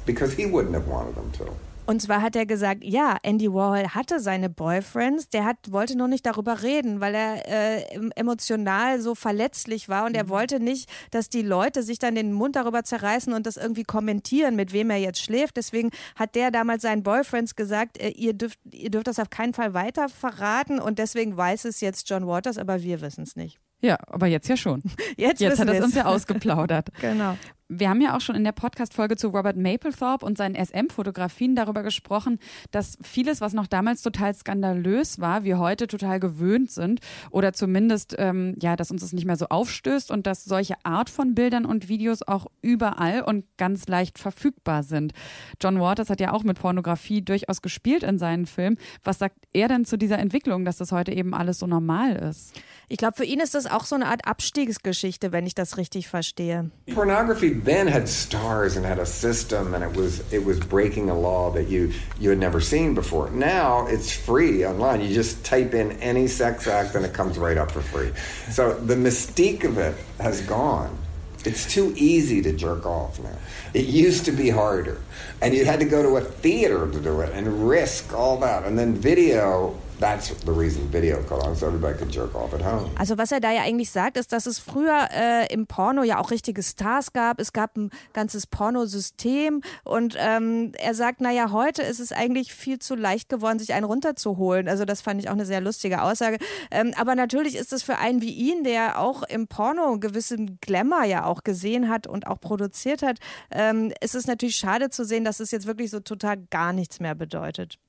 because 0.05 0.33
he 0.33 0.45
wouldn't 0.45 0.73
have 0.73 0.87
wanted 0.87 1.15
them 1.15 1.31
to. 1.33 1.53
Und 1.85 2.01
zwar 2.01 2.21
hat 2.21 2.35
er 2.35 2.45
gesagt, 2.45 2.83
ja, 2.83 3.17
Andy 3.23 3.51
Warhol 3.51 3.89
hatte 3.89 4.21
seine 4.21 4.49
Boyfriends, 4.49 5.29
der 5.29 5.43
hat, 5.43 5.57
wollte 5.69 5.97
nur 5.97 6.07
nicht 6.07 6.25
darüber 6.25 6.63
reden, 6.63 7.01
weil 7.01 7.13
er 7.13 7.47
äh, 7.47 7.99
emotional 8.15 9.01
so 9.01 9.15
verletzlich 9.15 9.89
war 9.89 10.05
und 10.05 10.15
er 10.15 10.25
mhm. 10.25 10.29
wollte 10.29 10.59
nicht, 10.61 10.89
dass 11.11 11.27
die 11.29 11.41
Leute 11.41 11.83
sich 11.83 11.99
dann 11.99 12.15
den 12.15 12.31
Mund 12.31 12.55
darüber 12.55 12.83
zerreißen 12.83 13.33
und 13.33 13.45
das 13.45 13.57
irgendwie 13.57 13.83
kommentieren, 13.83 14.55
mit 14.55 14.71
wem 14.71 14.89
er 14.91 14.97
jetzt 14.97 15.21
schläft. 15.21 15.57
Deswegen 15.57 15.89
hat 16.15 16.35
der 16.35 16.51
damals 16.51 16.83
seinen 16.83 17.03
Boyfriends 17.03 17.55
gesagt, 17.55 17.97
äh, 17.99 18.09
ihr, 18.09 18.33
dürft, 18.33 18.59
ihr 18.71 18.89
dürft 18.89 19.07
das 19.07 19.19
auf 19.19 19.29
keinen 19.29 19.53
Fall 19.53 19.73
weiter 19.73 20.07
verraten 20.07 20.79
und 20.79 20.99
deswegen 20.99 21.35
weiß 21.35 21.65
es 21.65 21.81
jetzt 21.81 22.09
John 22.09 22.27
Waters, 22.27 22.57
aber 22.57 22.81
wir 22.81 23.01
wissen 23.01 23.23
es 23.23 23.35
nicht. 23.35 23.59
Ja, 23.81 23.97
aber 24.07 24.27
jetzt 24.27 24.47
ja 24.47 24.55
schon. 24.55 24.81
Jetzt, 25.17 25.41
jetzt 25.41 25.59
hat 25.59 25.67
er 25.67 25.73
es 25.73 25.83
uns 25.83 25.93
ja 25.93 26.05
ausgeplaudert. 26.05 26.87
genau. 27.01 27.37
Wir 27.79 27.89
haben 27.89 28.01
ja 28.01 28.15
auch 28.15 28.21
schon 28.21 28.35
in 28.35 28.43
der 28.43 28.51
Podcast-Folge 28.51 29.15
zu 29.15 29.29
Robert 29.29 29.57
Mapplethorpe 29.57 30.23
und 30.23 30.37
seinen 30.37 30.55
SM-Fotografien 30.55 31.55
darüber 31.55 31.81
gesprochen, 31.81 32.37
dass 32.69 32.99
vieles, 33.01 33.41
was 33.41 33.53
noch 33.53 33.65
damals 33.65 34.03
total 34.03 34.33
skandalös 34.35 35.19
war, 35.19 35.43
wir 35.43 35.57
heute 35.57 35.87
total 35.87 36.19
gewöhnt 36.19 36.69
sind 36.69 36.99
oder 37.31 37.51
zumindest, 37.53 38.15
ähm, 38.19 38.55
ja, 38.61 38.75
dass 38.75 38.91
uns 38.91 39.01
das 39.01 39.13
nicht 39.13 39.25
mehr 39.25 39.37
so 39.37 39.47
aufstößt 39.47 40.11
und 40.11 40.27
dass 40.27 40.45
solche 40.45 40.75
Art 40.83 41.09
von 41.09 41.33
Bildern 41.33 41.65
und 41.65 41.89
Videos 41.89 42.21
auch 42.21 42.45
überall 42.61 43.21
und 43.21 43.45
ganz 43.57 43.87
leicht 43.87 44.19
verfügbar 44.19 44.83
sind. 44.83 45.13
John 45.59 45.79
Waters 45.79 46.11
hat 46.11 46.19
ja 46.19 46.31
auch 46.31 46.43
mit 46.43 46.59
Pornografie 46.59 47.23
durchaus 47.23 47.63
gespielt 47.63 48.03
in 48.03 48.19
seinen 48.19 48.45
Filmen. 48.45 48.77
Was 49.03 49.17
sagt 49.17 49.37
er 49.51 49.67
denn 49.67 49.85
zu 49.85 49.97
dieser 49.97 50.19
Entwicklung, 50.19 50.63
dass 50.63 50.77
das 50.77 50.91
heute 50.91 51.11
eben 51.11 51.33
alles 51.33 51.59
so 51.59 51.65
normal 51.65 52.17
ist? 52.17 52.53
Ich 52.87 52.97
glaube, 52.97 53.15
für 53.15 53.25
ihn 53.25 53.39
ist 53.39 53.55
das 53.55 53.65
auch 53.65 53.85
so 53.85 53.95
eine 53.95 54.07
Art 54.07 54.27
Abstiegsgeschichte, 54.27 55.31
wenn 55.31 55.47
ich 55.47 55.55
das 55.55 55.77
richtig 55.77 56.07
verstehe. 56.07 56.69
Pornography 56.93 57.62
then 57.63 57.87
had 57.87 58.09
stars 58.09 58.75
and 58.75 58.85
had 58.85 58.99
a 58.99 59.05
system, 59.05 59.73
and 59.73 59.83
it 59.83 59.95
was 59.95 60.31
it 60.33 60.43
was 60.43 60.59
breaking 60.59 61.09
a 61.09 61.17
law 61.17 61.51
that 61.51 61.67
you 61.67 61.93
you 62.19 62.29
had 62.29 62.39
never 62.39 62.59
seen 62.59 62.93
before. 62.93 63.29
Now 63.31 63.87
it's 63.87 64.13
free 64.15 64.65
online. 64.65 65.01
You 65.01 65.13
just 65.13 65.43
type 65.45 65.73
in 65.73 65.93
any 65.93 66.27
sex 66.27 66.67
act, 66.67 66.95
and 66.95 67.05
it 67.05 67.13
comes 67.13 67.37
right 67.37 67.57
up 67.57 67.71
for 67.71 67.81
free. 67.81 68.11
So 68.51 68.73
the 68.73 68.95
mystique 68.95 69.63
of 69.63 69.77
it 69.77 69.95
has 70.19 70.41
gone. 70.41 70.97
It's 71.45 71.71
too 71.71 71.93
easy 71.97 72.41
to 72.41 72.53
jerk 72.53 72.85
off 72.85 73.19
now. 73.19 73.37
It 73.73 73.85
used 73.85 74.25
to 74.25 74.31
be 74.31 74.49
harder. 74.49 75.01
And 75.41 75.53
you 75.53 75.65
had 75.65 75.79
to 75.81 75.85
go 75.85 76.01
to 76.01 76.15
a 76.17 76.21
theater 76.21 76.89
to 76.89 76.99
do 76.99 77.19
it 77.19 77.31
and 77.33 77.67
risk 77.67 78.13
all 78.13 78.37
that. 78.37 78.63
And 78.63 78.79
then 78.79 78.93
video 78.95 79.77
That's 80.03 80.35
the 80.45 80.51
reason 80.51 80.91
video 80.91 81.23
caught 81.29 81.47
on, 81.47 81.55
so 81.55 81.65
everybody 81.65 81.97
could 81.97 82.13
jerk 82.13 82.35
off 82.35 82.53
at 82.53 82.61
home. 82.61 82.91
Also 82.97 83.17
was 83.17 83.31
er 83.31 83.39
da 83.39 83.53
ja 83.53 83.61
eigentlich 83.61 83.89
sagt, 83.89 84.17
ist, 84.17 84.33
dass 84.33 84.47
es 84.47 84.59
früher 84.59 85.07
äh, 85.13 85.47
im 85.53 85.65
Porno 85.65 86.03
ja 86.03 86.19
auch 86.19 86.29
richtige 86.29 86.61
Stars 86.61 87.13
gab. 87.13 87.39
Es 87.39 87.53
gab 87.53 87.77
ein 87.77 87.89
ganzes 88.11 88.45
Pornosystem 88.45 89.61
und 89.85 90.17
ähm, 90.19 90.73
er 90.77 90.93
sagt, 90.93 91.21
naja, 91.21 91.53
heute 91.53 91.83
ist 91.83 92.01
es 92.01 92.11
eigentlich 92.11 92.53
viel 92.53 92.79
zu 92.79 92.95
leicht 92.95 93.29
geworden, 93.29 93.59
sich 93.59 93.73
einen 93.73 93.85
runterzuholen. 93.85 94.67
Also 94.67 94.83
das 94.83 94.99
fand 94.99 95.21
ich 95.21 95.29
auch 95.29 95.33
eine 95.33 95.45
sehr 95.45 95.61
lustige 95.61 96.01
Aussage. 96.01 96.37
Ähm, 96.69 96.93
aber 96.97 97.15
natürlich 97.15 97.55
ist 97.55 97.71
es 97.71 97.81
für 97.81 97.97
einen 97.97 98.21
wie 98.21 98.33
ihn, 98.33 98.65
der 98.65 98.99
auch 98.99 99.23
im 99.23 99.47
Porno 99.47 99.99
gewissen 99.99 100.57
Glamour 100.59 101.05
ja 101.05 101.23
auch 101.23 101.45
gesehen 101.45 101.87
hat 101.87 102.07
und 102.07 102.27
auch 102.27 102.41
produziert 102.41 103.03
hat, 103.03 103.19
ähm, 103.51 103.93
ist 104.01 104.15
es 104.15 104.27
natürlich 104.27 104.57
schade 104.57 104.89
zu 104.89 105.05
sehen, 105.05 105.23
dass 105.23 105.39
es 105.39 105.51
jetzt 105.51 105.65
wirklich 105.65 105.91
so 105.91 106.01
total 106.01 106.35
gar 106.49 106.73
nichts 106.73 106.99
mehr 106.99 107.15
bedeutet. 107.15 107.79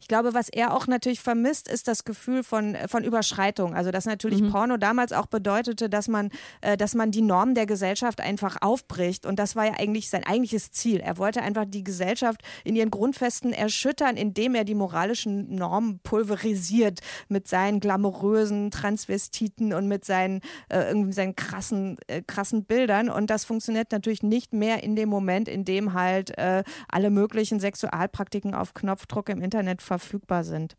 Ich 0.00 0.08
glaube, 0.08 0.34
was 0.34 0.48
er 0.48 0.74
auch 0.74 0.86
natürlich 0.86 1.20
vermisst, 1.20 1.68
ist 1.68 1.88
das 1.88 2.04
Gefühl 2.04 2.42
von, 2.42 2.76
von 2.86 3.04
Überschreitung. 3.04 3.74
Also, 3.74 3.90
dass 3.90 4.06
natürlich 4.06 4.42
mhm. 4.42 4.50
Porno 4.50 4.76
damals 4.76 5.12
auch 5.12 5.26
bedeutete, 5.26 5.88
dass 5.88 6.08
man, 6.08 6.30
äh, 6.60 6.76
dass 6.76 6.94
man 6.94 7.10
die 7.10 7.22
Normen 7.22 7.54
der 7.54 7.66
Gesellschaft 7.66 8.20
einfach 8.20 8.58
aufbricht. 8.60 9.26
Und 9.26 9.38
das 9.38 9.56
war 9.56 9.66
ja 9.66 9.74
eigentlich 9.78 10.10
sein 10.10 10.24
eigentliches 10.24 10.72
Ziel. 10.72 11.00
Er 11.00 11.18
wollte 11.18 11.42
einfach 11.42 11.64
die 11.66 11.84
Gesellschaft 11.84 12.42
in 12.64 12.76
ihren 12.76 12.90
Grundfesten 12.90 13.52
erschüttern, 13.52 14.16
indem 14.16 14.54
er 14.54 14.64
die 14.64 14.74
moralischen 14.74 15.54
Normen 15.54 16.00
pulverisiert 16.00 17.00
mit 17.28 17.48
seinen 17.48 17.80
glamourösen 17.80 18.70
Transvestiten 18.70 19.72
und 19.72 19.88
mit 19.88 20.04
seinen, 20.04 20.40
äh, 20.68 20.88
irgendwie 20.88 21.12
seinen 21.12 21.36
krassen, 21.36 21.96
äh, 22.06 22.22
krassen 22.26 22.64
Bildern. 22.64 23.08
Und 23.08 23.30
das 23.30 23.44
funktioniert 23.44 23.92
natürlich 23.92 24.22
nicht 24.22 24.52
mehr 24.52 24.82
in 24.82 24.96
dem 24.96 25.08
Moment, 25.08 25.48
in 25.48 25.64
dem 25.64 25.94
halt 25.94 26.36
äh, 26.38 26.64
alle 26.88 27.10
möglichen 27.10 27.60
Sexualpraktiken 27.60 28.54
auf 28.54 28.74
Knopfdruck 28.74 29.28
im 29.28 29.42
Internet 29.42 29.59
Internet 29.60 29.82
verfügbar 29.82 30.44
sind. 30.44 30.76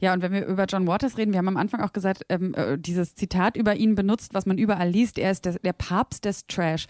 Ja, 0.00 0.12
und 0.12 0.22
wenn 0.22 0.32
wir 0.32 0.46
über 0.46 0.64
John 0.64 0.86
Waters 0.86 1.18
reden, 1.18 1.32
wir 1.32 1.38
haben 1.38 1.48
am 1.48 1.56
Anfang 1.56 1.80
auch 1.80 1.92
gesagt, 1.92 2.24
ähm, 2.28 2.54
äh, 2.54 2.78
dieses 2.78 3.14
Zitat 3.14 3.56
über 3.56 3.76
ihn 3.76 3.94
benutzt, 3.94 4.34
was 4.34 4.46
man 4.46 4.58
überall 4.58 4.88
liest, 4.88 5.18
er 5.18 5.30
ist 5.30 5.44
der, 5.44 5.58
der 5.58 5.72
Papst 5.72 6.24
des 6.24 6.46
Trash. 6.46 6.86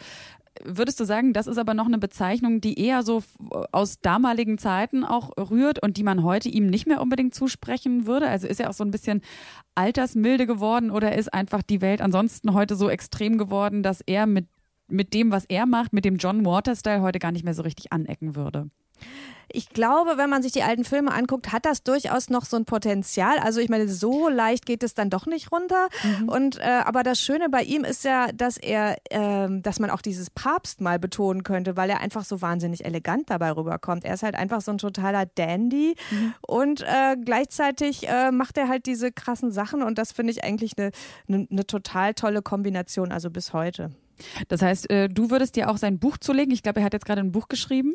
Würdest 0.64 1.00
du 1.00 1.04
sagen, 1.04 1.32
das 1.32 1.46
ist 1.46 1.58
aber 1.58 1.74
noch 1.74 1.86
eine 1.86 1.98
Bezeichnung, 1.98 2.60
die 2.60 2.78
eher 2.78 3.02
so 3.02 3.22
aus 3.72 4.00
damaligen 4.00 4.58
Zeiten 4.58 5.02
auch 5.02 5.30
rührt 5.50 5.82
und 5.82 5.96
die 5.96 6.02
man 6.02 6.22
heute 6.22 6.50
ihm 6.50 6.66
nicht 6.66 6.86
mehr 6.86 7.00
unbedingt 7.00 7.34
zusprechen 7.34 8.06
würde? 8.06 8.28
Also 8.28 8.46
ist 8.46 8.60
er 8.60 8.68
auch 8.68 8.74
so 8.74 8.84
ein 8.84 8.90
bisschen 8.90 9.22
altersmilde 9.74 10.46
geworden 10.46 10.90
oder 10.90 11.16
ist 11.16 11.32
einfach 11.32 11.62
die 11.62 11.80
Welt 11.80 12.02
ansonsten 12.02 12.52
heute 12.52 12.76
so 12.76 12.90
extrem 12.90 13.38
geworden, 13.38 13.82
dass 13.82 14.02
er 14.02 14.26
mit, 14.26 14.46
mit 14.88 15.14
dem, 15.14 15.30
was 15.30 15.46
er 15.46 15.64
macht, 15.64 15.94
mit 15.94 16.04
dem 16.04 16.16
John 16.16 16.44
Waters-Style 16.44 17.00
heute 17.00 17.18
gar 17.18 17.32
nicht 17.32 17.44
mehr 17.44 17.54
so 17.54 17.62
richtig 17.62 17.90
anecken 17.90 18.36
würde? 18.36 18.68
Ich 19.52 19.70
glaube, 19.70 20.16
wenn 20.16 20.30
man 20.30 20.42
sich 20.42 20.52
die 20.52 20.62
alten 20.62 20.84
Filme 20.84 21.12
anguckt, 21.12 21.52
hat 21.52 21.64
das 21.64 21.82
durchaus 21.82 22.30
noch 22.30 22.44
so 22.44 22.56
ein 22.56 22.64
Potenzial. 22.64 23.38
Also 23.38 23.60
ich 23.60 23.68
meine, 23.68 23.88
so 23.88 24.28
leicht 24.28 24.66
geht 24.66 24.82
es 24.82 24.94
dann 24.94 25.10
doch 25.10 25.26
nicht 25.26 25.52
runter. 25.52 25.88
Mhm. 26.02 26.28
Und 26.28 26.58
äh, 26.58 26.82
aber 26.84 27.02
das 27.02 27.20
Schöne 27.20 27.48
bei 27.48 27.62
ihm 27.62 27.84
ist 27.84 28.04
ja, 28.04 28.28
dass 28.32 28.56
er, 28.56 28.96
äh, 29.10 29.48
dass 29.60 29.78
man 29.78 29.90
auch 29.90 30.02
dieses 30.02 30.30
Papst 30.30 30.80
mal 30.80 30.98
betonen 30.98 31.42
könnte, 31.42 31.76
weil 31.76 31.90
er 31.90 32.00
einfach 32.00 32.24
so 32.24 32.42
wahnsinnig 32.42 32.84
elegant 32.84 33.30
dabei 33.30 33.52
rüberkommt. 33.52 34.04
Er 34.04 34.14
ist 34.14 34.22
halt 34.22 34.34
einfach 34.34 34.60
so 34.60 34.70
ein 34.70 34.78
totaler 34.78 35.26
Dandy 35.26 35.94
mhm. 36.10 36.34
und 36.46 36.82
äh, 36.82 37.16
gleichzeitig 37.22 38.08
äh, 38.08 38.30
macht 38.30 38.58
er 38.58 38.68
halt 38.68 38.86
diese 38.86 39.12
krassen 39.12 39.50
Sachen 39.52 39.82
und 39.82 39.98
das 39.98 40.12
finde 40.12 40.32
ich 40.32 40.44
eigentlich 40.44 40.72
eine 40.78 40.90
ne, 41.26 41.46
ne 41.50 41.66
total 41.66 42.14
tolle 42.14 42.42
Kombination, 42.42 43.12
also 43.12 43.30
bis 43.30 43.52
heute. 43.52 43.90
Das 44.48 44.62
heißt, 44.62 44.90
äh, 44.90 45.08
du 45.08 45.30
würdest 45.30 45.56
dir 45.56 45.70
auch 45.70 45.76
sein 45.76 45.98
Buch 45.98 46.18
zulegen. 46.18 46.52
Ich 46.52 46.62
glaube, 46.62 46.80
er 46.80 46.86
hat 46.86 46.92
jetzt 46.92 47.06
gerade 47.06 47.20
ein 47.20 47.32
Buch 47.32 47.48
geschrieben. 47.48 47.94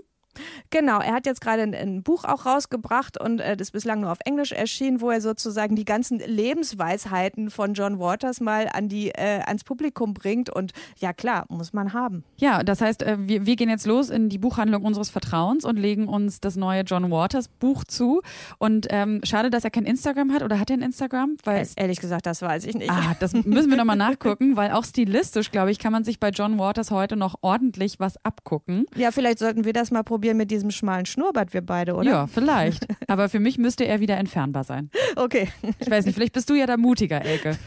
Genau, 0.70 1.00
er 1.00 1.14
hat 1.14 1.26
jetzt 1.26 1.42
gerade 1.42 1.64
ein, 1.64 1.74
ein, 1.74 2.04
Buch 2.04 2.24
auch 2.26 2.46
rausgebracht 2.46 3.20
und 3.20 3.40
äh, 3.40 3.58
das 3.58 3.72
bislang 3.72 4.02
nur 4.02 4.12
auf 4.12 4.20
Englisch 4.26 4.52
erschienen, 4.52 5.02
wo 5.02 5.10
er 5.10 5.22
sozusagen 5.22 5.76
die 5.76 5.86
ganzen 5.86 6.20
Lebensweisheiten 6.20 7.50
von 7.50 7.74
John 7.74 8.00
Waters 8.00 8.40
mal 8.40 8.70
an 8.72 8.90
die, 8.90 9.10
äh, 9.10 9.42
ans 9.46 9.64
Publikum 9.64 10.14
bringt. 10.14 10.50
Und 10.50 10.74
ja, 10.98 11.14
klar, 11.14 11.46
muss 11.50 11.74
man 11.74 11.94
haben. 11.94 12.24
Ja, 12.38 12.64
das 12.64 12.82
heißt, 12.82 13.04
äh, 13.04 13.18
wir, 13.20 13.46
wir 13.46 13.56
gehen 13.56 13.70
jetzt 13.70 13.86
los 13.86 14.10
in 14.10 14.30
die 14.30 14.38
Buchhandlung 14.38 14.84
unseres 14.84 15.10
Vertrauens 15.10 15.66
und 15.66 15.78
legen 15.78 16.08
uns 16.08 16.40
das 16.40 16.56
neue 16.56 16.82
John 16.82 17.10
Waters 17.10 17.48
Buch 17.48 17.84
zu. 17.84 18.22
Und 18.58 18.88
ähm, 18.90 19.22
schade, 19.24 19.50
dass 19.50 19.64
er 19.64 19.72
kein 19.72 19.86
Instagram 19.86 20.34
hat 20.34 20.44
oder 20.44 20.60
hat 20.60 20.70
er 20.70 20.78
ein 20.78 20.82
Instagram? 20.82 21.38
Weil, 21.44 21.64
äh, 21.64 21.68
Ehrlich 21.88 22.00
gesagt, 22.00 22.26
das 22.26 22.42
weiß 22.42 22.66
ich 22.66 22.76
nicht. 22.76 22.92
Ah, 22.92 23.16
das 23.20 23.34
müssen 23.34 23.70
wir 23.70 23.78
nochmal 23.78 23.96
nachgucken, 23.96 24.58
weil 24.58 24.72
auch 24.72 24.84
stilistisch, 24.84 25.52
glaube 25.52 25.72
ich, 25.72 25.80
kann 25.80 25.94
man 25.94 26.04
sich 26.04 26.20
bei 26.20 26.30
John 26.30 26.60
Waters 26.60 26.92
heute 26.92 27.16
noch 27.16 27.36
ordentlich 27.42 28.00
was 28.00 28.24
abgucken. 28.26 28.86
Ja, 28.96 29.12
vielleicht 29.12 29.40
sollten 29.40 29.64
wir 29.64 29.72
das 29.72 29.90
mal 29.92 30.04
probieren 30.04 30.27
probieren 30.28 30.38
mit 30.38 30.52
diesem 30.52 30.72
schmalen 30.72 31.06
Schnurrbart, 31.06 31.54
wir 31.54 31.62
beide, 31.62 31.96
oder? 31.96 32.10
Ja, 32.10 32.28
vielleicht. 32.28 32.86
Aber 33.08 33.30
für 33.30 33.40
mich 33.40 33.58
müsste 33.58 33.86
er 33.86 34.00
wieder 34.02 34.18
entfernbar 34.18 34.64
sein. 34.64 34.90
Okay. 35.16 35.48
Ich 35.80 35.90
weiß 35.90 36.06
nicht, 36.06 36.16
vielleicht 36.16 36.34
bist 36.34 36.50
du 36.50 36.56
ja 36.56 36.66
da 36.66 36.76
mutiger, 36.76 37.24
Elke. 37.24 37.58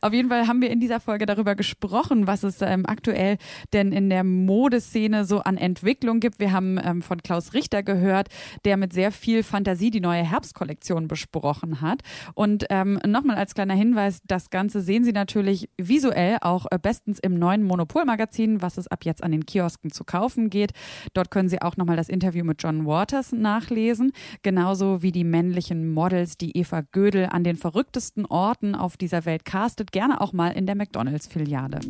Auf 0.00 0.12
jeden 0.12 0.28
Fall 0.28 0.46
haben 0.46 0.60
wir 0.60 0.70
in 0.70 0.80
dieser 0.80 1.00
Folge 1.00 1.26
darüber 1.26 1.54
gesprochen, 1.54 2.26
was 2.26 2.42
es 2.42 2.62
ähm, 2.62 2.86
aktuell 2.86 3.38
denn 3.72 3.92
in 3.92 4.10
der 4.10 4.24
Modeszene 4.24 5.24
so 5.24 5.40
an 5.40 5.56
Entwicklung 5.56 6.20
gibt. 6.20 6.38
Wir 6.38 6.52
haben 6.52 6.78
ähm, 6.82 7.02
von 7.02 7.22
Klaus 7.22 7.54
Richter 7.54 7.82
gehört, 7.82 8.28
der 8.64 8.76
mit 8.76 8.92
sehr 8.92 9.12
viel 9.12 9.42
Fantasie 9.42 9.90
die 9.90 10.00
neue 10.00 10.22
Herbstkollektion 10.22 11.08
besprochen 11.08 11.80
hat. 11.80 12.02
Und 12.34 12.66
ähm, 12.70 13.00
nochmal 13.06 13.36
als 13.36 13.54
kleiner 13.54 13.74
Hinweis, 13.74 14.20
das 14.26 14.50
Ganze 14.50 14.80
sehen 14.80 15.04
Sie 15.04 15.12
natürlich 15.12 15.68
visuell 15.76 16.38
auch 16.40 16.66
äh, 16.70 16.78
bestens 16.78 17.18
im 17.18 17.38
neuen 17.38 17.62
Monopol-Magazin, 17.62 18.62
was 18.62 18.78
es 18.78 18.88
ab 18.88 19.04
jetzt 19.04 19.22
an 19.22 19.32
den 19.32 19.46
Kiosken 19.46 19.90
zu 19.90 20.04
kaufen 20.04 20.50
geht. 20.50 20.72
Dort 21.14 21.30
können 21.30 21.48
Sie 21.48 21.62
auch 21.62 21.76
nochmal 21.76 21.96
das 21.96 22.08
Interview 22.08 22.44
mit 22.44 22.62
John 22.62 22.86
Waters 22.86 23.32
nachlesen, 23.32 24.12
genauso 24.42 25.02
wie 25.02 25.12
die 25.12 25.24
männlichen 25.24 25.92
Models, 25.92 26.36
die 26.36 26.56
Eva 26.56 26.82
Gödel 26.92 27.26
an 27.26 27.44
den 27.44 27.56
verrücktesten 27.56 28.26
Orten 28.26 28.74
auf 28.74 28.96
dieser 28.96 29.24
Welt 29.24 29.44
castet, 29.44 29.69
gerne 29.92 30.20
auch 30.20 30.32
mal 30.32 30.50
in 30.50 30.66
der 30.66 30.74
McDonalds-Filiale. 30.76 31.80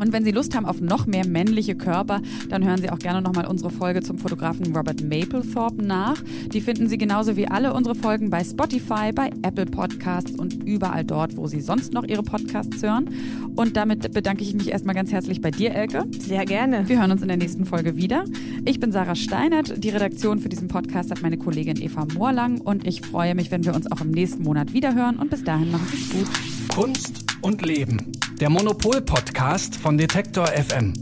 Und 0.00 0.14
wenn 0.14 0.24
Sie 0.24 0.30
Lust 0.30 0.56
haben 0.56 0.64
auf 0.64 0.80
noch 0.80 1.06
mehr 1.06 1.26
männliche 1.26 1.74
Körper, 1.74 2.22
dann 2.48 2.64
hören 2.64 2.80
Sie 2.80 2.90
auch 2.90 2.98
gerne 2.98 3.20
nochmal 3.20 3.46
unsere 3.46 3.68
Folge 3.70 4.00
zum 4.00 4.16
Fotografen 4.18 4.74
Robert 4.74 5.02
Mapplethorpe 5.02 5.84
nach. 5.84 6.22
Die 6.52 6.62
finden 6.62 6.88
Sie 6.88 6.96
genauso 6.96 7.36
wie 7.36 7.46
alle 7.46 7.74
unsere 7.74 7.94
Folgen 7.94 8.30
bei 8.30 8.42
Spotify, 8.42 9.12
bei 9.14 9.30
Apple 9.42 9.66
Podcasts 9.66 10.32
und 10.32 10.64
überall 10.64 11.04
dort, 11.04 11.36
wo 11.36 11.46
Sie 11.46 11.60
sonst 11.60 11.92
noch 11.92 12.04
Ihre 12.04 12.22
Podcasts 12.22 12.82
hören. 12.82 13.10
Und 13.56 13.76
damit 13.76 14.12
bedanke 14.14 14.42
ich 14.42 14.54
mich 14.54 14.70
erstmal 14.70 14.94
ganz 14.94 15.12
herzlich 15.12 15.42
bei 15.42 15.50
dir, 15.50 15.74
Elke. 15.74 16.06
Sehr 16.18 16.46
gerne. 16.46 16.88
Wir 16.88 16.98
hören 16.98 17.10
uns 17.10 17.20
in 17.20 17.28
der 17.28 17.36
nächsten 17.36 17.66
Folge 17.66 17.96
wieder. 17.96 18.24
Ich 18.64 18.80
bin 18.80 18.92
Sarah 18.92 19.14
Steinert. 19.14 19.84
Die 19.84 19.90
Redaktion 19.90 20.38
für 20.38 20.48
diesen 20.48 20.68
Podcast 20.68 21.10
hat 21.10 21.20
meine 21.20 21.36
Kollegin 21.36 21.80
Eva 21.80 22.06
Moorlang 22.14 22.62
und 22.62 22.86
ich 22.86 23.02
freue 23.02 23.34
mich, 23.34 23.50
wenn 23.50 23.66
wir 23.66 23.74
uns 23.74 23.92
auch 23.92 24.00
im 24.00 24.12
nächsten 24.12 24.44
Monat 24.44 24.72
wiederhören. 24.72 25.16
Und 25.16 25.28
bis 25.28 25.44
dahin 25.44 25.70
machen 25.70 25.86
Sie 25.90 25.98
es 25.98 26.10
gut. 26.10 26.74
Kunst 26.74 27.29
und 27.42 27.62
Leben, 27.62 28.12
der 28.40 28.50
Monopol-Podcast 28.50 29.76
von 29.76 29.96
Detektor 29.98 30.46
FM. 30.46 30.94